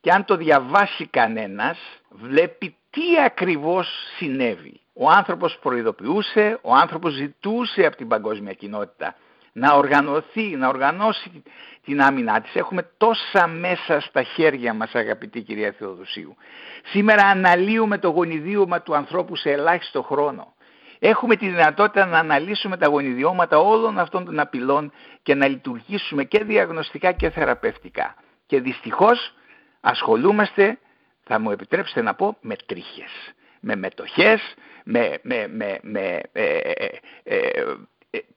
και 0.00 0.10
αν 0.10 0.24
το 0.24 0.36
διαβάσει 0.36 1.06
κανένας 1.06 1.78
βλέπει 2.10 2.76
τι 2.90 3.20
ακριβώς 3.24 3.88
συνέβη. 4.16 4.80
Ο 4.94 5.10
άνθρωπος 5.10 5.58
προειδοποιούσε, 5.62 6.58
ο 6.62 6.74
άνθρωπος 6.74 7.12
ζητούσε 7.12 7.86
από 7.86 7.96
την 7.96 8.08
παγκόσμια 8.08 8.52
κοινότητα 8.52 9.14
να 9.52 9.74
οργανωθεί, 9.74 10.56
να 10.56 10.68
οργανώσει 10.68 11.42
την 11.84 12.02
άμυνά 12.02 12.40
της. 12.40 12.54
Έχουμε 12.54 12.90
τόσα 12.96 13.46
μέσα 13.46 14.00
στα 14.00 14.22
χέρια 14.22 14.74
μας 14.74 14.94
αγαπητή 14.94 15.40
κυρία 15.40 15.74
Θεοδοσίου. 15.78 16.36
Σήμερα 16.84 17.26
αναλύουμε 17.26 17.98
το 17.98 18.08
γονιδίωμα 18.08 18.82
του 18.82 18.94
ανθρώπου 18.94 19.36
σε 19.36 19.50
ελάχιστο 19.50 20.02
χρόνο. 20.02 20.54
Έχουμε 20.98 21.36
τη 21.36 21.48
δυνατότητα 21.48 22.06
να 22.06 22.18
αναλύσουμε 22.18 22.76
τα 22.76 22.86
γονιδιώματα 22.88 23.58
όλων 23.58 23.98
αυτών 23.98 24.24
των 24.24 24.38
απειλών 24.38 24.92
και 25.22 25.34
να 25.34 25.48
λειτουργήσουμε 25.48 26.24
και 26.24 26.44
διαγνωστικά 26.44 27.12
και 27.12 27.30
θεραπευτικά. 27.30 28.14
Και 28.46 28.60
δυστυχώς 28.60 29.34
ασχολούμαστε, 29.80 30.78
θα 31.24 31.40
μου 31.40 31.50
επιτρέψετε 31.50 32.02
να 32.02 32.14
πω, 32.14 32.36
με 32.40 32.56
τρίχες, 32.66 33.32
με 33.60 33.76
μετοχές, 33.76 34.54
με, 34.84 35.18
με, 35.22 35.48
με, 35.48 35.78
με 35.82 36.20
ε, 36.32 36.42
ε, 36.42 36.88
ε, 37.24 37.36
ε 37.36 37.64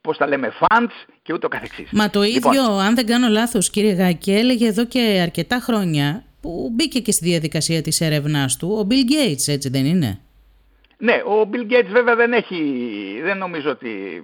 πώς 0.01 0.17
τα 0.17 0.27
λέμε, 0.27 0.53
funds 0.59 1.05
και 1.21 1.33
ούτω 1.33 1.47
καθεξής. 1.47 1.89
Μα 1.91 2.09
το 2.09 2.21
λοιπόν, 2.21 2.53
ίδιο, 2.53 2.63
αν 2.63 2.95
δεν 2.95 3.05
κάνω 3.05 3.27
λάθος 3.27 3.69
κύριε 3.69 3.93
Γάκη, 3.93 4.31
έλεγε 4.31 4.67
εδώ 4.67 4.85
και 4.85 5.19
αρκετά 5.21 5.59
χρόνια 5.59 6.23
που 6.41 6.69
μπήκε 6.71 6.99
και 6.99 7.11
στη 7.11 7.25
διαδικασία 7.25 7.81
της 7.81 8.01
έρευνάς 8.01 8.57
του, 8.57 8.77
ο 8.81 8.87
Bill 8.89 9.11
Gates, 9.11 9.47
έτσι 9.47 9.69
δεν 9.69 9.85
είναι; 9.85 10.19
Ναι, 10.97 11.13
ο 11.13 11.49
Bill 11.51 11.71
Gates 11.71 11.89
βέβαια 11.91 12.15
δεν 12.15 12.33
έχει, 12.33 12.59
δεν 13.23 13.37
νομίζω 13.37 13.69
ότι 13.69 14.23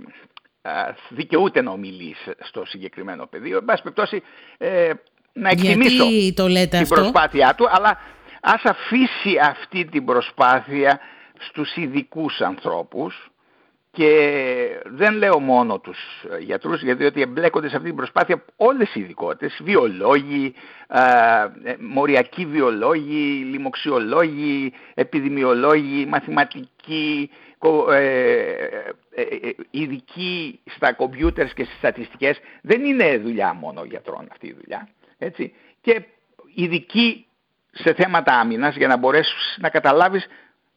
δικαιούται 1.09 1.61
να 1.61 1.71
ομιλείς 1.71 2.17
στο 2.39 2.65
συγκεκριμένο 2.65 3.25
πεδίο. 3.25 3.57
Εν 3.57 3.65
πάση 3.65 3.81
περιπτώσει, 3.81 4.21
ε, 4.57 4.91
να 5.33 5.49
εκτιμήσω 5.49 6.05
το 6.35 6.47
λέτε 6.47 6.77
την 6.77 6.87
προσπάθειά 6.87 7.55
του, 7.55 7.67
αλλά 7.69 7.97
ας 8.41 8.61
αφήσει 8.63 9.37
αυτή 9.41 9.85
την 9.85 10.05
προσπάθεια 10.05 10.99
στους 11.39 11.75
ειδικούς 11.75 12.41
ανθρώπους 12.41 13.30
και 13.91 14.81
δεν 14.85 15.13
λέω 15.13 15.39
μόνο 15.39 15.79
τους 15.79 16.25
γιατρούς, 16.39 16.81
γιατί 16.83 17.05
ότι 17.05 17.21
εμπλέκονται 17.21 17.69
σε 17.69 17.75
αυτή 17.75 17.87
την 17.87 17.97
προσπάθεια 17.97 18.45
όλες 18.55 18.95
οι 18.95 18.99
ειδικότητες, 18.99 19.59
βιολόγοι, 19.63 20.53
ε, 20.87 21.75
μοριακοί 21.79 22.45
βιολόγοι, 22.45 23.43
λοιμοξιολόγοι, 23.51 24.73
επιδημιολόγοι, 24.93 26.05
μαθηματικοί, 26.05 27.29
ε, 27.91 28.51
ε, 29.15 29.49
ειδικοί 29.71 30.59
στα 30.65 30.93
κομπιούτερς 30.93 31.53
και 31.53 31.63
στις 31.63 31.77
στατιστικές. 31.77 32.39
Δεν 32.61 32.83
είναι 32.83 33.17
δουλειά 33.17 33.53
μόνο 33.53 33.83
γιατρών 33.83 34.27
αυτή 34.31 34.47
η 34.47 34.55
δουλειά. 34.61 34.87
Έτσι. 35.17 35.53
Και 35.81 36.03
ειδικοί 36.55 37.25
σε 37.71 37.93
θέματα 37.93 38.39
άμυνας 38.39 38.75
για 38.75 38.87
να 38.87 38.97
μπορέσεις 38.97 39.57
να 39.59 39.69
καταλάβεις 39.69 40.27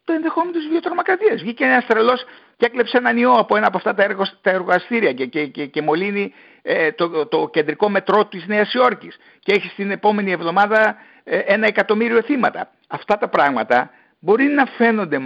το 0.04 0.12
ενδεχόμενο 0.12 0.52
της 0.52 0.68
βιοτρομακρατίας. 0.68 1.40
Βγήκε 1.40 1.64
ένας 1.64 1.86
τρελός 1.86 2.24
και 2.56 2.66
έκλεψε 2.66 2.96
έναν 2.96 3.16
ιό 3.16 3.32
από 3.32 3.56
ένα 3.56 3.66
από 3.66 3.76
αυτά 3.76 3.94
τα, 3.94 4.16
τα 4.40 4.50
εργαστήρια 4.50 5.12
και, 5.12 5.26
και, 5.26 5.46
και, 5.46 5.66
και 5.66 5.82
μολύνει 5.82 6.32
ε, 6.62 6.92
το, 6.92 7.26
το 7.26 7.48
κεντρικό 7.52 7.88
μετρό 7.88 8.26
της 8.26 8.46
Νέας 8.46 8.74
Υόρκης 8.74 9.16
και 9.38 9.52
έχει 9.52 9.68
στην 9.68 9.90
επόμενη 9.90 10.30
εβδομάδα 10.30 10.96
ε, 11.24 11.38
ένα 11.38 11.66
εκατομμύριο 11.66 12.22
θύματα. 12.22 12.70
Αυτά 12.88 13.18
τα 13.18 13.28
πράγματα 13.28 13.90
μπορεί 14.18 14.44
να 14.44 14.66
φαίνονται 14.66 15.18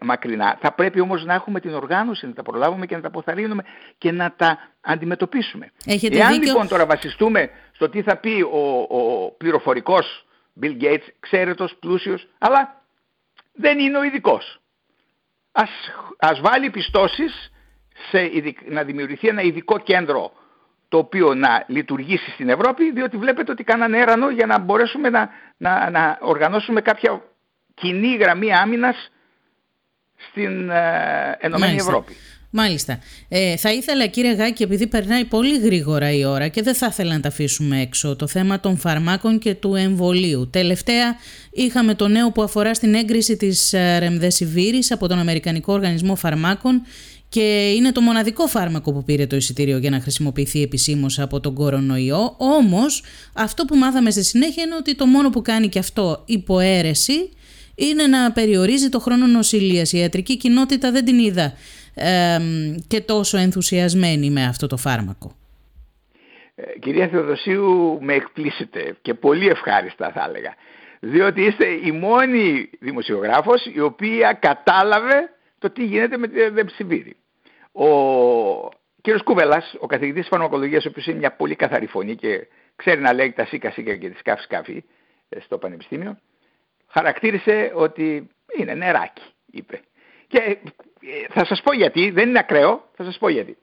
μακρινά. 0.00 0.58
Θα 0.60 0.72
πρέπει 0.72 1.00
όμως 1.00 1.24
να 1.24 1.34
έχουμε 1.34 1.60
την 1.60 1.74
οργάνωση, 1.74 2.26
να 2.26 2.32
τα 2.32 2.42
προλάβουμε 2.42 2.86
και 2.86 2.94
να 2.94 3.00
τα 3.00 3.08
αποθαρρύνουμε 3.08 3.62
και 3.98 4.12
να 4.12 4.32
τα 4.36 4.58
αντιμετωπίσουμε. 4.80 5.70
Έχετε 5.84 6.18
Εάν 6.18 6.42
λοιπόν 6.42 6.68
τώρα 6.68 6.86
βασιστούμε 6.86 7.50
στο 7.72 7.88
τι 7.88 8.02
θα 8.02 8.16
πει 8.16 8.46
ο, 8.52 8.86
ο 8.98 9.30
πληροφορικός 9.30 10.26
Bill 10.62 10.82
Gates, 10.82 11.06
ξέρετος, 11.20 11.76
πλούσιος, 11.80 12.28
αλλά 12.38 12.82
δεν 13.52 13.78
είναι 13.78 13.98
ο 13.98 14.02
ειδικός. 14.02 14.60
Ας, 15.52 15.70
ας 16.18 16.40
βάλει 16.40 16.70
πιστώσεις 16.70 17.50
σε, 18.10 18.30
να 18.68 18.82
δημιουργηθεί 18.82 19.28
ένα 19.28 19.42
ειδικό 19.42 19.78
κέντρο 19.78 20.32
το 20.88 20.98
οποίο 20.98 21.34
να 21.34 21.64
λειτουργήσει 21.66 22.30
στην 22.30 22.48
Ευρώπη, 22.48 22.92
διότι 22.92 23.16
βλέπετε 23.16 23.52
ότι 23.52 23.64
κάνανε 23.64 23.98
έρανο 23.98 24.30
για 24.30 24.46
να 24.46 24.58
μπορέσουμε 24.58 25.08
να, 25.10 25.30
να, 25.56 25.90
να 25.90 26.18
οργανώσουμε 26.20 26.80
κάποια 26.80 27.22
κοινή 27.74 28.16
γραμμή 28.16 28.54
άμυνας 28.54 29.10
στην 30.16 30.70
ε, 30.70 31.36
Ενωμένη 31.40 31.76
Ευρώπη. 31.76 32.16
Μάλιστα. 32.50 32.98
Ε, 33.28 33.56
θα 33.56 33.72
ήθελα 33.72 34.06
κύριε 34.06 34.32
Γάκη, 34.32 34.62
επειδή 34.62 34.86
περνάει 34.86 35.24
πολύ 35.24 35.58
γρήγορα 35.58 36.12
η 36.12 36.24
ώρα 36.24 36.48
και 36.48 36.62
δεν 36.62 36.74
θα 36.74 36.86
ήθελα 36.86 37.12
να 37.14 37.20
τα 37.20 37.28
αφήσουμε 37.28 37.80
έξω, 37.80 38.16
το 38.16 38.26
θέμα 38.26 38.60
των 38.60 38.76
φαρμάκων 38.76 39.38
και 39.38 39.54
του 39.54 39.74
εμβολίου. 39.74 40.48
Τελευταία 40.50 41.16
είχαμε 41.50 41.94
το 41.94 42.08
νέο 42.08 42.32
που 42.32 42.42
αφορά 42.42 42.74
στην 42.74 42.94
έγκριση 42.94 43.36
της 43.36 43.72
ε, 43.72 43.98
Ρεμδεσιβήρης 43.98 44.90
από 44.90 45.08
τον 45.08 45.18
Αμερικανικό 45.18 45.72
Οργανισμό 45.72 46.14
Φαρμάκων 46.14 46.82
και 47.28 47.72
είναι 47.76 47.92
το 47.92 48.00
μοναδικό 48.00 48.46
φάρμακο 48.46 48.92
που 48.92 49.04
πήρε 49.04 49.26
το 49.26 49.36
εισιτήριο 49.36 49.78
για 49.78 49.90
να 49.90 50.00
χρησιμοποιηθεί 50.00 50.62
επισήμως 50.62 51.18
από 51.18 51.40
τον 51.40 51.54
κορονοϊό. 51.54 52.34
Όμως 52.38 53.02
αυτό 53.32 53.64
που 53.64 53.76
μάθαμε 53.76 54.10
στη 54.10 54.24
συνέχεια 54.24 54.62
είναι 54.62 54.74
ότι 54.74 54.94
το 54.94 55.06
μόνο 55.06 55.30
που 55.30 55.42
κάνει 55.42 55.68
και 55.68 55.78
αυτό 55.78 56.22
υποαίρεση 56.26 57.30
είναι 57.74 58.06
να 58.06 58.32
περιορίζει 58.32 58.88
το 58.88 59.00
χρόνο 59.00 59.26
νοσηλείας. 59.26 59.92
Η 59.92 59.98
ιατρική 59.98 60.36
κοινότητα 60.36 60.90
δεν 60.90 61.04
την 61.04 61.18
είδα 61.18 61.52
και 62.88 63.00
τόσο 63.00 63.38
ενθουσιασμένη 63.38 64.30
με 64.30 64.44
αυτό 64.44 64.66
το 64.66 64.76
φάρμακο. 64.76 65.32
Ε, 66.54 66.78
κυρία 66.78 67.08
Θεοδοσίου, 67.08 67.98
με 68.00 68.14
εκπλήσετε 68.14 68.96
και 69.02 69.14
πολύ 69.14 69.48
ευχάριστα 69.48 70.10
θα 70.10 70.24
έλεγα. 70.28 70.54
Διότι 71.00 71.42
είστε 71.42 71.66
η 71.66 71.92
μόνη 71.92 72.70
δημοσιογράφος 72.80 73.70
η 73.74 73.80
οποία 73.80 74.32
κατάλαβε 74.32 75.30
το 75.58 75.70
τι 75.70 75.84
γίνεται 75.84 76.16
με 76.16 76.28
τη 76.28 76.48
Δεμψιβήρη. 76.48 77.16
Ο 77.72 77.88
κύριος 79.00 79.22
Κούβελας, 79.22 79.74
ο 79.78 79.86
καθηγητής 79.86 80.26
φαρμακολογίας, 80.28 80.84
ο 80.84 80.88
οποίος 80.88 81.06
είναι 81.06 81.18
μια 81.18 81.32
πολύ 81.32 81.54
καθαρή 81.54 81.86
φωνή 81.86 82.16
και 82.16 82.46
ξέρει 82.76 83.00
να 83.00 83.12
λέει 83.12 83.32
τα 83.32 83.46
σίκα 83.46 83.70
σίκα 83.70 83.96
και 83.96 84.08
τη 84.08 84.18
σκάφη 84.18 84.42
σκάφη 84.42 84.84
ε, 85.28 85.40
στο 85.40 85.58
πανεπιστήμιο, 85.58 86.18
χαρακτήρισε 86.86 87.72
ότι 87.74 88.28
είναι 88.58 88.74
νεράκι, 88.74 89.22
είπε. 89.50 89.80
Και 90.26 90.38
ε, 90.38 90.54
θα 91.28 91.44
σας 91.44 91.60
πω 91.62 91.72
γιατί, 91.72 92.10
δεν 92.10 92.28
είναι 92.28 92.38
ακραίο, 92.38 92.84
θα 92.94 93.04
σας 93.04 93.18
πω 93.18 93.28
γιατί. 93.28 93.56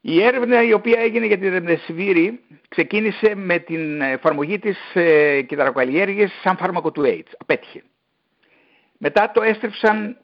Η 0.00 0.22
έρευνα 0.22 0.62
η 0.62 0.72
οποία 0.72 1.00
έγινε 1.00 1.26
για 1.26 1.38
την 1.38 1.50
Ρεμδεσιβήρη 1.50 2.40
ξεκίνησε 2.68 3.34
με 3.34 3.58
την 3.58 4.00
εφαρμογή 4.00 4.58
της 4.58 4.78
ε, 4.94 5.42
κυταροκαλλιέργειας 5.42 6.32
σαν 6.42 6.56
φάρμακο 6.56 6.90
του 6.90 7.02
AIDS. 7.04 7.32
Απέτυχε. 7.38 7.82
Μετά 8.98 9.30
το 9.34 9.42
έστρεψαν 9.42 10.18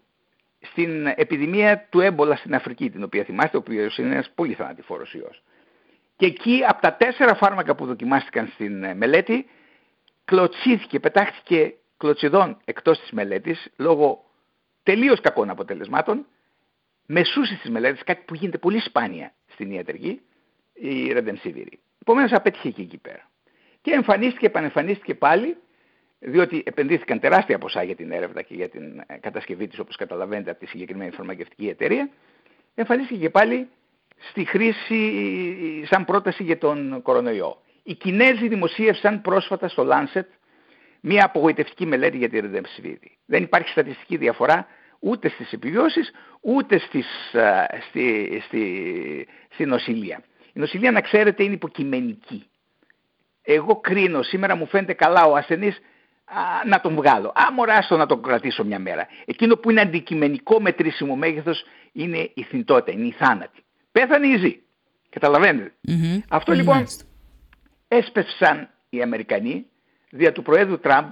στην 0.60 1.06
επιδημία 1.06 1.86
του 1.90 2.00
έμπολα 2.00 2.36
στην 2.36 2.54
Αφρική, 2.54 2.90
την 2.90 3.02
οποία 3.02 3.24
θυμάστε, 3.24 3.56
ο 3.56 3.60
οποίος 3.60 3.98
είναι 3.98 4.12
ένας 4.12 4.30
πολύ 4.34 4.54
θανατηφόρος 4.54 5.14
ιός. 5.14 5.42
Και 6.16 6.26
εκεί 6.26 6.62
από 6.66 6.80
τα 6.80 6.94
τέσσερα 6.94 7.34
φάρμακα 7.34 7.74
που 7.74 7.86
δοκιμάστηκαν 7.86 8.50
στην 8.54 8.84
ε, 8.84 8.94
μελέτη, 8.94 9.46
κλωτσίθηκε, 10.24 11.00
πετάχτηκε 11.00 11.74
κλωτσιδών 11.96 12.56
εκτός 12.64 12.98
της 12.98 13.10
μελέτης 13.10 13.68
λόγω 13.76 14.24
τελείως 14.90 15.20
κακών 15.20 15.50
αποτελεσμάτων, 15.50 16.26
μεσούσει 17.06 17.56
τη 17.62 17.70
μελέτη, 17.70 18.04
κάτι 18.04 18.22
που 18.26 18.34
γίνεται 18.34 18.58
πολύ 18.58 18.80
σπάνια 18.80 19.32
στην 19.46 19.70
ιατρική, 19.70 20.20
η 20.72 21.12
Ρεντεμσίβηρη. 21.12 21.78
Επομένως 22.00 22.32
απέτυχε 22.32 22.70
και 22.70 22.82
εκεί 22.82 22.98
πέρα. 22.98 23.30
Και 23.80 23.90
εμφανίστηκε, 23.90 24.46
επανεμφανίστηκε 24.46 25.14
πάλι, 25.14 25.56
διότι 26.18 26.62
επενδύθηκαν 26.66 27.20
τεράστια 27.20 27.58
ποσά 27.58 27.82
για 27.82 27.94
την 27.94 28.12
έρευνα 28.12 28.42
και 28.42 28.54
για 28.54 28.68
την 28.68 28.98
ε, 29.06 29.16
κατασκευή 29.20 29.68
της, 29.68 29.78
όπως 29.78 29.96
καταλαβαίνετε, 29.96 30.50
από 30.50 30.60
τη 30.60 30.66
συγκεκριμένη 30.66 31.10
φαρμακευτική 31.10 31.68
εταιρεία. 31.68 32.10
Εμφανίστηκε 32.74 33.20
και 33.20 33.30
πάλι 33.30 33.68
στη 34.18 34.44
χρήση 34.44 35.00
σαν 35.84 36.04
πρόταση 36.04 36.42
για 36.42 36.58
τον 36.58 37.02
κορονοϊό. 37.02 37.62
Οι 37.82 37.94
Κινέζοι 37.94 38.48
δημοσίευσαν 38.48 39.20
πρόσφατα 39.20 39.68
στο 39.68 39.88
Lancet 39.90 40.26
μια 41.00 41.24
απογοητευτική 41.24 41.86
μελέτη 41.86 42.16
για 42.16 42.28
τη 42.28 42.40
Ρεντεμσιβίδη. 42.40 43.18
Δεν 43.26 43.42
υπάρχει 43.42 43.68
στατιστική 43.68 44.16
διαφορά 44.16 44.66
ούτε 45.00 45.28
στις 45.28 45.52
επιβιώσεις, 45.52 46.10
ούτε 46.40 46.78
στις, 46.78 47.06
στη, 47.88 48.42
στη, 48.46 49.26
στη 49.52 49.64
νοσηλεία. 49.66 50.22
Η 50.52 50.58
νοσηλεία, 50.58 50.90
να 50.90 51.00
ξέρετε, 51.00 51.42
είναι 51.42 51.54
υποκειμενική. 51.54 52.44
Εγώ 53.42 53.80
κρίνω, 53.80 54.22
σήμερα 54.22 54.56
μου 54.56 54.66
φαίνεται 54.66 54.92
καλά 54.92 55.24
ο 55.24 55.36
ασθενής, 55.36 55.80
να 56.66 56.80
τον 56.80 56.94
βγάλω. 56.94 57.28
Α, 57.28 57.52
μωράστο 57.52 57.96
να 57.96 58.06
τον 58.06 58.22
κρατήσω 58.22 58.64
μια 58.64 58.78
μέρα. 58.78 59.06
Εκείνο 59.24 59.56
που 59.56 59.70
είναι 59.70 59.80
αντικειμενικό 59.80 60.60
μετρήσιμο 60.60 61.16
μέγεθος 61.16 61.64
είναι 61.92 62.30
η 62.34 62.42
θνητότητα, 62.42 62.92
είναι 62.92 63.06
η 63.06 63.12
θάνατη. 63.18 63.64
Πέθανε 63.92 64.26
ή 64.26 64.36
ζει. 64.36 64.58
καταλαβαινετε 65.08 65.72
Αυτό 66.28 66.52
λοιπόν 66.52 66.86
έσπευσαν 67.88 68.70
οι 68.90 69.02
Αμερικανοί 69.02 69.66
δια 70.10 70.32
του 70.32 70.42
Προέδρου 70.42 70.78
Τραμπ, 70.78 71.10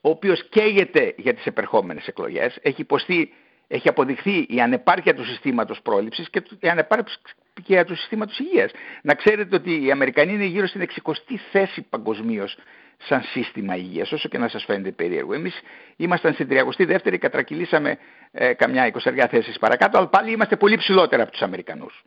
ο 0.00 0.10
οποίος 0.10 0.48
καίγεται 0.48 1.14
για 1.16 1.34
τις 1.34 1.46
επερχόμενες 1.46 2.06
εκλογές, 2.06 2.58
έχει, 2.62 2.80
υποστεί, 2.80 3.32
έχει 3.68 3.88
αποδειχθεί 3.88 4.46
η 4.48 4.60
ανεπάρκεια 4.60 5.14
του 5.14 5.24
συστήματος 5.24 5.80
πρόληψης 5.82 6.30
και 6.30 6.42
η 6.60 6.68
ανεπάρκεια 6.68 7.14
πικαία 7.54 7.84
του 7.84 7.96
συστήματος 7.96 8.38
υγείας. 8.38 8.70
Να 9.02 9.14
ξέρετε 9.14 9.56
ότι 9.56 9.84
οι 9.84 9.90
Αμερικανοί 9.90 10.32
είναι 10.32 10.44
γύρω 10.44 10.66
στην 10.66 10.88
60η 11.04 11.36
θέση 11.50 11.82
παγκοσμίως 11.82 12.56
σαν 13.02 13.22
σύστημα 13.22 13.76
υγείας, 13.76 14.12
όσο 14.12 14.28
και 14.28 14.38
να 14.38 14.48
σας 14.48 14.64
φαίνεται 14.64 14.90
περίεργο. 14.90 15.32
Εμείς 15.32 15.60
ήμασταν 15.96 16.32
στην 16.32 16.48
32η, 16.50 17.18
κατρακυλήσαμε 17.18 17.98
ε, 18.32 18.52
καμιά 18.52 18.92
20 18.92 19.26
θέσεις 19.30 19.58
παρακάτω, 19.58 19.98
αλλά 19.98 20.08
πάλι 20.08 20.32
είμαστε 20.32 20.56
πολύ 20.56 20.76
ψηλότερα 20.76 21.22
από 21.22 21.30
τους 21.32 21.40
Αμερικανούς. 21.40 22.04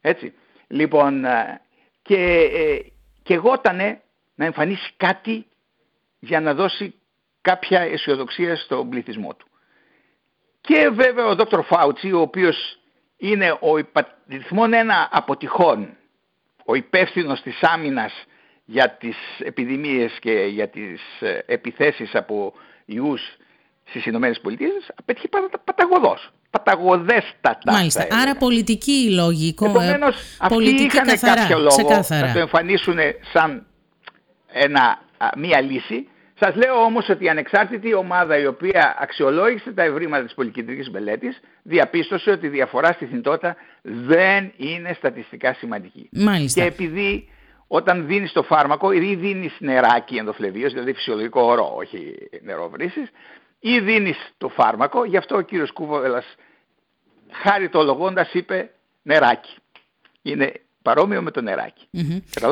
Έτσι. 0.00 0.32
Λοιπόν, 0.66 1.24
ε, 1.24 1.60
και, 2.02 2.48
ε, 2.52 2.78
και 3.22 3.40
να 4.34 4.44
εμφανίσει 4.44 4.92
κάτι 4.96 5.46
για 6.18 6.40
να 6.40 6.54
δώσει 6.54 6.94
κάποια 7.42 7.80
αισιοδοξία 7.80 8.56
στον 8.56 8.88
πληθυσμό 8.88 9.34
του. 9.34 9.46
Και 10.60 10.90
βέβαια 10.92 11.26
ο 11.26 11.34
Δόκτωρ 11.34 11.62
Φάουτσι, 11.62 12.12
ο 12.12 12.20
οποίος 12.20 12.78
είναι 13.16 13.58
ο 13.60 13.78
υπαριθμόν 13.78 14.72
ένα 14.72 15.08
αποτυχών, 15.12 15.96
ο 16.64 16.74
υπεύθυνος 16.74 17.42
της 17.42 17.62
άμυνας 17.62 18.12
για 18.64 18.90
τις 18.90 19.16
επιδημίες 19.38 20.18
και 20.20 20.32
για 20.32 20.68
τις 20.68 21.00
ε, 21.20 21.38
επιθέσεις 21.46 22.14
από 22.14 22.52
ιούς 22.84 23.20
στις 23.84 24.06
Ηνωμένες 24.06 24.40
Πολιτείες, 24.40 24.90
απέτυχε 24.94 25.28
παταγωδός. 25.64 26.30
Παταγωδέστατα. 26.50 27.72
Μάλιστα. 27.72 28.06
Άρα 28.22 28.36
πολιτική 28.36 29.10
λογικό. 29.14 29.64
Επομένως, 29.64 30.16
αυτοί 30.38 30.54
πολιτική 30.54 30.82
είχαν 30.82 31.06
καθαρά, 31.06 31.40
κάποιο 31.40 31.58
λόγο 31.58 32.04
να 32.08 32.32
το 32.32 32.38
εμφανίσουν 32.38 32.98
σαν 33.32 33.66
ένα, 34.52 35.02
μία 35.36 35.60
λύση 35.60 36.08
σας 36.42 36.54
λέω 36.54 36.74
όμως 36.74 37.08
ότι 37.08 37.24
η 37.24 37.28
ανεξάρτητη 37.28 37.94
ομάδα 37.94 38.38
η 38.38 38.46
οποία 38.46 38.96
αξιολόγησε 38.98 39.72
τα 39.72 39.82
ευρήματα 39.82 40.24
της 40.24 40.34
πολυκεντρικής 40.34 40.90
μελέτης 40.90 41.40
διαπίστωσε 41.62 42.30
ότι 42.30 42.46
η 42.46 42.48
διαφορά 42.48 42.92
στη 42.92 43.06
θνητότητα 43.06 43.56
δεν 43.82 44.52
είναι 44.56 44.92
στατιστικά 44.92 45.54
σημαντική. 45.54 46.08
Μάλιστα. 46.12 46.60
Και 46.60 46.66
επειδή 46.66 47.28
όταν 47.66 48.06
δίνεις 48.06 48.32
το 48.32 48.42
φάρμακο 48.42 48.92
ή 48.92 49.14
δίνεις 49.14 49.56
νεράκι 49.58 50.16
ενδοφλεβίως, 50.16 50.72
δηλαδή 50.72 50.92
φυσιολογικό 50.92 51.40
ορό, 51.40 51.72
όχι 51.76 52.14
νερό 52.42 52.68
βρύσης, 52.68 53.10
ή 53.60 53.80
δίνεις 53.80 54.32
το 54.38 54.48
φάρμακο, 54.48 55.04
γι' 55.04 55.16
αυτό 55.16 55.36
ο 55.36 55.40
κύριος 55.40 55.72
Κούβολας 55.72 56.34
χαριτολογώντας 57.32 58.32
είπε 58.32 58.70
νεράκι. 59.02 59.56
Είναι 60.22 60.52
παρόμοιο 60.82 61.22
με 61.22 61.30
το 61.30 61.40
νερακι 61.40 61.88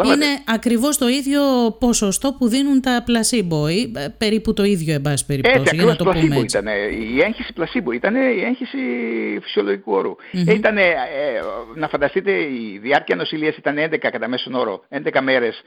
Είναι 0.05 0.27
ακριβώς 0.47 0.99
το 0.99 1.09
ίδιο 1.09 1.43
ποσοστό 1.79 2.33
που 2.39 2.49
δίνουν 2.49 2.81
τα 2.81 3.03
πλασίμπο 3.05 3.69
ή 3.69 3.93
ε, 3.97 4.09
περίπου 4.19 4.53
το 4.53 4.65
ίδιο 4.65 4.95
εν 4.95 5.03
πάση 5.03 5.27
περιπτώσει. 5.27 5.57
Έτσι, 5.59 5.77
για 5.77 5.85
να 5.85 5.97
το 5.97 6.05
πούμε 6.05 6.37
έτσι. 6.37 6.59
Ήταν, 6.59 6.67
η 7.15 7.21
έγχυση 7.21 7.53
πλασίμπο 7.53 7.93
ήταν 7.93 8.15
η 8.15 8.43
έγχυση 8.45 8.79
φυσιολογικού 9.43 9.93
όρου. 9.93 10.17
Ε, 10.47 10.55
ήταν, 10.55 10.77
ε, 10.79 10.93
να 11.75 11.89
φανταστείτε 11.89 12.33
η 12.33 12.79
διάρκεια 12.83 13.17
νοσηλείας 13.17 13.57
ήταν 13.57 13.77
11 13.79 13.97
κατά 13.99 14.29
μέσον 14.29 14.55
όρο, 14.55 14.85
11 14.89 15.21
μέρες 15.23 15.63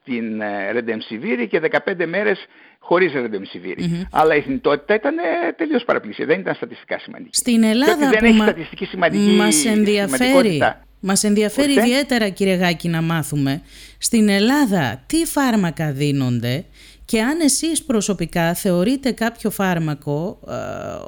στην 0.00 0.42
Ρεντεμσιβήρη 0.72 1.48
και 1.48 1.60
15 1.86 2.06
μέρες 2.06 2.46
χωρίς 2.78 3.12
Ρεντεμσιβήρη. 3.12 4.06
Αλλά 4.10 4.34
η 4.36 4.40
θνητότητα 4.40 4.94
ήταν 4.94 5.14
τελείως 5.56 5.84
παραπλήσια, 5.84 6.26
δεν 6.26 6.40
ήταν 6.40 6.54
στατιστικά 6.54 6.98
σημαντική. 6.98 7.36
Στην 7.36 7.62
Ελλάδα 7.62 8.08
δεν 8.10 8.24
έχει 8.24 8.38
στατιστική 8.38 8.84
σημαντική 8.84 9.30
μας 9.30 9.64
ενδιαφέρει 9.64 10.60
μας 11.02 11.24
ενδιαφέρει 11.24 11.72
ιδιαίτερα 11.72 12.28
κύριε 12.28 12.54
Γάκη 12.54 12.88
να 12.88 13.02
μάθουμε 13.02 13.62
στην 13.98 14.28
Ελλάδα 14.28 15.02
τι 15.06 15.24
φάρμακα 15.24 15.92
δίνονται 15.92 16.64
και 17.04 17.22
αν 17.22 17.40
εσείς 17.40 17.84
προσωπικά 17.84 18.54
θεωρείτε 18.54 19.12
κάποιο 19.12 19.50
φάρμακο 19.50 20.38
ε, 20.48 20.54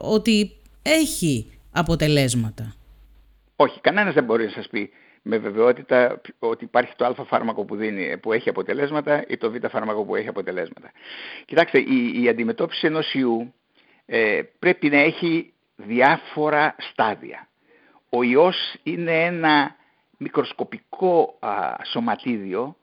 ότι 0.00 0.50
έχει 0.82 1.52
αποτελέσματα. 1.72 2.74
Όχι, 3.56 3.80
κανένας 3.80 4.14
δεν 4.14 4.24
μπορεί 4.24 4.44
να 4.44 4.50
σας 4.50 4.68
πει 4.68 4.90
με 5.22 5.38
βεβαιότητα 5.38 6.20
ότι 6.38 6.64
υπάρχει 6.64 6.92
το 6.96 7.04
α 7.04 7.24
φάρμακο 7.24 7.64
που, 7.64 7.76
δίνει, 7.76 8.18
που 8.18 8.32
έχει 8.32 8.48
αποτελέσματα 8.48 9.24
ή 9.28 9.36
το 9.36 9.50
β 9.50 9.54
φάρμακο 9.70 10.04
που 10.04 10.16
έχει 10.16 10.28
αποτελέσματα. 10.28 10.90
Κοιτάξτε, 11.44 11.78
η, 11.78 12.22
η 12.22 12.28
αντιμετώπιση 12.28 12.86
ενός 12.86 13.14
ιού 13.14 13.54
ε, 14.06 14.40
πρέπει 14.58 14.88
να 14.88 14.98
έχει 14.98 15.52
διάφορα 15.76 16.76
στάδια. 16.78 17.48
Ο 18.08 18.22
ιός 18.22 18.56
είναι 18.82 19.24
ένα 19.24 19.76
μικροσκοπικό 20.24 21.38
σωματίδιο, 21.84 22.76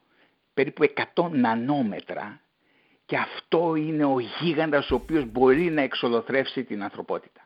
περίπου 0.53 0.83
100 1.15 1.29
νανόμετρα, 1.31 2.41
και 3.05 3.17
αυτό 3.17 3.75
είναι 3.75 4.05
ο 4.05 4.19
γίγαντας 4.19 4.91
ο 4.91 4.95
οποίος 4.95 5.25
μπορεί 5.25 5.69
να 5.69 5.81
εξολοθρεύσει 5.81 6.63
την 6.63 6.83
ανθρωπότητα. 6.83 7.41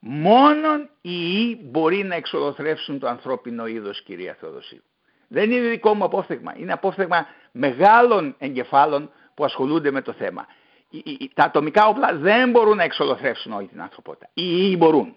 Μόνον 0.00 0.80
οι 1.00 1.10
ιοί 1.10 1.60
μπορεί 1.62 2.02
να 2.04 2.14
εξολοθρεύσουν 2.14 2.98
το 2.98 3.08
ανθρώπινο 3.08 3.66
είδος, 3.66 4.02
κυρία 4.02 4.36
Θεοδοσίου. 4.40 4.82
Δεν 5.28 5.50
είναι 5.50 5.68
δικό 5.68 5.94
μου 5.94 6.04
απόφθεγμα. 6.04 6.54
Είναι 6.56 6.72
απόφθεγμα 6.72 7.26
μεγάλων 7.52 8.34
εγκεφάλων 8.38 9.10
που 9.34 9.44
ασχολούνται 9.44 9.90
με 9.90 10.02
το 10.02 10.12
θέμα. 10.12 10.46
Τα 11.34 11.44
ατομικά 11.44 11.86
όπλα 11.86 12.16
δεν 12.16 12.50
μπορούν 12.50 12.76
να 12.76 12.82
εξολοθρεύσουν 12.82 13.52
όλη 13.52 13.66
την 13.66 13.80
ανθρωπότητα. 13.80 14.26
Οι 14.34 14.42
ιοί 14.44 14.76
μπορούν. 14.78 15.16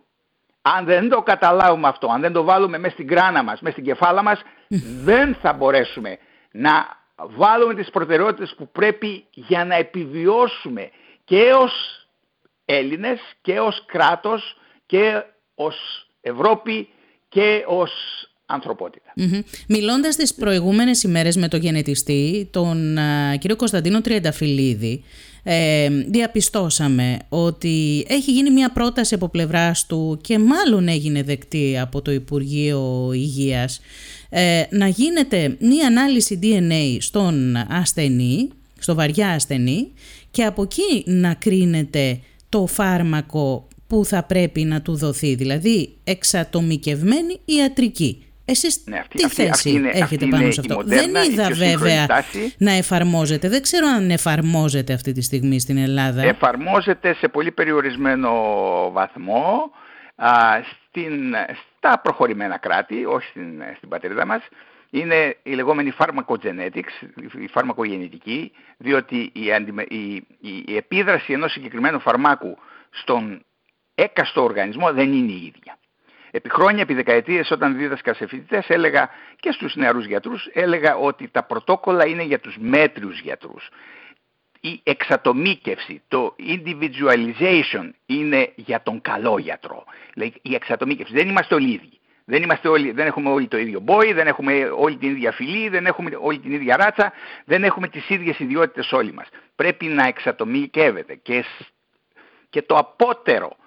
Αν 0.75 0.85
δεν 0.85 1.09
το 1.09 1.21
καταλάβουμε 1.21 1.87
αυτό, 1.87 2.07
αν 2.07 2.21
δεν 2.21 2.31
το 2.31 2.43
βάλουμε 2.43 2.77
μέσα 2.77 2.93
στην 2.93 3.07
κράνα 3.07 3.43
μας, 3.43 3.59
μέσα 3.61 3.71
στην 3.71 3.85
κεφάλα 3.85 4.23
μας, 4.23 4.41
δεν 5.07 5.35
θα 5.41 5.53
μπορέσουμε 5.53 6.17
να 6.51 6.85
βάλουμε 7.15 7.73
τις 7.73 7.89
προτεραιότητες 7.89 8.53
που 8.57 8.69
πρέπει 8.71 9.25
για 9.31 9.65
να 9.65 9.75
επιβιώσουμε 9.75 10.89
και 11.23 11.53
ως 11.59 11.71
Έλληνες 12.65 13.19
και 13.41 13.59
ως 13.59 13.83
κράτος 13.85 14.57
και 14.85 15.23
ως 15.55 15.75
Ευρώπη 16.21 16.89
και 17.29 17.63
ως 17.67 17.91
ανθρωπότητα. 18.45 19.13
Mm-hmm. 19.19 19.43
Μιλώντας 19.67 20.15
τις 20.15 20.33
προηγούμενες 20.33 21.03
ημέρες 21.03 21.35
με 21.35 21.47
τον 21.47 21.59
γενετιστή, 21.59 22.49
τον 22.51 22.97
κύριο 23.39 23.55
Κωνσταντίνο 23.55 24.01
Τριανταφυλλίδη, 24.01 25.03
ε, 25.49 25.89
διαπιστώσαμε 25.89 27.19
ότι 27.29 28.05
έχει 28.07 28.31
γίνει 28.31 28.49
μια 28.49 28.71
πρόταση 28.71 29.13
από 29.13 29.29
πλευράς 29.29 29.85
του 29.85 30.19
και 30.21 30.39
μάλλον 30.39 30.87
έγινε 30.87 31.23
δεκτή 31.23 31.77
από 31.79 32.01
το 32.01 32.11
Υπουργείο 32.11 33.11
Υγείας 33.13 33.79
ε, 34.29 34.63
να 34.69 34.87
γίνεται 34.87 35.57
μια 35.59 35.87
ανάλυση 35.87 36.39
DNA 36.43 36.97
στον 36.99 37.55
ασθενή, 37.69 38.49
στο 38.79 38.95
βαριά 38.95 39.29
ασθενή 39.29 39.91
και 40.31 40.43
από 40.43 40.61
εκεί 40.61 41.03
να 41.05 41.33
κρίνεται 41.33 42.19
το 42.49 42.65
φάρμακο 42.65 43.67
που 43.87 44.05
θα 44.05 44.23
πρέπει 44.23 44.63
να 44.63 44.81
του 44.81 44.95
δοθεί, 44.95 45.35
δηλαδή 45.35 45.89
εξατομικευμένη 46.03 47.39
ιατρική. 47.45 48.26
Εσείς 48.49 48.83
ναι, 48.85 49.03
τι 49.09 49.23
αυτή, 49.23 49.43
θέση 49.43 49.69
είναι, 49.69 49.89
έχετε 49.93 50.25
πάνω 50.25 50.51
σε 50.51 50.59
αυτό; 50.59 50.81
Δεν 50.83 51.15
είδα 51.15 51.49
βέβαια 51.49 52.05
να 52.57 52.71
εφαρμόζεται. 52.71 53.49
Δεν 53.49 53.61
ξέρω 53.61 53.87
αν 53.87 54.09
εφαρμόζεται 54.09 54.93
αυτή 54.93 55.11
τη 55.11 55.21
στιγμή 55.21 55.59
στην 55.59 55.77
Ελλάδα. 55.77 56.21
Εφαρμόζεται 56.21 57.13
σε 57.13 57.27
πολύ 57.27 57.51
περιορισμένο 57.51 58.31
βαθμό 58.91 59.71
α, 60.15 60.31
στην, 60.87 61.35
στα 61.77 61.99
προχωρημένα 61.99 62.57
κράτη, 62.57 63.05
όχι 63.05 63.27
στην, 63.29 63.63
στην 63.77 63.89
πατρίδα 63.89 64.25
μας. 64.25 64.41
Είναι 64.89 65.37
η 65.43 65.53
λεγόμενη 65.53 65.93
pharmacogenetics, 65.97 67.07
η 67.39 67.47
φαρμακογεννητική, 67.47 68.51
διότι 68.77 69.31
η, 69.33 69.41
η, 69.87 70.25
η, 70.39 70.63
η 70.67 70.75
επίδραση 70.75 71.33
ενός 71.33 71.51
συγκεκριμένου 71.51 71.99
φαρμάκου 71.99 72.57
στον 72.89 73.41
έκαστο 73.95 74.43
οργανισμό 74.43 74.93
δεν 74.93 75.13
είναι 75.13 75.31
η 75.31 75.53
ίδια. 75.55 75.76
Επί 76.31 76.49
χρόνια, 76.49 76.81
επί 76.81 76.93
δεκαετίες 76.93 77.51
όταν 77.51 77.77
δίδασκα 77.77 78.13
σε 78.13 78.27
φοιτητές 78.27 78.69
έλεγα 78.69 79.09
και 79.39 79.51
στους 79.51 79.75
νεαρούς 79.75 80.05
γιατρούς 80.05 80.49
έλεγα 80.53 80.95
ότι 80.95 81.27
τα 81.27 81.43
πρωτόκολλα 81.43 82.07
είναι 82.07 82.23
για 82.23 82.39
τους 82.39 82.57
μέτριους 82.59 83.19
γιατρούς. 83.19 83.69
Η 84.59 84.79
εξατομίκευση, 84.83 86.01
το 86.07 86.35
individualization 86.39 87.89
είναι 88.05 88.51
για 88.55 88.81
τον 88.81 89.01
καλό 89.01 89.37
γιατρό. 89.37 89.83
Δηλαδή 90.13 90.33
η 90.41 90.55
εξατομίκευση. 90.55 91.13
Δεν 91.13 91.27
είμαστε 91.27 91.55
όλοι 91.55 91.71
ίδιοι. 91.71 91.99
Δεν, 92.29 92.43
είμαστε 92.43 92.67
όλοι, 92.67 92.91
δεν 92.91 93.07
έχουμε 93.07 93.29
όλοι 93.29 93.47
το 93.47 93.57
ίδιο 93.57 93.79
μπόι, 93.79 94.13
δεν 94.13 94.27
έχουμε 94.27 94.69
όλη 94.77 94.95
την 94.97 95.09
ίδια 95.09 95.31
φυλή, 95.31 95.69
δεν 95.69 95.85
έχουμε 95.85 96.17
όλη 96.21 96.39
την 96.39 96.51
ίδια 96.51 96.77
ράτσα, 96.77 97.13
δεν 97.45 97.63
έχουμε 97.63 97.87
τις 97.87 98.09
ίδιες 98.09 98.39
ιδιότητες 98.39 98.91
όλοι 98.91 99.13
μας. 99.13 99.27
Πρέπει 99.55 99.85
να 99.85 100.07
εξατομικεύεται 100.07 101.15
και, 101.15 101.45
και 102.49 102.61
το 102.61 102.75
απότερο 102.75 103.55
ε, 103.55 103.66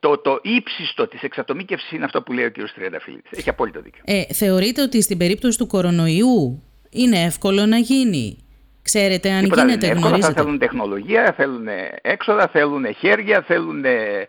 το, 0.00 0.18
το 0.18 0.38
ύψιστο 0.42 1.08
της 1.08 1.22
εξατομίκευσης 1.22 1.90
είναι 1.90 2.04
αυτό 2.04 2.22
που 2.22 2.32
λέει 2.32 2.44
ο 2.44 2.50
κ. 2.50 2.54
Τριανταφυλλίδης. 2.74 3.30
Έχει 3.30 3.48
απόλυτο 3.48 3.80
δίκιο. 3.80 4.02
Ε, 4.04 4.22
θεωρείτε 4.34 4.82
ότι 4.82 5.02
στην 5.02 5.18
περίπτωση 5.18 5.58
του 5.58 5.66
κορονοϊού 5.66 6.62
είναι 6.90 7.22
εύκολο 7.22 7.66
να 7.66 7.76
γίνει; 7.76 8.38
Ξέρετε 8.82 9.30
αν 9.30 9.42
Τίποτα 9.42 9.64
γίνεται, 9.64 9.86
είναι 9.86 9.96
εύκολο, 9.96 10.20
Θα 10.20 10.32
θέλουν 10.32 10.58
τεχνολογία, 10.58 11.34
θέλουν 11.36 11.66
έξοδα, 12.02 12.48
θέλουν 12.48 12.94
χέρια, 12.94 13.42
θέλουν 13.42 13.84
ε, 13.84 14.28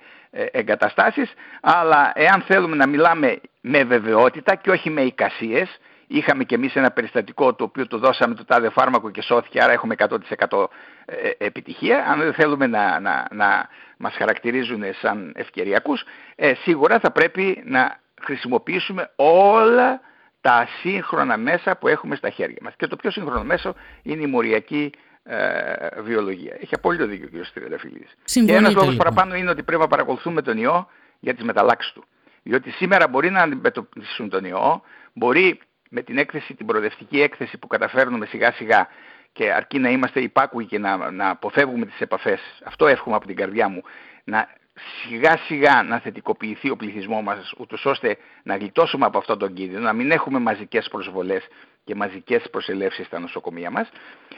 εγκαταστάσεις, 0.51 1.33
αλλά 1.61 2.11
εάν 2.15 2.41
θέλουμε 2.41 2.75
να 2.75 2.87
μιλάμε 2.87 3.39
με 3.61 3.83
βεβαιότητα 3.83 4.55
και 4.55 4.69
όχι 4.69 4.89
με 4.89 5.01
εικασίες, 5.01 5.79
είχαμε 6.17 6.43
και 6.43 6.55
εμείς 6.55 6.75
ένα 6.75 6.91
περιστατικό 6.91 7.53
το 7.53 7.63
οποίο 7.63 7.87
το 7.87 7.97
δώσαμε 7.97 8.35
το 8.35 8.45
τάδε 8.45 8.69
φάρμακο 8.69 9.09
και 9.09 9.21
σώθηκε, 9.21 9.61
άρα 9.61 9.71
έχουμε 9.71 9.95
100% 9.97 10.65
ε, 11.05 11.29
επιτυχία. 11.37 12.05
Αν 12.07 12.19
δεν 12.19 12.33
θέλουμε 12.33 12.67
να, 12.67 12.99
να, 12.99 13.27
να 13.31 13.69
μας 13.97 14.13
χαρακτηρίζουν 14.15 14.83
σαν 15.01 15.31
ευκαιριακούς, 15.35 16.03
ε, 16.35 16.53
σίγουρα 16.53 16.99
θα 16.99 17.11
πρέπει 17.11 17.63
να 17.65 17.99
χρησιμοποιήσουμε 18.21 19.11
όλα 19.15 20.01
τα 20.41 20.67
σύγχρονα 20.81 21.37
μέσα 21.37 21.75
που 21.75 21.87
έχουμε 21.87 22.15
στα 22.15 22.29
χέρια 22.29 22.57
μας. 22.61 22.73
Και 22.77 22.87
το 22.87 22.95
πιο 22.95 23.11
σύγχρονο 23.11 23.43
μέσο 23.43 23.73
είναι 24.03 24.21
η 24.21 24.27
μοριακή 24.27 24.91
ε, 25.23 26.01
βιολογία. 26.01 26.57
Έχει 26.59 26.75
απόλυτο 26.75 27.05
δίκιο 27.05 27.29
ο 27.33 27.41
κ. 27.41 27.53
Τριανταφυλλίδης. 27.53 28.15
Και 28.23 28.39
ένας 28.39 28.73
λόγος 28.73 28.89
λοιπόν. 28.89 28.97
παραπάνω 28.97 29.35
είναι 29.35 29.49
ότι 29.49 29.63
πρέπει 29.63 29.81
να 29.81 29.87
παρακολουθούμε 29.87 30.41
τον 30.41 30.57
ιό 30.57 30.87
για 31.19 31.33
τις 31.33 31.43
μεταλλάξεις 31.43 31.91
του. 31.91 32.03
Διότι 32.43 32.71
σήμερα 32.71 33.07
μπορεί 33.07 33.29
να 33.29 33.41
αντιμετωπίσουν 33.41 34.29
τον 34.29 34.45
ιό, 34.45 34.81
μπορεί 35.13 35.59
με 35.93 36.01
την 36.01 36.17
έκθεση, 36.17 36.53
την 36.53 36.65
προοδευτική 36.65 37.21
έκθεση 37.21 37.57
που 37.57 37.67
καταφέρνουμε 37.67 38.25
σιγά 38.25 38.51
σιγά 38.51 38.87
και 39.31 39.53
αρκεί 39.53 39.79
να 39.79 39.89
είμαστε 39.89 40.21
υπάκουοι 40.21 40.65
και 40.65 40.79
να, 40.79 41.11
να 41.11 41.29
αποφεύγουμε 41.29 41.85
τις 41.85 41.99
επαφές, 41.99 42.41
αυτό 42.63 42.87
εύχομαι 42.87 43.15
από 43.15 43.27
την 43.27 43.35
καρδιά 43.35 43.67
μου, 43.67 43.83
να 44.23 44.47
σιγά 44.73 45.37
σιγά 45.37 45.83
να 45.83 45.99
θετικοποιηθεί 45.99 46.69
ο 46.69 46.75
πληθυσμό 46.75 47.21
μας 47.21 47.53
ούτως 47.57 47.85
ώστε 47.85 48.17
να 48.43 48.55
γλιτώσουμε 48.57 49.05
από 49.05 49.17
αυτόν 49.17 49.37
τον 49.37 49.53
κίνδυνο, 49.53 49.79
να 49.79 49.93
μην 49.93 50.11
έχουμε 50.11 50.39
μαζικές 50.39 50.87
προσβολές 50.89 51.47
και 51.83 51.95
μαζικές 51.95 52.49
προσελεύσεις 52.51 53.05
στα 53.05 53.19
νοσοκομεία 53.19 53.71
μας. 53.71 53.89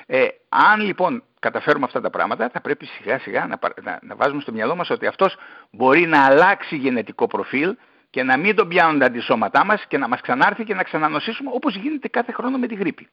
Ε, 0.06 0.28
αν 0.50 0.82
λοιπόν 0.82 1.24
καταφέρουμε 1.40 1.86
αυτά 1.86 2.02
τα 2.02 2.10
πράγματα 2.10 2.50
θα 2.50 2.62
πρέπει 2.62 2.86
σιγά 2.86 3.20
σιγά 3.20 3.48
να, 3.48 3.60
να, 3.82 4.00
να 4.02 4.16
βάζουμε 4.16 4.42
στο 4.42 4.52
μυαλό 4.52 4.76
μας 4.76 4.90
ότι 4.90 5.06
αυτός 5.08 5.38
μπορεί 5.72 6.06
να 6.06 6.26
αλλάξει 6.26 6.76
γενετικό 6.76 7.28
προφίλ 7.28 7.76
και 8.16 8.24
να 8.24 8.38
μην 8.38 8.56
τον 8.56 8.68
πιάνουν 8.68 9.00
τα 9.00 9.06
αντισώματά 9.06 9.66
μας 9.66 9.84
και 9.88 9.98
να 9.98 10.08
μας 10.08 10.22
ξανάρθει 10.22 10.64
και 10.64 10.74
να 10.74 10.84
ξανανοσήσουμε 10.84 11.50
όπως 11.54 11.76
γίνεται 11.76 12.08
κάθε 12.08 12.32
χρόνο 12.32 12.58
με 12.58 12.68
τη 12.68 12.76
γρήπη. 12.76 13.08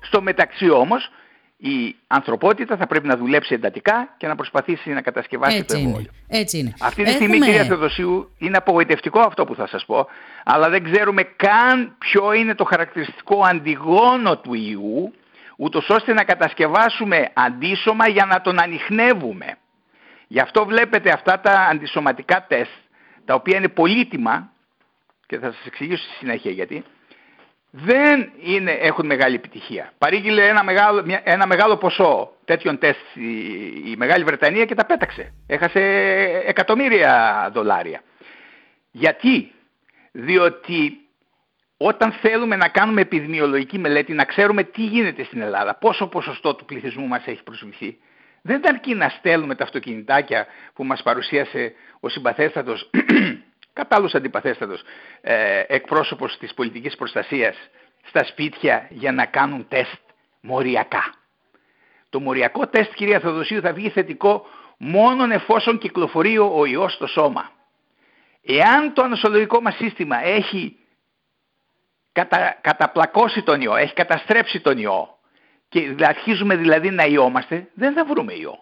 Στο 0.00 0.22
μεταξύ 0.22 0.70
όμως 0.70 1.10
η 1.56 1.96
ανθρωπότητα 2.06 2.76
θα 2.76 2.86
πρέπει 2.86 3.06
να 3.06 3.16
δουλέψει 3.16 3.54
εντατικά 3.54 4.14
και 4.16 4.26
να 4.26 4.34
προσπαθήσει 4.34 4.90
να 4.90 5.00
κατασκευάσει 5.00 5.56
Έτσι 5.56 5.76
το 5.76 5.82
εμβόλιο. 5.82 6.10
Έτσι 6.28 6.58
είναι. 6.58 6.72
Αυτή 6.80 7.02
τη 7.02 7.10
στιγμή, 7.10 7.38
κυρία 7.38 7.64
Θεοδοσίου, 7.64 8.30
είναι 8.38 8.56
απογοητευτικό 8.56 9.20
αυτό 9.20 9.44
που 9.44 9.54
θα 9.54 9.66
σας 9.66 9.84
πω, 9.84 10.06
αλλά 10.44 10.68
δεν 10.68 10.92
ξέρουμε 10.92 11.22
καν 11.22 11.94
ποιο 11.98 12.32
είναι 12.32 12.54
το 12.54 12.64
χαρακτηριστικό 12.64 13.42
αντιγόνο 13.44 14.36
του 14.36 14.54
ιού, 14.54 15.14
ούτως 15.56 15.88
ώστε 15.88 16.12
να 16.12 16.24
κατασκευάσουμε 16.24 17.30
αντίσωμα 17.34 18.08
για 18.08 18.24
να 18.24 18.40
τον 18.40 18.60
ανοιχνεύουμε. 18.60 19.56
Γι' 20.28 20.40
αυτό 20.40 20.64
βλέπετε 20.64 21.10
αυτά 21.10 21.40
τα 21.40 21.52
αντισωματικά 21.70 22.44
τεστ, 22.48 22.81
τα 23.24 23.34
οποία 23.34 23.56
είναι 23.56 23.68
πολύτιμα, 23.68 24.52
και 25.26 25.38
θα 25.38 25.52
σας 25.52 25.66
εξηγήσω 25.66 26.02
στη 26.02 26.14
συνέχεια 26.14 26.50
γιατί, 26.50 26.84
δεν 27.70 28.32
είναι, 28.42 28.70
έχουν 28.70 29.06
μεγάλη 29.06 29.34
επιτυχία. 29.34 29.92
Παρήγγειλε 29.98 30.48
ένα 30.48 30.64
μεγάλο, 30.64 31.20
ένα 31.24 31.46
μεγάλο 31.46 31.76
ποσό 31.76 32.32
τέτοιων 32.44 32.78
τεστ 32.78 33.00
η, 33.14 33.90
η 33.90 33.94
Μεγάλη 33.96 34.24
Βρετανία 34.24 34.64
και 34.64 34.74
τα 34.74 34.86
πέταξε. 34.86 35.34
Έχασε 35.46 35.80
εκατομμύρια 36.46 37.50
δολάρια. 37.52 38.02
Γιατί; 38.90 39.52
Διότι 40.12 41.02
όταν 41.76 42.12
θέλουμε 42.12 42.56
να 42.56 42.68
κάνουμε 42.68 43.00
επιδημιολογική 43.00 43.78
μελέτη, 43.78 44.12
να 44.12 44.24
ξέρουμε 44.24 44.62
τι 44.62 44.82
γίνεται 44.82 45.24
στην 45.24 45.40
Ελλάδα, 45.40 45.74
πόσο 45.74 46.06
ποσοστό 46.06 46.54
του 46.54 46.64
πληθυσμού 46.64 47.06
μας 47.06 47.26
έχει 47.26 47.42
προσβληθεί, 47.42 47.98
δεν 48.42 48.56
ήταν 48.56 48.74
αρκεί 48.74 48.94
να 48.94 49.08
στέλνουμε 49.08 49.54
τα 49.54 49.64
αυτοκινητάκια 49.64 50.46
που 50.74 50.84
μας 50.84 51.02
παρουσίασε 51.02 51.74
ο 52.00 52.08
συμπαθέστατος 52.08 52.90
κατάλληλος 53.72 54.14
αντιπαθέστατος 54.14 54.82
ε, 55.20 55.64
εκπρόσωπος 55.66 56.38
της 56.38 56.54
πολιτικής 56.54 56.96
προστασίας 56.96 57.56
στα 58.02 58.24
σπίτια 58.24 58.86
για 58.90 59.12
να 59.12 59.26
κάνουν 59.26 59.68
τεστ 59.68 60.00
μοριακά. 60.40 61.14
Το 62.10 62.20
μοριακό 62.20 62.66
τεστ 62.66 62.92
κυρία 62.94 63.20
Θεοδοσίου 63.20 63.60
θα 63.60 63.72
βγει 63.72 63.90
θετικό 63.90 64.46
μόνο 64.76 65.34
εφόσον 65.34 65.78
κυκλοφορεί 65.78 66.38
ο 66.38 66.66
ιός 66.66 66.92
στο 66.92 67.06
σώμα. 67.06 67.50
Εάν 68.42 68.92
το 68.92 69.02
ανοσολογικό 69.02 69.60
μας 69.60 69.74
σύστημα 69.74 70.24
έχει 70.24 70.78
κατα, 72.12 72.58
καταπλακώσει 72.60 73.42
τον 73.42 73.60
ιό, 73.60 73.76
έχει 73.76 73.94
καταστρέψει 73.94 74.60
τον 74.60 74.78
ιό 74.78 75.18
και 75.72 75.94
αρχίζουμε 76.00 76.56
δηλαδή 76.56 76.90
να 76.90 77.04
ιόμαστε, 77.04 77.68
δεν 77.74 77.92
θα 77.92 78.04
βρούμε 78.04 78.32
ιό. 78.32 78.58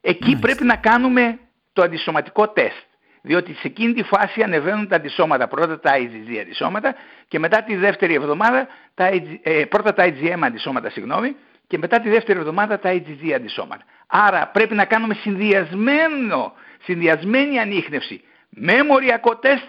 Εκεί 0.00 0.38
πρέπει 0.38 0.64
να 0.64 0.76
κάνουμε 0.76 1.38
το 1.72 1.82
αντισωματικό 1.82 2.48
τεστ 2.48 2.86
διότι 3.26 3.54
σε 3.54 3.66
εκείνη 3.66 3.92
τη 3.92 4.02
φάση 4.02 4.42
ανεβαίνουν 4.42 4.88
τα 4.88 4.96
αντισώματα. 4.96 5.48
Πρώτα 5.48 5.80
τα 5.80 5.92
IgG 5.96 6.36
αντισώματα 6.40 6.94
και 7.28 7.38
μετά 7.38 7.62
τη 7.62 7.76
δεύτερη 7.76 8.14
εβδομάδα, 8.14 8.68
τα, 8.94 9.04
ε, 9.42 9.64
πρώτα 9.64 9.92
τα 9.94 10.04
IgM 10.08 10.38
αντισώματα, 10.42 10.90
συγγνώμη, 10.90 11.36
και 11.66 11.78
μετά 11.78 12.00
τη 12.00 12.08
δεύτερη 12.08 12.38
εβδομάδα 12.38 12.78
τα 12.78 12.92
IgG 12.92 13.30
αντισώματα. 13.34 13.84
Άρα 14.06 14.46
πρέπει 14.46 14.74
να 14.74 14.84
κάνουμε 14.84 15.14
συνδυασμένο, 15.14 16.52
συνδυασμένη 16.82 17.58
ανείχνευση 17.58 18.22
με 18.48 18.82
μοριακό 18.82 19.36
τεστ 19.36 19.64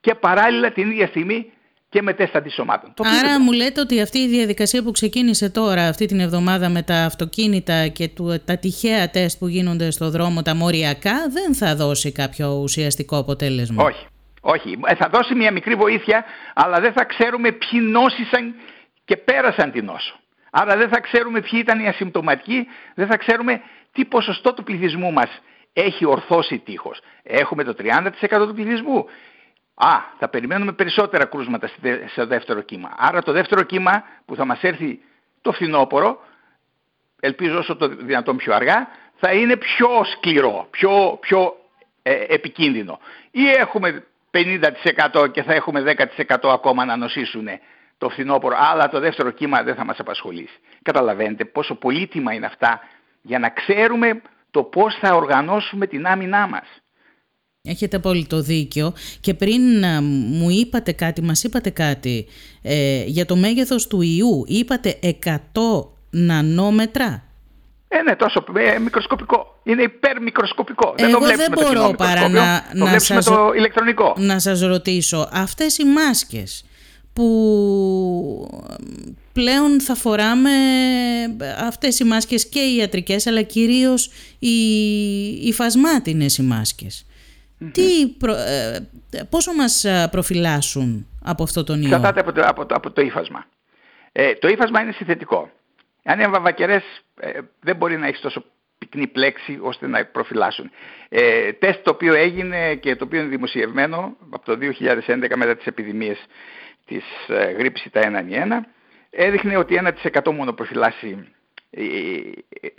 και 0.00 0.14
παράλληλα 0.14 0.72
την 0.72 0.90
ίδια 0.90 1.06
στιγμή 1.06 1.52
και 1.90 2.02
με 2.02 2.12
τεστ 2.12 2.36
αντισωμάτων. 2.36 2.92
Άρα 3.20 3.40
μου 3.40 3.52
λέτε 3.52 3.80
ότι 3.80 4.00
αυτή 4.00 4.18
η 4.18 4.28
διαδικασία 4.28 4.82
που 4.82 4.90
ξεκίνησε 4.90 5.50
τώρα 5.50 5.88
αυτή 5.88 6.06
την 6.06 6.20
εβδομάδα 6.20 6.68
με 6.68 6.82
τα 6.82 7.04
αυτοκίνητα 7.04 7.88
και 7.88 8.08
του, 8.08 8.42
τα 8.44 8.56
τυχαία 8.58 9.10
τεστ 9.10 9.38
που 9.38 9.46
γίνονται 9.46 9.90
στο 9.90 10.10
δρόμο, 10.10 10.42
τα 10.42 10.54
μοριακά, 10.54 11.28
δεν 11.28 11.54
θα 11.54 11.76
δώσει 11.76 12.12
κάποιο 12.12 12.60
ουσιαστικό 12.62 13.16
αποτέλεσμα; 13.18 13.84
Όχι. 13.84 14.06
Όχι. 14.40 14.78
Ε, 14.86 14.94
θα 14.94 15.08
δώσει 15.12 15.34
μια 15.34 15.52
μικρή 15.52 15.74
βοήθεια, 15.74 16.24
αλλά 16.54 16.80
δεν 16.80 16.92
θα 16.92 17.04
ξέρουμε 17.04 17.52
ποιοι 17.52 17.80
νόσησαν 17.82 18.54
και 19.04 19.16
πέρασαν 19.16 19.70
την 19.70 19.84
νόσο. 19.84 20.14
Άρα 20.50 20.76
δεν 20.76 20.88
θα 20.88 21.00
ξέρουμε 21.00 21.40
ποιοι 21.40 21.60
ήταν 21.62 21.80
οι 21.80 21.88
ασυμπτωματικοί, 21.88 22.66
δεν 22.94 23.06
θα 23.06 23.16
ξέρουμε 23.16 23.60
τι 23.92 24.04
ποσοστό 24.04 24.52
του 24.54 24.62
πληθυσμού 24.62 25.12
μας 25.12 25.28
έχει 25.72 26.04
ορθώσει 26.04 26.58
τείχος. 26.58 26.98
Έχουμε 27.22 27.64
το 27.64 27.74
30% 27.78 28.46
του 28.46 28.54
πληθυσμού. 28.54 29.04
Α, 29.82 30.00
θα 30.18 30.28
περιμένουμε 30.28 30.72
περισσότερα 30.72 31.24
κρούσματα 31.24 31.70
στο 32.06 32.26
δεύτερο 32.26 32.60
κύμα. 32.60 32.94
Άρα 32.96 33.22
το 33.22 33.32
δεύτερο 33.32 33.62
κύμα 33.62 34.04
που 34.24 34.36
θα 34.36 34.44
μας 34.44 34.62
έρθει 34.62 35.00
το 35.40 35.52
φθινόπωρο, 35.52 36.22
ελπίζω 37.20 37.58
όσο 37.58 37.76
το 37.76 37.88
δυνατόν 37.88 38.36
πιο 38.36 38.54
αργά, 38.54 38.88
θα 39.16 39.32
είναι 39.32 39.56
πιο 39.56 40.04
σκληρό, 40.04 40.66
πιο, 40.70 41.18
πιο 41.20 41.56
ε, 42.02 42.24
επικίνδυνο. 42.28 43.00
Ή 43.30 43.48
έχουμε 43.48 44.04
50% 44.30 45.30
και 45.32 45.42
θα 45.42 45.54
έχουμε 45.54 45.96
10% 46.28 46.36
ακόμα 46.42 46.84
να 46.84 46.96
νοσήσουν 46.96 47.48
το 47.98 48.08
φθινόπωρο, 48.08 48.56
αλλά 48.58 48.88
το 48.88 49.00
δεύτερο 49.00 49.30
κύμα 49.30 49.62
δεν 49.62 49.74
θα 49.74 49.84
μας 49.84 49.98
απασχολήσει. 49.98 50.58
Καταλαβαίνετε 50.82 51.44
πόσο 51.44 51.74
πολύτιμα 51.74 52.32
είναι 52.32 52.46
αυτά 52.46 52.80
για 53.22 53.38
να 53.38 53.48
ξέρουμε 53.48 54.22
το 54.50 54.62
πώς 54.62 54.94
θα 54.94 55.14
οργανώσουμε 55.14 55.86
την 55.86 56.06
άμυνά 56.06 56.46
μας. 56.46 56.66
Έχετε 57.68 57.96
απόλυτο 57.96 58.40
δίκιο 58.42 58.92
και 59.20 59.34
πριν 59.34 59.82
ε, 59.82 60.00
μου 60.00 60.50
είπατε 60.50 60.92
κάτι, 60.92 61.22
μας 61.22 61.42
είπατε 61.44 61.70
κάτι 61.70 62.26
ε, 62.62 63.02
για 63.06 63.26
το 63.26 63.36
μέγεθος 63.36 63.86
του 63.86 64.00
ιού. 64.00 64.44
Είπατε 64.46 64.98
100 65.02 65.30
νανόμετρα; 66.10 67.22
Ε, 67.88 68.02
ναι, 68.02 68.16
τόσο 68.16 68.44
ε, 68.56 68.78
μικροσκοπικό. 68.78 69.60
Είναι 69.62 69.82
υπερμικροσκοπικό. 69.82 70.94
Εγώ 70.96 71.18
δεν, 71.18 71.36
το 71.36 71.36
δεν 71.36 71.52
μπορώ 71.54 71.94
παρά 71.96 72.28
να, 72.28 72.62
το 72.78 72.84
να 72.84 72.98
σας, 72.98 73.24
το 73.24 73.52
ηλεκτρονικό. 73.56 74.14
να 74.18 74.38
σας 74.38 74.60
ρωτήσω, 74.60 75.28
αυτές 75.32 75.78
οι 75.78 75.84
μάσκες 75.84 76.64
που 77.12 77.28
πλέον 79.32 79.80
θα 79.80 79.94
φοράμε 79.94 80.50
αυτές 81.66 81.98
οι 81.98 82.04
μάσκες 82.04 82.48
και 82.48 82.60
οι 82.60 82.76
ιατρικές 82.76 83.26
αλλά 83.26 83.42
κυρίως 83.42 84.10
οι, 84.38 84.56
οι 85.46 85.52
φασμάτινες 85.52 86.38
οι 86.38 86.42
μάσκες. 86.42 87.04
Τι 87.72 88.06
προ, 88.18 88.34
ε, 88.34 88.88
πόσο 89.30 89.52
μας 89.52 89.84
ε, 89.84 90.08
προφυλάσσουν 90.10 91.06
από 91.24 91.42
αυτό 91.42 91.64
τον 91.64 91.82
ιό; 91.82 91.86
Εξαρτάται 91.86 92.20
από 92.20 92.32
το, 92.32 92.42
από 92.44 92.66
το, 92.66 92.74
από 92.74 92.90
το 92.90 93.00
ύφασμα. 93.00 93.46
Ε, 94.12 94.34
το 94.34 94.48
ύφασμα 94.48 94.80
είναι 94.80 94.92
συνθετικό. 94.92 95.50
Αν 96.04 96.18
είναι 96.18 96.28
βαβακερές 96.28 96.82
ε, 97.20 97.38
δεν 97.60 97.76
μπορεί 97.76 97.96
να 97.96 98.06
έχεις 98.06 98.20
τόσο 98.20 98.44
πυκνή 98.78 99.06
πλέξη 99.06 99.58
ώστε 99.62 99.86
να 99.86 100.04
προφυλάσσουν. 100.04 100.70
Ε, 101.08 101.52
τεστ 101.52 101.82
το 101.82 101.90
οποίο 101.90 102.14
έγινε 102.14 102.74
και 102.74 102.96
το 102.96 103.04
οποίο 103.04 103.20
είναι 103.20 103.28
δημοσιευμένο 103.28 104.16
από 104.30 104.44
το 104.44 104.58
2011 105.06 105.32
μετά 105.36 105.56
τις 105.56 105.66
επιδημίες 105.66 106.18
της 106.86 107.04
ε, 107.28 107.50
γρήπης 107.50 107.86
τα 107.92 108.00
1 108.04 108.66
έδειχνε 109.10 109.56
ότι 109.56 109.80
1% 110.12 110.32
μόνο 110.32 110.52
προφυλάσσει, 110.52 111.28
ε, 111.70 111.82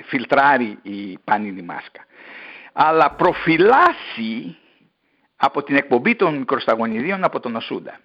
φιλτράρει 0.04 0.78
η 0.82 1.18
πανίνη 1.24 1.62
μάσκα. 1.62 2.06
Αλλά 2.74 3.12
προφυλάσσει 3.12 4.58
από 5.44 5.64
την 5.64 5.76
εκπομπή 5.76 6.16
των 6.16 6.36
μικροσταγονιδίων 6.38 7.24
από 7.24 7.40
τον 7.40 7.56
Οσούντα. 7.56 8.00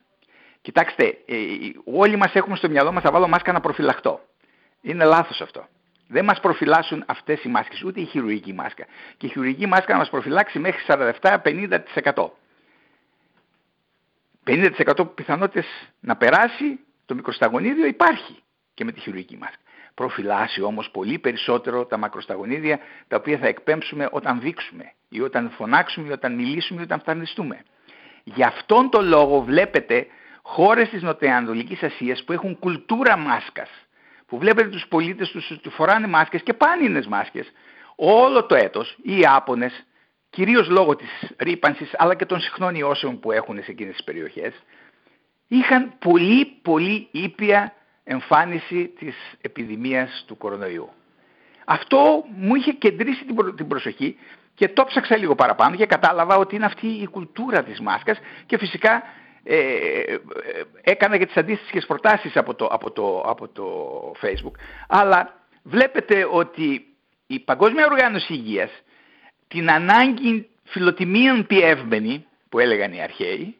Κοιτάξτε, 0.61 1.19
ε, 1.27 1.37
όλοι 1.85 2.17
μας 2.17 2.35
έχουμε 2.35 2.57
στο 2.57 2.69
μυαλό 2.69 2.93
μας 2.93 3.03
θα 3.03 3.11
βάλω 3.11 3.29
μάσκα 3.29 3.53
να 3.53 3.61
προφυλαχτώ. 3.61 4.21
Είναι 4.81 5.05
λάθος 5.05 5.41
αυτό. 5.41 5.67
Δεν 6.09 6.25
μας 6.25 6.41
προφυλάσσουν 6.41 7.05
αυτές 7.07 7.45
οι 7.45 7.49
μάσκες, 7.49 7.83
ούτε 7.83 8.01
η 8.01 8.05
χειρουργική 8.05 8.53
μάσκα. 8.53 8.87
Και 9.17 9.27
η 9.27 9.29
χειρουργική 9.29 9.67
μάσκα 9.67 9.93
να 9.93 9.99
μας 9.99 10.11
προφυλάξει 10.11 10.59
μέχρι 10.59 10.81
47-50%. 10.87 12.33
50% 14.45 15.15
πιθανότητες 15.15 15.67
να 16.01 16.17
περάσει 16.17 16.81
το 17.07 17.15
μικροσταγονίδιο 17.15 17.87
υπάρχει 17.87 18.43
και 18.75 18.85
με 18.85 18.93
τη 18.93 19.01
χειρουργική 19.01 19.37
μάσκα 19.37 19.61
προφυλάσσει 19.97 20.63
όμως 20.63 20.91
πολύ 20.91 21.19
περισσότερο 21.19 21.87
τα 21.87 21.97
μακροσταγονίδια 21.97 22.79
τα 23.09 23.17
οποία 23.17 23.39
θα 23.39 23.47
εκπέμψουμε 23.47 24.09
όταν 24.11 24.41
δείξουμε 24.41 24.93
ή 25.09 25.21
όταν 25.21 25.51
φωνάξουμε 25.51 26.09
ή 26.09 26.13
όταν 26.13 26.35
μιλήσουμε 26.35 26.81
ή 26.81 26.85
όταν 26.85 27.01
φτανιστούμε. 27.01 27.63
Γι' 28.25 28.43
αυτόν 28.43 28.91
τον 28.91 29.09
λόγο 29.09 29.41
βλέπετε 29.41 30.07
χώρες 30.43 30.89
της 30.89 31.03
Νοτιοανατολικής 31.03 31.83
Ασίας 31.83 32.25
που 32.25 32.33
έχουν 32.33 32.59
κουλτούρα 32.59 33.17
μάσκας, 33.17 33.71
που 34.27 34.39
βλέπετε 34.39 34.69
τους 34.69 34.87
πολίτες 34.89 35.31
τους 35.31 35.51
ότι 35.51 35.69
φοράνε 35.69 36.07
μάσκες 36.07 36.43
και 36.43 36.53
πάνινες 36.53 37.07
μάσκες, 37.07 37.53
όλο 37.97 38.47
το 38.47 38.55
έτος 38.55 38.97
οι 39.03 39.19
Ιάπωνες, 39.19 39.87
κυρίως 40.31 40.69
λόγω 40.69 40.97
της 40.97 41.09
ρήπανσης 41.39 41.91
αλλά 41.97 42.15
και 42.15 42.27
των 42.27 42.41
συχνών 42.41 42.75
ιώσεων 42.75 43.21
που 43.21 43.33
έχουν 43.33 43.63
σε 43.63 43.71
εκείνες 43.71 43.95
τις 43.95 44.05
περιοχές, 44.05 44.63
είχαν 45.49 45.93
πολύ 45.99 46.47
πολύ 46.63 47.09
ήπια 47.11 47.73
εμφάνιση 48.09 48.93
της 48.99 49.17
επιδημίας 49.41 50.25
του 50.27 50.37
κορονοϊού. 50.37 50.89
Αυτό 51.65 52.25
μου 52.37 52.55
είχε 52.55 52.73
κεντρήσει 52.73 53.25
την 53.57 53.67
προσοχή 53.69 54.17
και 54.55 54.69
το 54.69 54.85
ψάξα 54.85 55.17
λίγο 55.17 55.35
παραπάνω 55.35 55.77
και 55.77 55.87
κατάλαβα 55.87 56.37
ότι 56.37 56.55
είναι 56.55 56.65
αυτή 56.65 56.87
η 56.87 57.07
κουλτούρα 57.07 57.63
της 57.63 57.81
μάσκας 57.81 58.19
και 58.47 58.59
φυσικά 58.59 59.03
ε, 59.45 59.57
ε, 59.59 60.19
έκανα 60.83 61.19
και 61.19 61.27
τις 61.27 61.37
αντίστοιχες 61.37 61.87
προτάσεις 61.87 62.37
από 62.37 62.55
το, 62.55 62.65
από, 62.65 62.91
το, 62.91 63.21
από 63.21 63.49
το 63.49 63.67
Facebook. 64.23 64.55
Αλλά 64.89 65.41
βλέπετε 65.63 66.29
ότι 66.31 66.87
η 67.27 67.39
Παγκόσμια 67.39 67.87
Οργάνωση 67.87 68.33
Υγείας 68.33 68.71
την 69.49 69.71
ανάγκη 69.71 70.49
φιλοτιμίων 70.65 71.47
πιεύμενη 71.47 72.27
που 72.49 72.59
έλεγαν 72.59 72.93
οι 72.93 73.03
αρχαίοι 73.03 73.57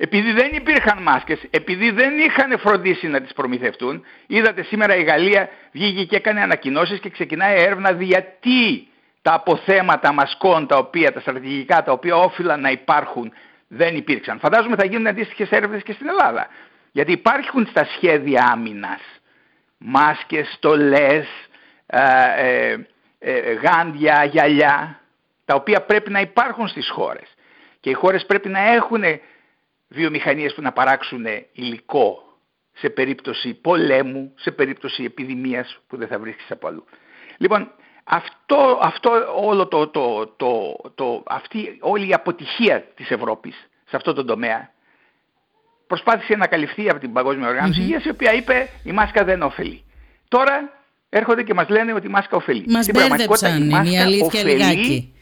επειδή 0.00 0.32
δεν 0.32 0.50
υπήρχαν 0.52 1.02
μάσκες, 1.02 1.40
επειδή 1.50 1.90
δεν 1.90 2.18
είχαν 2.18 2.58
φροντίσει 2.58 3.06
να 3.06 3.20
τις 3.20 3.32
προμηθευτούν, 3.32 4.04
είδατε 4.26 4.62
σήμερα 4.62 4.96
η 4.96 5.02
Γαλλία 5.02 5.48
βγήκε 5.72 6.04
και 6.04 6.16
έκανε 6.16 6.40
ανακοινώσεις 6.40 7.00
και 7.00 7.10
ξεκινάει 7.10 7.60
έρευνα 7.60 7.90
γιατί 7.90 8.88
τα 9.22 9.32
αποθέματα 9.32 10.12
μασκών, 10.12 10.66
τα 10.66 10.76
οποία, 10.76 11.12
τα 11.12 11.20
στρατηγικά, 11.20 11.82
τα 11.82 11.92
οποία 11.92 12.16
όφυλαν 12.16 12.60
να 12.60 12.70
υπάρχουν, 12.70 13.32
δεν 13.68 13.96
υπήρξαν. 13.96 14.38
Φαντάζομαι 14.38 14.76
θα 14.76 14.86
γίνουν 14.86 15.06
αντίστοιχες 15.06 15.50
έρευνες 15.50 15.82
και 15.82 15.92
στην 15.92 16.08
Ελλάδα. 16.08 16.48
Γιατί 16.92 17.12
υπάρχουν 17.12 17.66
στα 17.66 17.84
σχέδια 17.84 18.50
άμυνας 18.52 19.00
μάσκες, 19.78 20.52
στολές, 20.56 21.26
ε, 21.86 22.00
ε, 22.36 22.76
ε, 23.18 23.52
γάντια, 23.52 24.24
γυαλιά, 24.24 25.00
τα 25.44 25.54
οποία 25.54 25.80
πρέπει 25.80 26.10
να 26.10 26.20
υπάρχουν 26.20 26.68
στις 26.68 26.90
χώρες. 26.90 27.34
Και 27.80 27.90
οι 27.90 27.92
χώρες 27.92 28.26
πρέπει 28.26 28.48
να 28.48 28.72
έχουν 28.72 29.02
βιομηχανίες 29.88 30.54
που 30.54 30.62
να 30.62 30.72
παράξουν 30.72 31.26
υλικό 31.52 32.22
σε 32.72 32.88
περίπτωση 32.88 33.54
πολέμου, 33.54 34.32
σε 34.36 34.50
περίπτωση 34.50 35.04
επιδημίας 35.04 35.78
που 35.86 35.96
δεν 35.96 36.08
θα 36.08 36.18
βρίσκεις 36.18 36.50
από 36.50 36.66
αλλού. 36.66 36.84
Λοιπόν, 37.36 37.70
αυτό, 38.04 38.78
αυτό 38.82 39.10
όλο 39.36 39.66
το, 39.66 39.88
το, 39.88 40.26
το, 40.36 40.76
το, 40.94 41.22
αυτή 41.26 41.76
όλη 41.80 42.08
η 42.08 42.12
αποτυχία 42.12 42.80
της 42.94 43.10
Ευρώπης 43.10 43.68
σε 43.84 43.96
αυτό 43.96 44.12
το 44.12 44.24
τομέα 44.24 44.70
προσπάθησε 45.86 46.34
να 46.34 46.46
καλυφθεί 46.46 46.90
από 46.90 47.00
την 47.00 47.12
Παγκόσμια 47.12 47.48
Οργάνωση 47.48 47.80
Υγείας 47.80 48.04
η 48.04 48.10
οποία 48.10 48.32
είπε 48.32 48.68
η 48.84 48.92
μάσκα 48.92 49.24
δεν 49.24 49.42
ωφελεί. 49.42 49.82
Τώρα 50.28 50.72
έρχονται 51.08 51.42
και 51.42 51.54
μας 51.54 51.68
λένε 51.68 51.92
ότι 51.92 52.06
η 52.06 52.10
μάσκα 52.10 52.36
ωφελεί. 52.36 52.64
Μας 52.68 52.84
Στην 52.84 53.00
μπέρδεψαν, 53.08 53.62
η 53.62 53.68
μάσκα 53.68 53.90
η 53.90 53.98
αλήθεια 53.98 54.24
ωφελεί, 54.24 54.50
λιγάκι. 54.50 55.12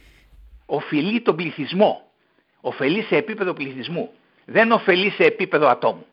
Οφειλεί 0.66 1.20
τον 1.20 1.36
πληθυσμό. 1.36 2.10
Οφελεί 2.60 3.02
σε 3.02 3.16
επίπεδο 3.16 3.52
πληθυσμού 3.52 4.10
δεν 4.46 4.70
ωφελεί 4.72 5.10
σε 5.10 5.22
επίπεδο 5.22 5.68
ατόμου. 5.68 6.04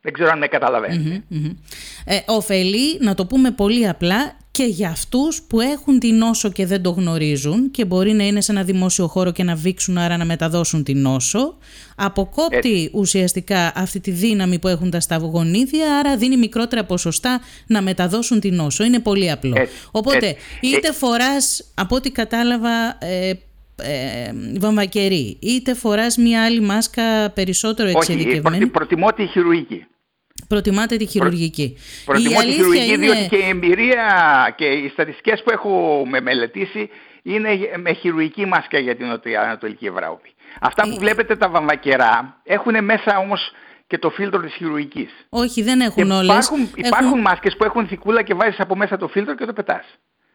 Δεν 0.00 0.12
ξέρω 0.12 0.30
αν 0.30 0.38
με 0.38 0.46
καταλαβαίνετε. 0.46 1.22
Ε, 2.04 2.18
ωφελεί, 2.26 2.98
να 3.00 3.14
το 3.14 3.26
πούμε 3.26 3.50
πολύ 3.50 3.88
απλά, 3.88 4.36
και 4.50 4.64
για 4.64 4.88
αυτούς 4.88 5.42
που 5.42 5.60
έχουν 5.60 5.98
την 5.98 6.16
νόσο 6.16 6.50
και 6.50 6.66
δεν 6.66 6.82
το 6.82 6.90
γνωρίζουν 6.90 7.70
και 7.70 7.84
μπορεί 7.84 8.12
να 8.12 8.24
είναι 8.24 8.40
σε 8.40 8.52
ένα 8.52 8.62
δημόσιο 8.62 9.06
χώρο 9.06 9.32
και 9.32 9.42
να 9.42 9.54
βήξουν 9.54 9.98
άρα 9.98 10.16
να 10.16 10.24
μεταδώσουν 10.24 10.84
την 10.84 11.00
νόσο. 11.00 11.56
Αποκόπτει 11.96 12.90
ουσιαστικά 12.92 13.72
αυτή 13.74 14.00
τη 14.00 14.10
δύναμη 14.10 14.58
που 14.58 14.68
έχουν 14.68 14.90
τα 14.90 15.00
σταυγονίδια, 15.00 15.98
άρα 15.98 16.16
δίνει 16.16 16.36
μικρότερα 16.36 16.84
ποσοστά 16.84 17.40
να 17.66 17.82
μεταδώσουν 17.82 18.40
την 18.40 18.54
νόσο. 18.54 18.84
Είναι 18.84 18.98
πολύ 19.00 19.30
απλό. 19.30 19.56
Οπότε, 19.90 20.36
είτε 20.60 20.88
ε... 20.88 20.92
φοράς, 20.92 21.72
από 21.74 21.96
ό,τι 21.96 22.10
κατάλαβα, 22.10 22.98
ε, 23.76 24.28
ε, 24.28 24.32
βαμβακερή, 24.58 25.38
είτε 25.40 25.74
φοράς 25.74 26.16
μια 26.16 26.44
άλλη 26.44 26.60
μάσκα 26.60 27.30
περισσότερο 27.34 27.88
εξειδικευμένη. 27.88 28.56
Όχι, 28.56 28.66
προτιμώ 28.66 29.12
τη 29.12 29.26
χειρουργική. 29.26 29.86
Προτιμάτε 30.48 30.96
τη 30.96 31.06
χειρουργική. 31.06 31.76
Προ, 32.04 32.14
προτιμώ 32.14 32.40
τη 32.40 32.52
χειρουργική 32.52 32.92
είναι... 32.92 32.96
διότι 32.96 33.28
και 33.28 33.36
η 33.36 33.48
εμπειρία 33.48 34.04
και 34.56 34.64
οι 34.64 34.88
στατιστικές 34.88 35.42
που 35.42 35.50
έχω 35.50 36.02
μελετήσει 36.22 36.88
είναι 37.22 37.48
με 37.76 37.92
χειρουργική 37.92 38.46
μάσκα 38.46 38.78
για 38.78 38.96
την 38.96 39.06
Ανατολική 39.44 39.86
Ευρώπη. 39.86 40.34
Αυτά 40.60 40.82
που 40.82 40.96
βλέπετε 40.98 41.36
τα 41.36 41.48
βαμβακερά 41.48 42.40
έχουν 42.44 42.84
μέσα 42.84 43.18
όμως 43.18 43.52
και 43.86 43.98
το 43.98 44.10
φίλτρο 44.10 44.40
της 44.40 44.54
χειρουργικής. 44.54 45.10
Όχι, 45.28 45.62
δεν 45.62 45.80
έχουν 45.80 46.06
και 46.06 46.12
όλες. 46.12 46.24
Υπάρχουν, 46.24 46.68
υπάρχουν 46.74 47.06
έχουν... 47.06 47.20
μάσκες 47.20 47.56
που 47.56 47.64
έχουν 47.64 47.86
θικούλα 47.86 48.22
και 48.22 48.34
βάζεις 48.34 48.60
από 48.60 48.76
μέσα 48.76 48.96
το 48.96 49.08
φίλτρο 49.08 49.34
και 49.34 49.44
το 49.44 49.52
πετάς. 49.52 49.84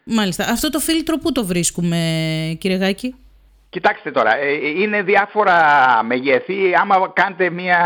Μάλιστα. 0.04 0.44
Αυτό 0.50 0.70
το 0.70 0.80
φίλτρο 0.80 1.18
πού 1.18 1.32
το 1.32 1.46
βρίσκουμε 1.46 1.98
κύριε 2.60 2.78
Γάκη; 2.78 3.16
Κοιτάξτε 3.70 4.12
τώρα, 4.12 4.38
ε, 4.38 4.48
ε, 4.48 4.68
είναι 4.68 5.02
διάφορα 5.02 5.60
μεγέθη. 6.04 6.76
Άμα 6.76 7.12
κάνετε 7.14 7.50
μία, 7.50 7.80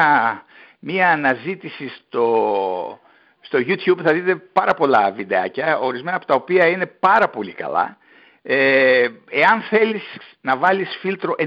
μία 0.79 1.09
αναζήτηση 1.09 1.89
στο, 1.89 2.99
στο 3.41 3.59
YouTube 3.59 4.01
θα 4.03 4.13
δείτε 4.13 4.35
πάρα 4.35 4.73
πολλά 4.73 5.11
βιντεάκια, 5.11 5.79
ορισμένα 5.79 6.17
από 6.17 6.25
τα 6.25 6.33
οποία 6.33 6.67
είναι 6.67 6.85
πάρα 6.85 7.29
πολύ 7.29 7.53
καλά. 7.53 7.97
Ε, 8.43 9.07
εάν 9.29 9.61
θέλεις 9.61 10.03
να 10.41 10.57
βάλεις 10.57 10.97
φίλτρο 10.99 11.35
99%, 11.37 11.45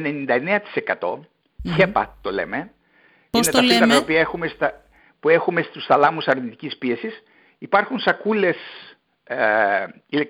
mm 1.78 2.06
το 2.20 2.30
λέμε, 2.30 2.70
Πώς 3.30 3.46
είναι 3.46 3.50
το 3.52 3.58
τα 3.58 3.62
λέμε; 3.62 3.94
φίλτρα 3.94 4.04
που 4.04 4.12
έχουμε, 4.12 4.48
στα, 4.48 4.82
που 5.20 5.28
έχουμε 5.28 5.62
στους 5.62 5.86
θαλάμους 5.86 6.26
αρνητικής 6.26 6.76
πίεσης, 6.78 7.22
υπάρχουν 7.58 7.98
σακούλες 7.98 8.56
ε, 9.24 9.36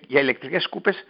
για 0.07 0.21
ηλεκτρικές 0.21 0.63
σκούπες 0.63 1.05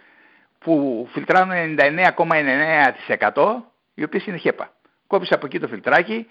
που 0.64 1.08
φιλτράνουν 1.12 1.76
99,99% 1.78 3.62
οι 3.94 4.02
οποίες 4.02 4.26
είναι 4.26 4.36
χέπα. 4.36 4.72
Κόβεις 5.06 5.32
από 5.32 5.46
εκεί 5.46 5.58
το 5.58 5.68
φιλτράκι, 5.68 6.26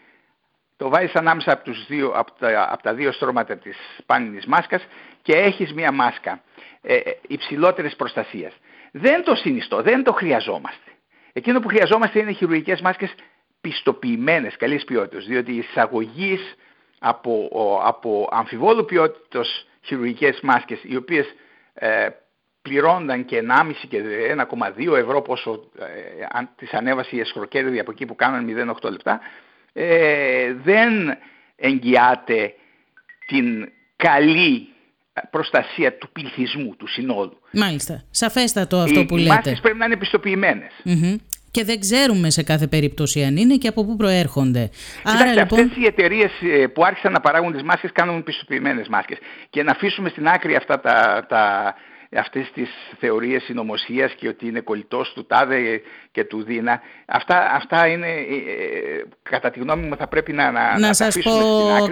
το 0.77 0.89
βάζεις 0.89 1.15
ανάμεσα 1.15 1.51
από, 1.51 1.63
τους 1.63 1.85
δύο, 1.87 2.11
από, 2.15 2.31
τα, 2.39 2.67
από 2.71 2.83
τα 2.83 2.93
δύο 2.93 3.11
στρώματα 3.11 3.57
της 3.57 3.77
πάνινης 4.05 4.45
μάσκας 4.45 4.87
και 5.21 5.33
έχεις 5.33 5.73
μία 5.73 5.91
μάσκα 5.91 6.41
ε, 6.81 6.95
ε, 6.95 7.17
υψηλότερης 7.27 7.95
προστασίας. 7.95 8.53
Δεν 8.91 9.23
το 9.23 9.35
συνιστώ, 9.35 9.81
δεν 9.81 10.03
το 10.03 10.13
χρειαζόμαστε. 10.13 10.91
Εκείνο 11.33 11.59
που 11.59 11.67
χρειαζόμαστε 11.67 12.19
είναι 12.19 12.31
χειρουργικές 12.31 12.81
μάσκες 12.81 13.15
πιστοποιημένες, 13.61 14.57
καλής 14.57 14.83
ποιότητας, 14.83 15.25
διότι 15.25 15.51
οι 15.51 15.57
εισαγωγείς 15.57 16.55
από, 16.99 17.49
από 17.83 18.29
αμφιβόλου 18.31 18.85
ποιότητας 18.85 19.67
χειρουργικές 19.81 20.39
μάσκες, 20.41 20.79
οι 20.83 20.95
οποίες 20.95 21.35
ε, 21.73 22.07
πληρώνταν 22.63 23.25
και 23.25 23.43
1,5 23.47 23.71
και 23.89 24.01
1,2 24.87 24.97
ευρώ 24.97 25.21
πόσο 25.21 25.69
ε, 25.79 26.25
αν, 26.31 26.49
τις 26.55 26.73
ανέβασε 26.73 27.15
η 27.15 27.19
εσχροκέρδη 27.19 27.79
από 27.79 27.91
εκεί 27.91 28.05
που 28.05 28.15
κάναν 28.15 28.73
0,8 28.83 28.91
λεπτά, 28.91 29.19
ε, 29.73 30.53
δεν 30.53 31.17
εγγυάται 31.55 32.53
την 33.27 33.71
καλή 33.95 34.67
προστασία 35.29 35.97
του 35.97 36.09
πληθυσμού, 36.11 36.75
του 36.75 36.87
συνόλου. 36.87 37.37
Μάλιστα. 37.51 38.03
Σαφέστατο 38.09 38.77
αυτό 38.77 39.05
που 39.05 39.17
οι, 39.17 39.21
λέτε. 39.21 39.49
Οι 39.49 39.59
πρέπει 39.61 39.77
να 39.77 39.85
είναι 39.85 39.97
πιστοποιημένες. 39.97 40.71
Και 41.51 41.63
δεν 41.63 41.79
ξέρουμε 41.79 42.29
σε 42.29 42.43
κάθε 42.43 42.67
περίπτωση 42.67 43.23
αν 43.23 43.37
είναι 43.37 43.55
και 43.55 43.67
από 43.67 43.85
πού 43.85 43.95
προέρχονται. 43.95 44.69
Άρα, 45.03 45.25
λοιπόν... 45.25 45.59
αυτές 45.59 45.77
οι 45.77 45.85
εταιρείες 45.85 46.31
ε, 46.41 46.67
που 46.67 46.85
άρχισαν 46.85 47.11
να 47.11 47.19
παράγουν 47.19 47.51
τις 47.51 47.63
μάσκες 47.63 47.91
κάνουν 47.91 48.23
πιστοποιημένες 48.23 48.87
μάσκες. 48.87 49.17
Και 49.49 49.63
να 49.63 49.71
αφήσουμε 49.71 50.09
στην 50.09 50.27
άκρη 50.27 50.55
αυτά 50.55 50.79
τα, 50.79 51.25
τα 51.29 51.75
αυτές 52.17 52.51
τις 52.53 52.69
θεωρίες 52.99 53.43
συνωμοσίας 53.43 54.13
και 54.13 54.27
ότι 54.27 54.47
είναι 54.47 54.59
κολλητός 54.59 55.11
του 55.13 55.25
Τάδε 55.25 55.81
και 56.11 56.23
του 56.23 56.43
Δίνα. 56.43 56.81
Αυτά, 57.05 57.51
αυτά 57.55 57.87
είναι, 57.87 58.07
ε, 58.07 58.11
ε, 58.11 59.03
κατά 59.23 59.49
τη 59.49 59.59
γνώμη 59.59 59.87
μου, 59.87 59.95
θα 59.95 60.07
πρέπει 60.07 60.33
να 60.33 60.51
Να, 60.51 60.79
να 60.79 60.93
σας 60.93 61.17
πω 61.23 61.31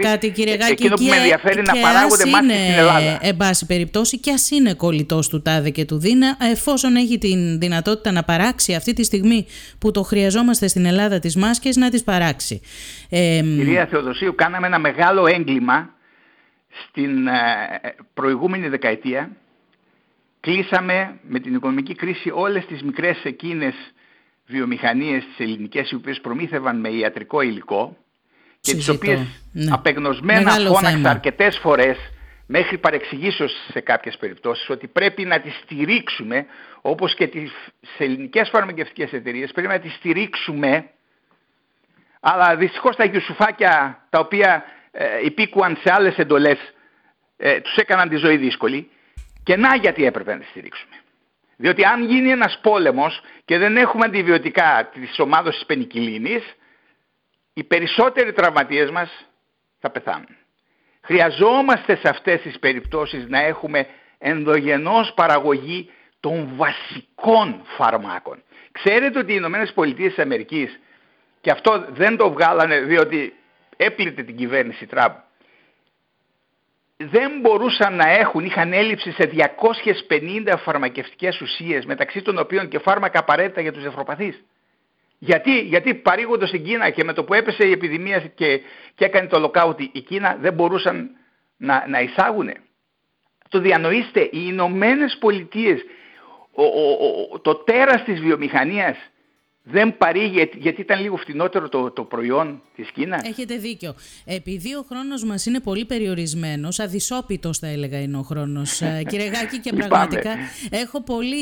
κάτι 0.01 0.32
κύριε 0.32 0.55
Γάκη. 0.55 0.72
Εκείνο 0.72 0.95
που 0.95 1.03
με 1.03 1.15
ενδιαφέρει 1.15 1.61
να 1.61 1.74
παράγονται 1.74 2.26
μάσκες 2.26 2.55
στην 2.55 2.80
Ελλάδα. 2.80 3.19
Εν 3.22 3.38
πάση 3.38 3.65
περιπτώσει 3.65 4.19
και 4.19 4.32
ας 4.32 4.51
είναι 4.51 4.74
κολλητός 4.74 5.30
του 5.30 5.41
Τάδε 5.41 5.69
και 5.69 5.86
του 5.86 5.99
Δίνα, 5.99 6.38
εφόσον 6.51 6.95
έχει 6.95 7.17
την 7.17 7.59
δυνατότητα 7.59 8.11
να 8.11 8.24
παράξει 8.24 8.74
αυτή 8.74 8.93
τη 8.93 9.03
στιγμή 9.03 9.45
που 9.80 9.91
το 9.91 10.01
χρειαζόμαστε 10.03 10.67
στην 10.67 10.86
Ελλάδα 10.86 11.19
τις 11.19 11.36
μάσκες, 11.36 11.76
να 11.76 11.89
τις 11.89 12.03
παράξει. 12.03 12.61
Κυρία 13.09 13.86
Θεοδοσίου, 13.86 14.36
κάναμε 14.36 14.67
ένα 14.67 14.80
μεγάλο 14.80 15.28
έγκλημα 15.28 15.89
στην 16.88 17.28
ε, 17.28 17.34
προηγούμενη 18.13 18.67
δεκαετία 18.67 19.30
κλείσαμε 20.41 21.19
με 21.21 21.39
την 21.39 21.55
οικονομική 21.55 21.95
κρίση 21.95 22.31
όλες 22.33 22.65
τις 22.65 22.81
μικρές 22.81 23.23
εκείνες 23.23 23.73
βιομηχανίες 24.45 25.23
τις 25.23 25.39
ελληνικές 25.39 25.91
οι 25.91 25.95
οποίες 25.95 26.21
προμήθευαν 26.21 26.79
με 26.79 26.89
ιατρικό 26.89 27.41
υλικό 27.41 27.97
και 28.61 28.73
τις 28.73 28.89
οποίες 28.89 29.19
ναι. 29.51 29.71
απεγνωσμένα 29.71 30.51
φώναξα 30.51 31.09
αρκετές 31.09 31.57
φορές 31.57 31.97
μέχρι 32.45 32.77
παρεξηγήσεως 32.77 33.51
σε 33.71 33.79
κάποιες 33.79 34.17
περιπτώσεις 34.17 34.69
ότι 34.69 34.87
πρέπει 34.87 35.25
να 35.25 35.39
τις 35.39 35.59
στηρίξουμε 35.63 36.45
όπως 36.81 37.15
και 37.15 37.27
τις 37.27 37.51
ελληνικές 37.97 38.49
φαρμακευτικές 38.49 39.13
εταιρείες 39.13 39.51
πρέπει 39.51 39.67
να 39.67 39.79
τις 39.79 39.93
στηρίξουμε. 39.93 40.89
Αλλά 42.19 42.55
δυστυχώς 42.55 42.95
τα 42.95 43.05
γιουσουφάκια 43.05 44.05
τα 44.09 44.19
οποία 44.19 44.63
ε, 44.91 45.05
υπήκουαν 45.23 45.77
σε 45.83 45.93
άλλες 45.93 46.17
εντολές 46.17 46.57
ε, 47.37 47.59
τους 47.59 47.75
έκαναν 47.75 48.09
τη 48.09 48.15
ζωή 48.15 48.37
δύσκολη 48.37 48.89
και 49.51 49.57
να 49.57 49.75
γιατί 49.75 50.05
έπρεπε 50.05 50.33
να 50.33 50.39
τη 50.39 50.45
στηρίξουμε. 50.45 50.95
Διότι 51.57 51.85
αν 51.85 52.05
γίνει 52.05 52.29
ένας 52.29 52.59
πόλεμος 52.61 53.21
και 53.45 53.57
δεν 53.57 53.77
έχουμε 53.77 54.05
αντιβιωτικά 54.05 54.89
της 54.93 55.19
ομάδος 55.19 55.55
της 55.55 55.65
πενικυλίνης, 55.65 56.55
οι 57.53 57.63
περισσότεροι 57.63 58.33
τραυματίες 58.33 58.89
μας 58.91 59.27
θα 59.79 59.89
πεθάνουν. 59.89 60.37
Χρειαζόμαστε 61.01 61.95
σε 61.95 62.09
αυτές 62.09 62.41
τις 62.41 62.59
περιπτώσεις 62.59 63.27
να 63.27 63.39
έχουμε 63.39 63.87
ενδογενώς 64.17 65.13
παραγωγή 65.13 65.89
των 66.19 66.49
βασικών 66.55 67.61
φαρμάκων. 67.63 68.43
Ξέρετε 68.71 69.19
ότι 69.19 69.31
οι 69.31 69.35
Ηνωμένες 69.37 69.73
Πολιτείες 69.73 70.13
της 70.13 70.23
Αμερικής 70.23 70.79
και 71.41 71.51
αυτό 71.51 71.85
δεν 71.89 72.17
το 72.17 72.31
βγάλανε 72.31 72.79
διότι 72.79 73.33
έπλητε 73.77 74.23
την 74.23 74.35
κυβέρνηση 74.35 74.85
Τραμπ 74.85 75.13
δεν 77.09 77.39
μπορούσαν 77.41 77.95
να 77.95 78.09
έχουν, 78.09 78.45
είχαν 78.45 78.73
έλλειψη 78.73 79.11
σε 79.11 79.29
250 80.09 80.57
φαρμακευτικές 80.57 81.41
ουσίες 81.41 81.85
μεταξύ 81.85 82.21
των 82.21 82.37
οποίων 82.37 82.67
και 82.67 82.79
φάρμακα 82.79 83.19
απαραίτητα 83.19 83.61
για 83.61 83.71
τους 83.71 83.83
νευροπαθείς. 83.83 84.43
Γιατί, 85.17 85.59
γιατί 85.59 85.95
παρήγοντας 85.95 86.49
στην 86.49 86.63
Κίνα 86.63 86.89
και 86.89 87.03
με 87.03 87.13
το 87.13 87.23
που 87.23 87.33
έπεσε 87.33 87.67
η 87.67 87.71
επιδημία 87.71 88.19
και, 88.19 88.61
και 88.95 89.05
έκανε 89.05 89.27
το 89.27 89.51
lockout 89.53 89.79
η 89.91 90.01
Κίνα 90.01 90.37
δεν 90.39 90.53
μπορούσαν 90.53 91.09
να, 91.57 91.85
να 91.87 91.99
εισάγουν. 92.01 92.51
Το 93.49 93.59
διανοείστε, 93.59 94.21
οι 94.21 94.29
Ηνωμένες 94.31 95.17
Πολιτείες, 95.19 95.81
το 97.41 97.55
τέρας 97.55 98.03
της 98.03 98.21
βιομηχανίας 98.21 98.97
δεν 99.64 99.97
παρήγει 99.97 100.49
γιατί 100.57 100.82
ήταν 100.82 101.01
λίγο 101.01 101.18
φτηνότερο 101.18 101.70
το, 101.70 101.91
το 101.91 102.03
προϊόν 102.03 102.62
της 102.76 102.91
Κίνας. 102.91 103.22
Έχετε 103.24 103.55
δίκιο. 103.55 103.95
Επειδή 104.26 104.74
ο 104.76 104.86
χρόνος 104.89 105.24
μας 105.24 105.45
είναι 105.45 105.59
πολύ 105.59 105.86
περιορισμένος, 105.86 106.80
αδυσόπιτος 106.80 107.57
θα 107.57 107.68
έλεγα 107.68 108.01
είναι 108.01 108.18
ο 108.18 108.22
χρόνος, 108.22 108.82
ε, 108.82 109.01
κύριε 109.09 109.28
Γάκη, 109.28 109.59
και 109.59 109.74
πραγματικά 109.74 110.30
έχω 110.70 111.03
πολύ 111.03 111.38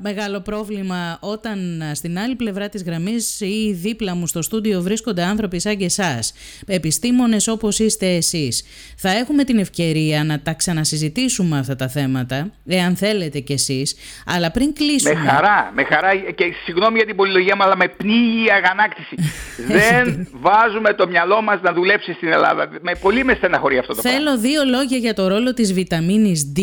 μεγάλο 0.00 0.40
πρόβλημα 0.40 1.18
όταν 1.20 1.82
στην 1.94 2.18
άλλη 2.18 2.34
πλευρά 2.34 2.68
της 2.68 2.82
γραμμής 2.84 3.40
ή 3.40 3.72
δίπλα 3.72 4.14
μου 4.14 4.26
στο 4.26 4.42
στούντιο 4.42 4.80
βρίσκονται 4.80 5.22
άνθρωποι 5.22 5.60
σαν 5.60 5.76
και 5.76 5.84
εσάς, 5.84 6.34
επιστήμονες 6.66 7.48
όπως 7.48 7.78
είστε 7.78 8.06
εσείς. 8.06 8.64
Θα 8.96 9.10
έχουμε 9.10 9.44
την 9.44 9.58
ευκαιρία 9.58 10.24
να 10.24 10.40
τα 10.40 10.52
ξανασυζητήσουμε 10.52 11.58
αυτά 11.58 11.76
τα 11.76 11.88
θέματα, 11.88 12.50
εάν 12.66 12.96
θέλετε 12.96 13.40
κι 13.40 13.52
εσείς, 13.52 13.96
αλλά 14.26 14.50
πριν 14.50 14.74
κλείσουμε... 14.74 15.14
Με 15.14 15.28
χαρά, 15.28 15.72
με 15.74 15.84
χαρά 15.84 16.16
και 16.16 16.52
συγγνώμη 16.64 16.96
για 16.96 17.06
την 17.06 17.16
πολυλογία 17.24 17.56
μου, 17.56 17.62
αλλά 17.62 17.76
με 17.76 17.88
πνίγει 17.88 18.44
η 18.44 18.50
αγανάκτηση. 18.50 19.16
Δεν 19.78 20.28
βάζουμε 20.32 20.94
το 20.94 21.08
μυαλό 21.08 21.42
μας 21.42 21.60
να 21.62 21.72
δουλέψει 21.72 22.12
στην 22.12 22.28
Ελλάδα. 22.28 22.68
Με 22.80 22.94
πολύ 22.94 23.24
με 23.24 23.34
στεναχωρεί 23.34 23.78
αυτό 23.78 23.94
το 23.94 24.00
Θέλω 24.00 24.22
πράγμα. 24.22 24.40
δύο 24.40 24.64
λόγια 24.64 24.98
για 24.98 25.14
το 25.14 25.28
ρόλο 25.28 25.54
της 25.54 25.72
βιταμίνης 25.72 26.52
D 26.56 26.60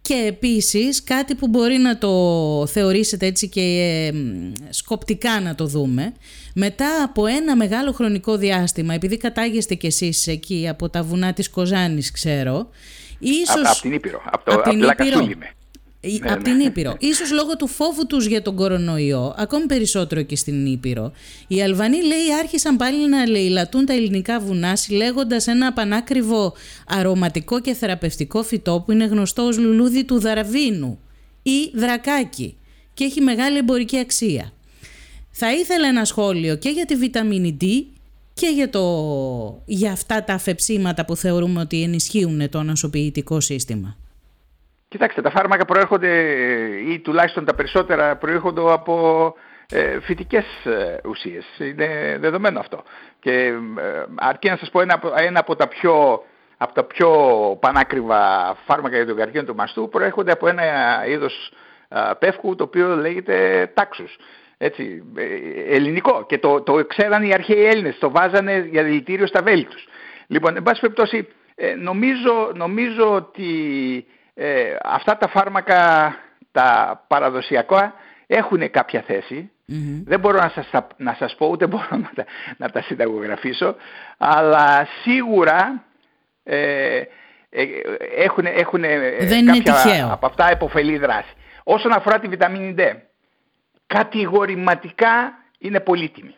και 0.00 0.24
επίσης 0.26 1.04
κάτι 1.04 1.34
που 1.34 1.48
μπορεί 1.48 1.76
να 1.76 1.98
το 1.98 2.12
θεωρήσετε 2.66 3.26
έτσι 3.26 3.48
και 3.48 3.60
ε, 3.60 4.12
σκοπτικά 4.70 5.40
να 5.40 5.54
το 5.54 5.66
δούμε. 5.66 6.12
Μετά 6.54 7.02
από 7.04 7.26
ένα 7.26 7.56
μεγάλο 7.56 7.92
χρονικό 7.92 8.36
διάστημα, 8.36 8.94
επειδή 8.94 9.16
κατάγεστε 9.16 9.74
κι 9.74 9.86
εσείς 9.86 10.26
εκεί 10.26 10.68
από 10.70 10.88
τα 10.88 11.02
βουνά 11.02 11.32
της 11.32 11.50
Κοζάνης 11.50 12.10
ξέρω, 12.10 12.68
ίσως... 13.18 13.70
Από, 13.70 13.80
την 13.80 13.92
Ήπειρο, 13.92 14.22
από, 14.24 14.44
το, 14.44 14.52
από, 14.52 14.70
ναι, 16.12 16.32
από 16.32 16.42
την 16.42 16.60
Ήπειρο. 16.60 16.96
Ίσως 16.98 17.32
λόγω 17.32 17.56
του 17.56 17.66
φόβου 17.66 18.06
τους 18.06 18.26
για 18.26 18.42
τον 18.42 18.56
κορονοϊό, 18.56 19.34
ακόμη 19.38 19.66
περισσότερο 19.66 20.22
και 20.22 20.36
στην 20.36 20.66
Ήπειρο, 20.66 21.12
οι 21.46 21.62
Αλβανοί 21.62 21.96
λέει 21.96 22.32
άρχισαν 22.40 22.76
πάλι 22.76 23.08
να 23.08 23.26
λαιλατούν 23.26 23.86
τα 23.86 23.92
ελληνικά 23.92 24.40
βουνά 24.40 24.76
συλλέγοντας 24.76 25.46
ένα 25.46 25.72
πανάκριβο 25.72 26.54
αρωματικό 26.86 27.60
και 27.60 27.74
θεραπευτικό 27.74 28.42
φυτό 28.42 28.82
που 28.86 28.92
είναι 28.92 29.04
γνωστό 29.04 29.42
ως 29.42 29.58
λουλούδι 29.58 30.04
του 30.04 30.20
δαραβίνου 30.20 30.98
ή 31.42 31.70
δρακάκι 31.74 32.56
και 32.94 33.04
έχει 33.04 33.20
μεγάλη 33.20 33.58
εμπορική 33.58 33.98
αξία. 33.98 34.52
Θα 35.30 35.52
ήθελα 35.52 35.88
ένα 35.88 36.04
σχόλιο 36.04 36.56
και 36.56 36.68
για 36.68 36.84
τη 36.84 36.96
βιταμίνη 36.96 37.56
D 37.60 37.64
και 38.34 38.46
για, 38.54 38.70
το, 38.70 39.62
για 39.64 39.92
αυτά 39.92 40.24
τα 40.24 40.34
αφεψίματα 40.34 41.04
που 41.04 41.16
θεωρούμε 41.16 41.60
ότι 41.60 41.82
ενισχύουν 41.82 42.48
το 42.50 42.58
ανασωπητικό 42.58 43.40
σύστημα. 43.40 43.96
Κοιτάξτε, 44.96 45.22
τα 45.22 45.30
φάρμακα 45.30 45.64
προέρχονται 45.64 46.08
ή 46.88 46.98
τουλάχιστον 46.98 47.44
τα 47.44 47.54
περισσότερα 47.54 48.16
προέρχονται 48.16 48.72
από 48.72 49.34
ε, 49.70 50.00
φυτικές 50.00 50.44
ε, 50.64 51.00
ουσίες. 51.08 51.44
Είναι 51.58 52.16
δεδομένο 52.20 52.58
αυτό. 52.58 52.82
Και 53.18 53.32
ε, 53.78 54.04
αρκεί 54.14 54.48
να 54.48 54.56
σας 54.56 54.70
πω 54.70 54.80
ένα, 54.80 55.00
ένα 55.16 55.40
από 55.40 55.56
τα 55.56 55.68
πιο 55.68 56.22
από 56.56 56.74
τα 56.74 56.84
πιο 56.84 57.10
πανάκριβα 57.60 58.56
φάρμακα 58.66 58.96
για 58.96 59.06
τον 59.06 59.16
καρκίνο 59.16 59.44
του 59.44 59.54
μαστού 59.54 59.88
προέρχονται 59.88 60.32
από 60.32 60.48
ένα 60.48 60.64
είδος 61.06 61.52
πεύκου 62.18 62.54
το 62.54 62.64
οποίο 62.64 62.96
λέγεται 62.96 63.66
τάξους. 63.74 64.16
Έτσι, 64.58 65.02
ε, 65.16 65.24
ελληνικό 65.74 66.26
και 66.28 66.38
το, 66.38 66.62
το 66.62 66.84
ξέραν 66.84 67.22
οι 67.22 67.32
αρχαίοι 67.32 67.64
Έλληνες, 67.64 67.98
το 67.98 68.10
βάζανε 68.10 68.68
για 68.70 68.82
δηλητήριο 68.82 69.26
στα 69.26 69.42
βέλη 69.42 69.64
τους. 69.64 69.86
Λοιπόν, 70.26 70.56
εν 70.56 70.62
πάση 70.62 70.80
περιπτώσει, 70.80 71.28
νομίζω, 71.78 72.52
νομίζω 72.54 73.14
ότι 73.14 73.50
ε, 74.38 74.76
αυτά 74.82 75.16
τα 75.16 75.28
φάρμακα 75.28 76.14
τα 76.52 77.00
παραδοσιακά 77.06 77.94
έχουν 78.26 78.70
κάποια 78.70 79.04
Δεν 80.04 80.20
μπορώ 80.20 80.38
να 80.38 80.52
σας, 80.54 80.70
να 80.96 81.16
σας 81.18 81.34
πω 81.34 81.46
ούτε 81.46 81.66
μπορώ 81.66 81.88
να 81.90 82.10
τα, 82.14 82.24
να 82.56 82.70
τα 82.70 82.82
συνταγογραφήσω 82.82 83.76
αλλά 84.18 84.88
σίγουρα 85.02 85.84
ε, 86.44 87.02
ε, 87.50 87.64
έχουν, 88.16 88.46
έχουν 88.46 88.82
κάποια 89.64 90.08
από 90.12 90.26
αυτά 90.26 90.50
επωφελή 90.50 90.98
δράση. 90.98 91.32
Όσον 91.62 91.92
αφορά 91.92 92.18
τη 92.18 92.28
βιταμίνη 92.28 92.74
D, 92.78 92.92
κατηγορηματικά 93.86 95.32
είναι 95.58 95.80
πολύτιμη. 95.80 96.34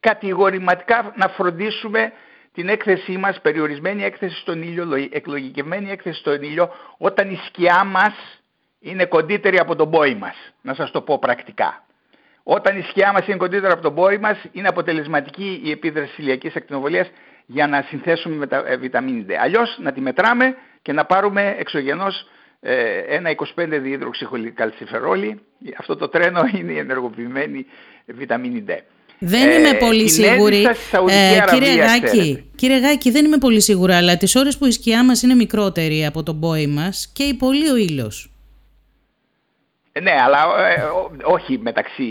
Κατηγορηματικά 0.00 1.12
να 1.16 1.28
φροντίσουμε 1.28 2.12
την 2.52 2.68
έκθεσή 2.68 3.16
μας, 3.16 3.40
περιορισμένη 3.40 4.04
έκθεση 4.04 4.40
στον 4.40 4.62
ήλιο, 4.62 5.08
εκλογικευμένη 5.10 5.90
έκθεση 5.90 6.18
στον 6.18 6.42
ήλιο, 6.42 6.70
όταν 6.98 7.30
η 7.30 7.40
σκιά 7.46 7.84
μας 7.84 8.42
είναι 8.80 9.04
κοντύτερη 9.04 9.58
από 9.58 9.76
τον 9.76 9.90
πόη 9.90 10.14
μας. 10.14 10.52
Να 10.62 10.74
σας 10.74 10.90
το 10.90 11.00
πω 11.00 11.18
πρακτικά. 11.18 11.84
Όταν 12.42 12.78
η 12.78 12.82
σκιά 12.82 13.12
μας 13.12 13.26
είναι 13.26 13.36
κοντύτερη 13.36 13.72
από 13.72 13.82
τον 13.82 13.94
πόη 13.94 14.18
μας, 14.18 14.44
είναι 14.52 14.68
αποτελεσματική 14.68 15.60
η 15.64 15.70
επίδραση 15.70 16.22
ηλιακής 16.22 16.56
ακτινοβολίας 16.56 17.10
για 17.46 17.66
να 17.66 17.82
συνθέσουμε 17.82 18.36
με 18.36 18.46
τα 18.46 18.64
ε, 18.66 18.76
βιταμίνη 18.76 19.26
D. 19.28 19.32
Αλλιώς 19.32 19.78
να 19.80 19.92
τη 19.92 20.00
μετράμε 20.00 20.56
και 20.82 20.92
να 20.92 21.04
πάρουμε 21.04 21.54
εξωγενώς 21.58 22.28
ε, 22.60 22.98
ένα 22.98 23.30
25 23.30 23.44
διύδροξιχολικαλτσιφερόλη. 23.54 25.40
Αυτό 25.78 25.96
το 25.96 26.08
τρένο 26.08 26.40
είναι 26.54 26.72
η 26.72 26.78
ενεργοποιημένη 26.78 27.66
βιταμίνη 28.06 28.64
D. 28.68 28.72
Δεν 29.24 29.50
είμαι 29.50 29.68
ε, 29.68 29.74
πολύ 29.74 30.08
σίγουρη. 30.08 30.66
Ε, 31.08 31.44
κύριε, 31.50 31.74
Γάκη, 31.74 32.50
κύριε 32.54 32.78
Γάκη, 32.78 33.10
δεν 33.10 33.24
είμαι 33.24 33.38
πολύ 33.38 33.60
σίγουρα, 33.60 33.96
αλλά 33.96 34.16
τις 34.16 34.36
ώρες 34.36 34.58
που 34.58 34.66
η 34.66 34.70
σκιά 34.70 35.04
μας 35.04 35.22
είναι 35.22 35.34
μικρότερη 35.34 36.06
από 36.06 36.22
τον 36.22 36.40
πόη 36.40 36.66
μας 36.66 37.10
και 37.14 37.22
η 37.22 37.34
πολύ 37.34 37.70
ο 37.70 37.76
ήλιος. 37.76 38.30
Ε, 39.92 40.00
ναι, 40.00 40.12
αλλά 40.24 40.38
ε, 40.68 40.82
όχι 41.22 41.58
μεταξύ 41.58 42.04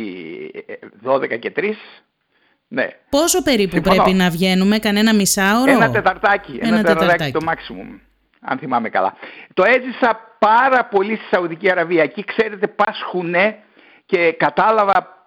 12 1.05 1.39
και 1.39 1.51
3. 1.55 1.63
Ναι. 2.67 2.87
Πόσο 3.09 3.43
περίπου 3.43 3.81
πρέπει 3.81 4.13
να 4.13 4.29
βγαίνουμε, 4.29 4.79
κανένα 4.79 5.13
μισάωρο; 5.13 5.71
Ένα 5.71 5.91
τεταρτάκι, 5.91 6.59
ένα, 6.61 6.77
ένα 6.77 6.83
τεταρτάκι, 6.83 7.31
το 7.31 7.39
maximum, 7.45 7.99
αν 8.41 8.57
θυμάμαι 8.57 8.89
καλά. 8.89 9.13
Το 9.53 9.63
έζησα 9.65 10.35
πάρα 10.39 10.85
πολύ 10.85 11.15
στη 11.15 11.25
Σαουδική 11.31 11.71
Αραβία. 11.71 12.03
Εκεί 12.03 12.23
ξέρετε 12.23 12.67
πάσχουνε 12.67 13.57
και 14.05 14.31
κατάλαβα 14.31 15.20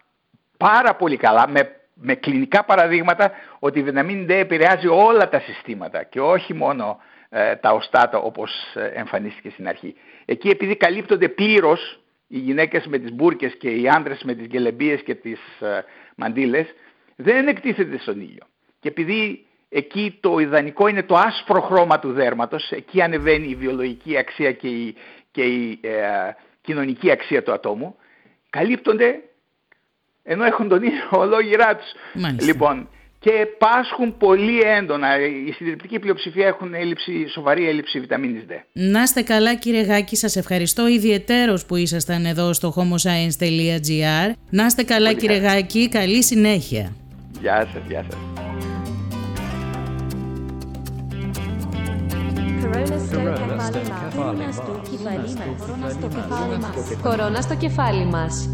πάρα 0.57 0.95
πολύ 0.95 1.17
καλά 1.17 1.49
με, 1.49 1.77
με 1.95 2.15
κλινικά 2.15 2.65
παραδείγματα 2.65 3.33
ότι 3.59 3.79
η 3.79 3.83
βιταμίνη 3.83 4.27
D 4.29 4.31
επηρεάζει 4.31 4.87
όλα 4.87 5.29
τα 5.29 5.41
συστήματα 5.41 6.03
και 6.03 6.21
όχι 6.21 6.55
μόνο 6.55 6.99
ε, 7.29 7.57
τα 7.57 7.71
οστάτα 7.73 8.19
όπως 8.19 8.51
ε, 8.75 8.87
εμφανίστηκε 8.87 9.51
στην 9.51 9.69
αρχή. 9.69 9.95
Εκεί 10.25 10.49
επειδή 10.49 10.77
καλύπτονται 10.77 11.29
πλήρως 11.29 12.01
οι 12.27 12.39
γυναίκες 12.39 12.87
με 12.87 12.99
τις 12.99 13.13
μπουρκες 13.13 13.57
και 13.57 13.71
οι 13.71 13.89
άντρες 13.89 14.23
με 14.23 14.35
τις 14.35 14.47
γελεμπίες 14.47 15.03
και 15.03 15.15
τις 15.15 15.41
ε, 15.61 15.85
μαντήλες 16.15 16.75
δεν 17.17 17.49
εκτίθεται 17.49 17.99
στον 17.99 18.21
ήλιο. 18.21 18.43
Και 18.81 18.89
επειδή 18.89 19.47
εκεί 19.69 20.19
το 20.21 20.39
ιδανικό 20.39 20.87
είναι 20.87 21.03
το 21.03 21.15
άσπρο 21.15 21.61
χρώμα 21.61 21.99
του 21.99 22.13
δέρματος, 22.13 22.71
εκεί 22.71 23.03
ανεβαίνει 23.03 23.49
η 23.49 23.55
βιολογική 23.55 24.17
αξία 24.17 24.53
και 24.53 24.69
η, 24.69 24.95
και 25.31 25.43
η 25.43 25.81
κοινωνική 26.61 27.11
αξία 27.11 27.43
του 27.43 27.53
ατόμου, 27.53 27.97
καλύπτονται 28.51 29.21
ενώ 30.25 30.45
έχουν 30.45 30.69
τον 30.69 30.83
ίδιο 30.83 31.03
ολόγυρά 31.23 31.77
τους. 31.77 31.93
Λοιπόν, 32.47 32.89
και 33.19 33.47
πάσχουν 33.59 34.17
πολύ 34.17 34.61
έντονα. 34.61 35.09
Η 35.49 35.53
συντριπτική 35.53 35.99
πλειοψηφία 35.99 36.47
έχουν 36.47 36.75
έλλειψη, 36.75 37.29
σοβαρή 37.29 37.69
έλλειψη 37.69 38.01
βιταμίνης 38.01 38.43
D. 38.49 38.53
Να 38.73 39.03
είστε 39.03 39.23
καλά 39.23 39.55
κύριε 39.55 39.83
Γάκη, 39.83 40.17
σας 40.17 40.37
ευχαριστώ 40.37 40.87
ιδιαιτέρως 40.87 41.67
που 41.67 41.77
ήσασταν 41.77 42.25
εδώ 42.25 42.53
στο 42.53 42.75
homoscience.gr. 42.77 44.33
Να 44.51 44.65
είστε 44.65 44.83
καλά 44.83 45.13
κύριε 45.13 45.39
Γάκη, 45.39 45.89
καλή 45.89 46.23
συνέχεια. 46.23 46.93
Γεια 47.41 47.69
σας, 47.73 47.83
γεια 47.89 48.05
σας. 48.11 48.19
Κορώνα 54.23 54.51
στο 54.53 54.81
κεφάλι 54.91 55.35
μας. 55.35 57.01
Κορώνα 57.03 57.41
στο 57.41 57.55
κεφάλι 57.55 58.05
μας. 58.05 58.49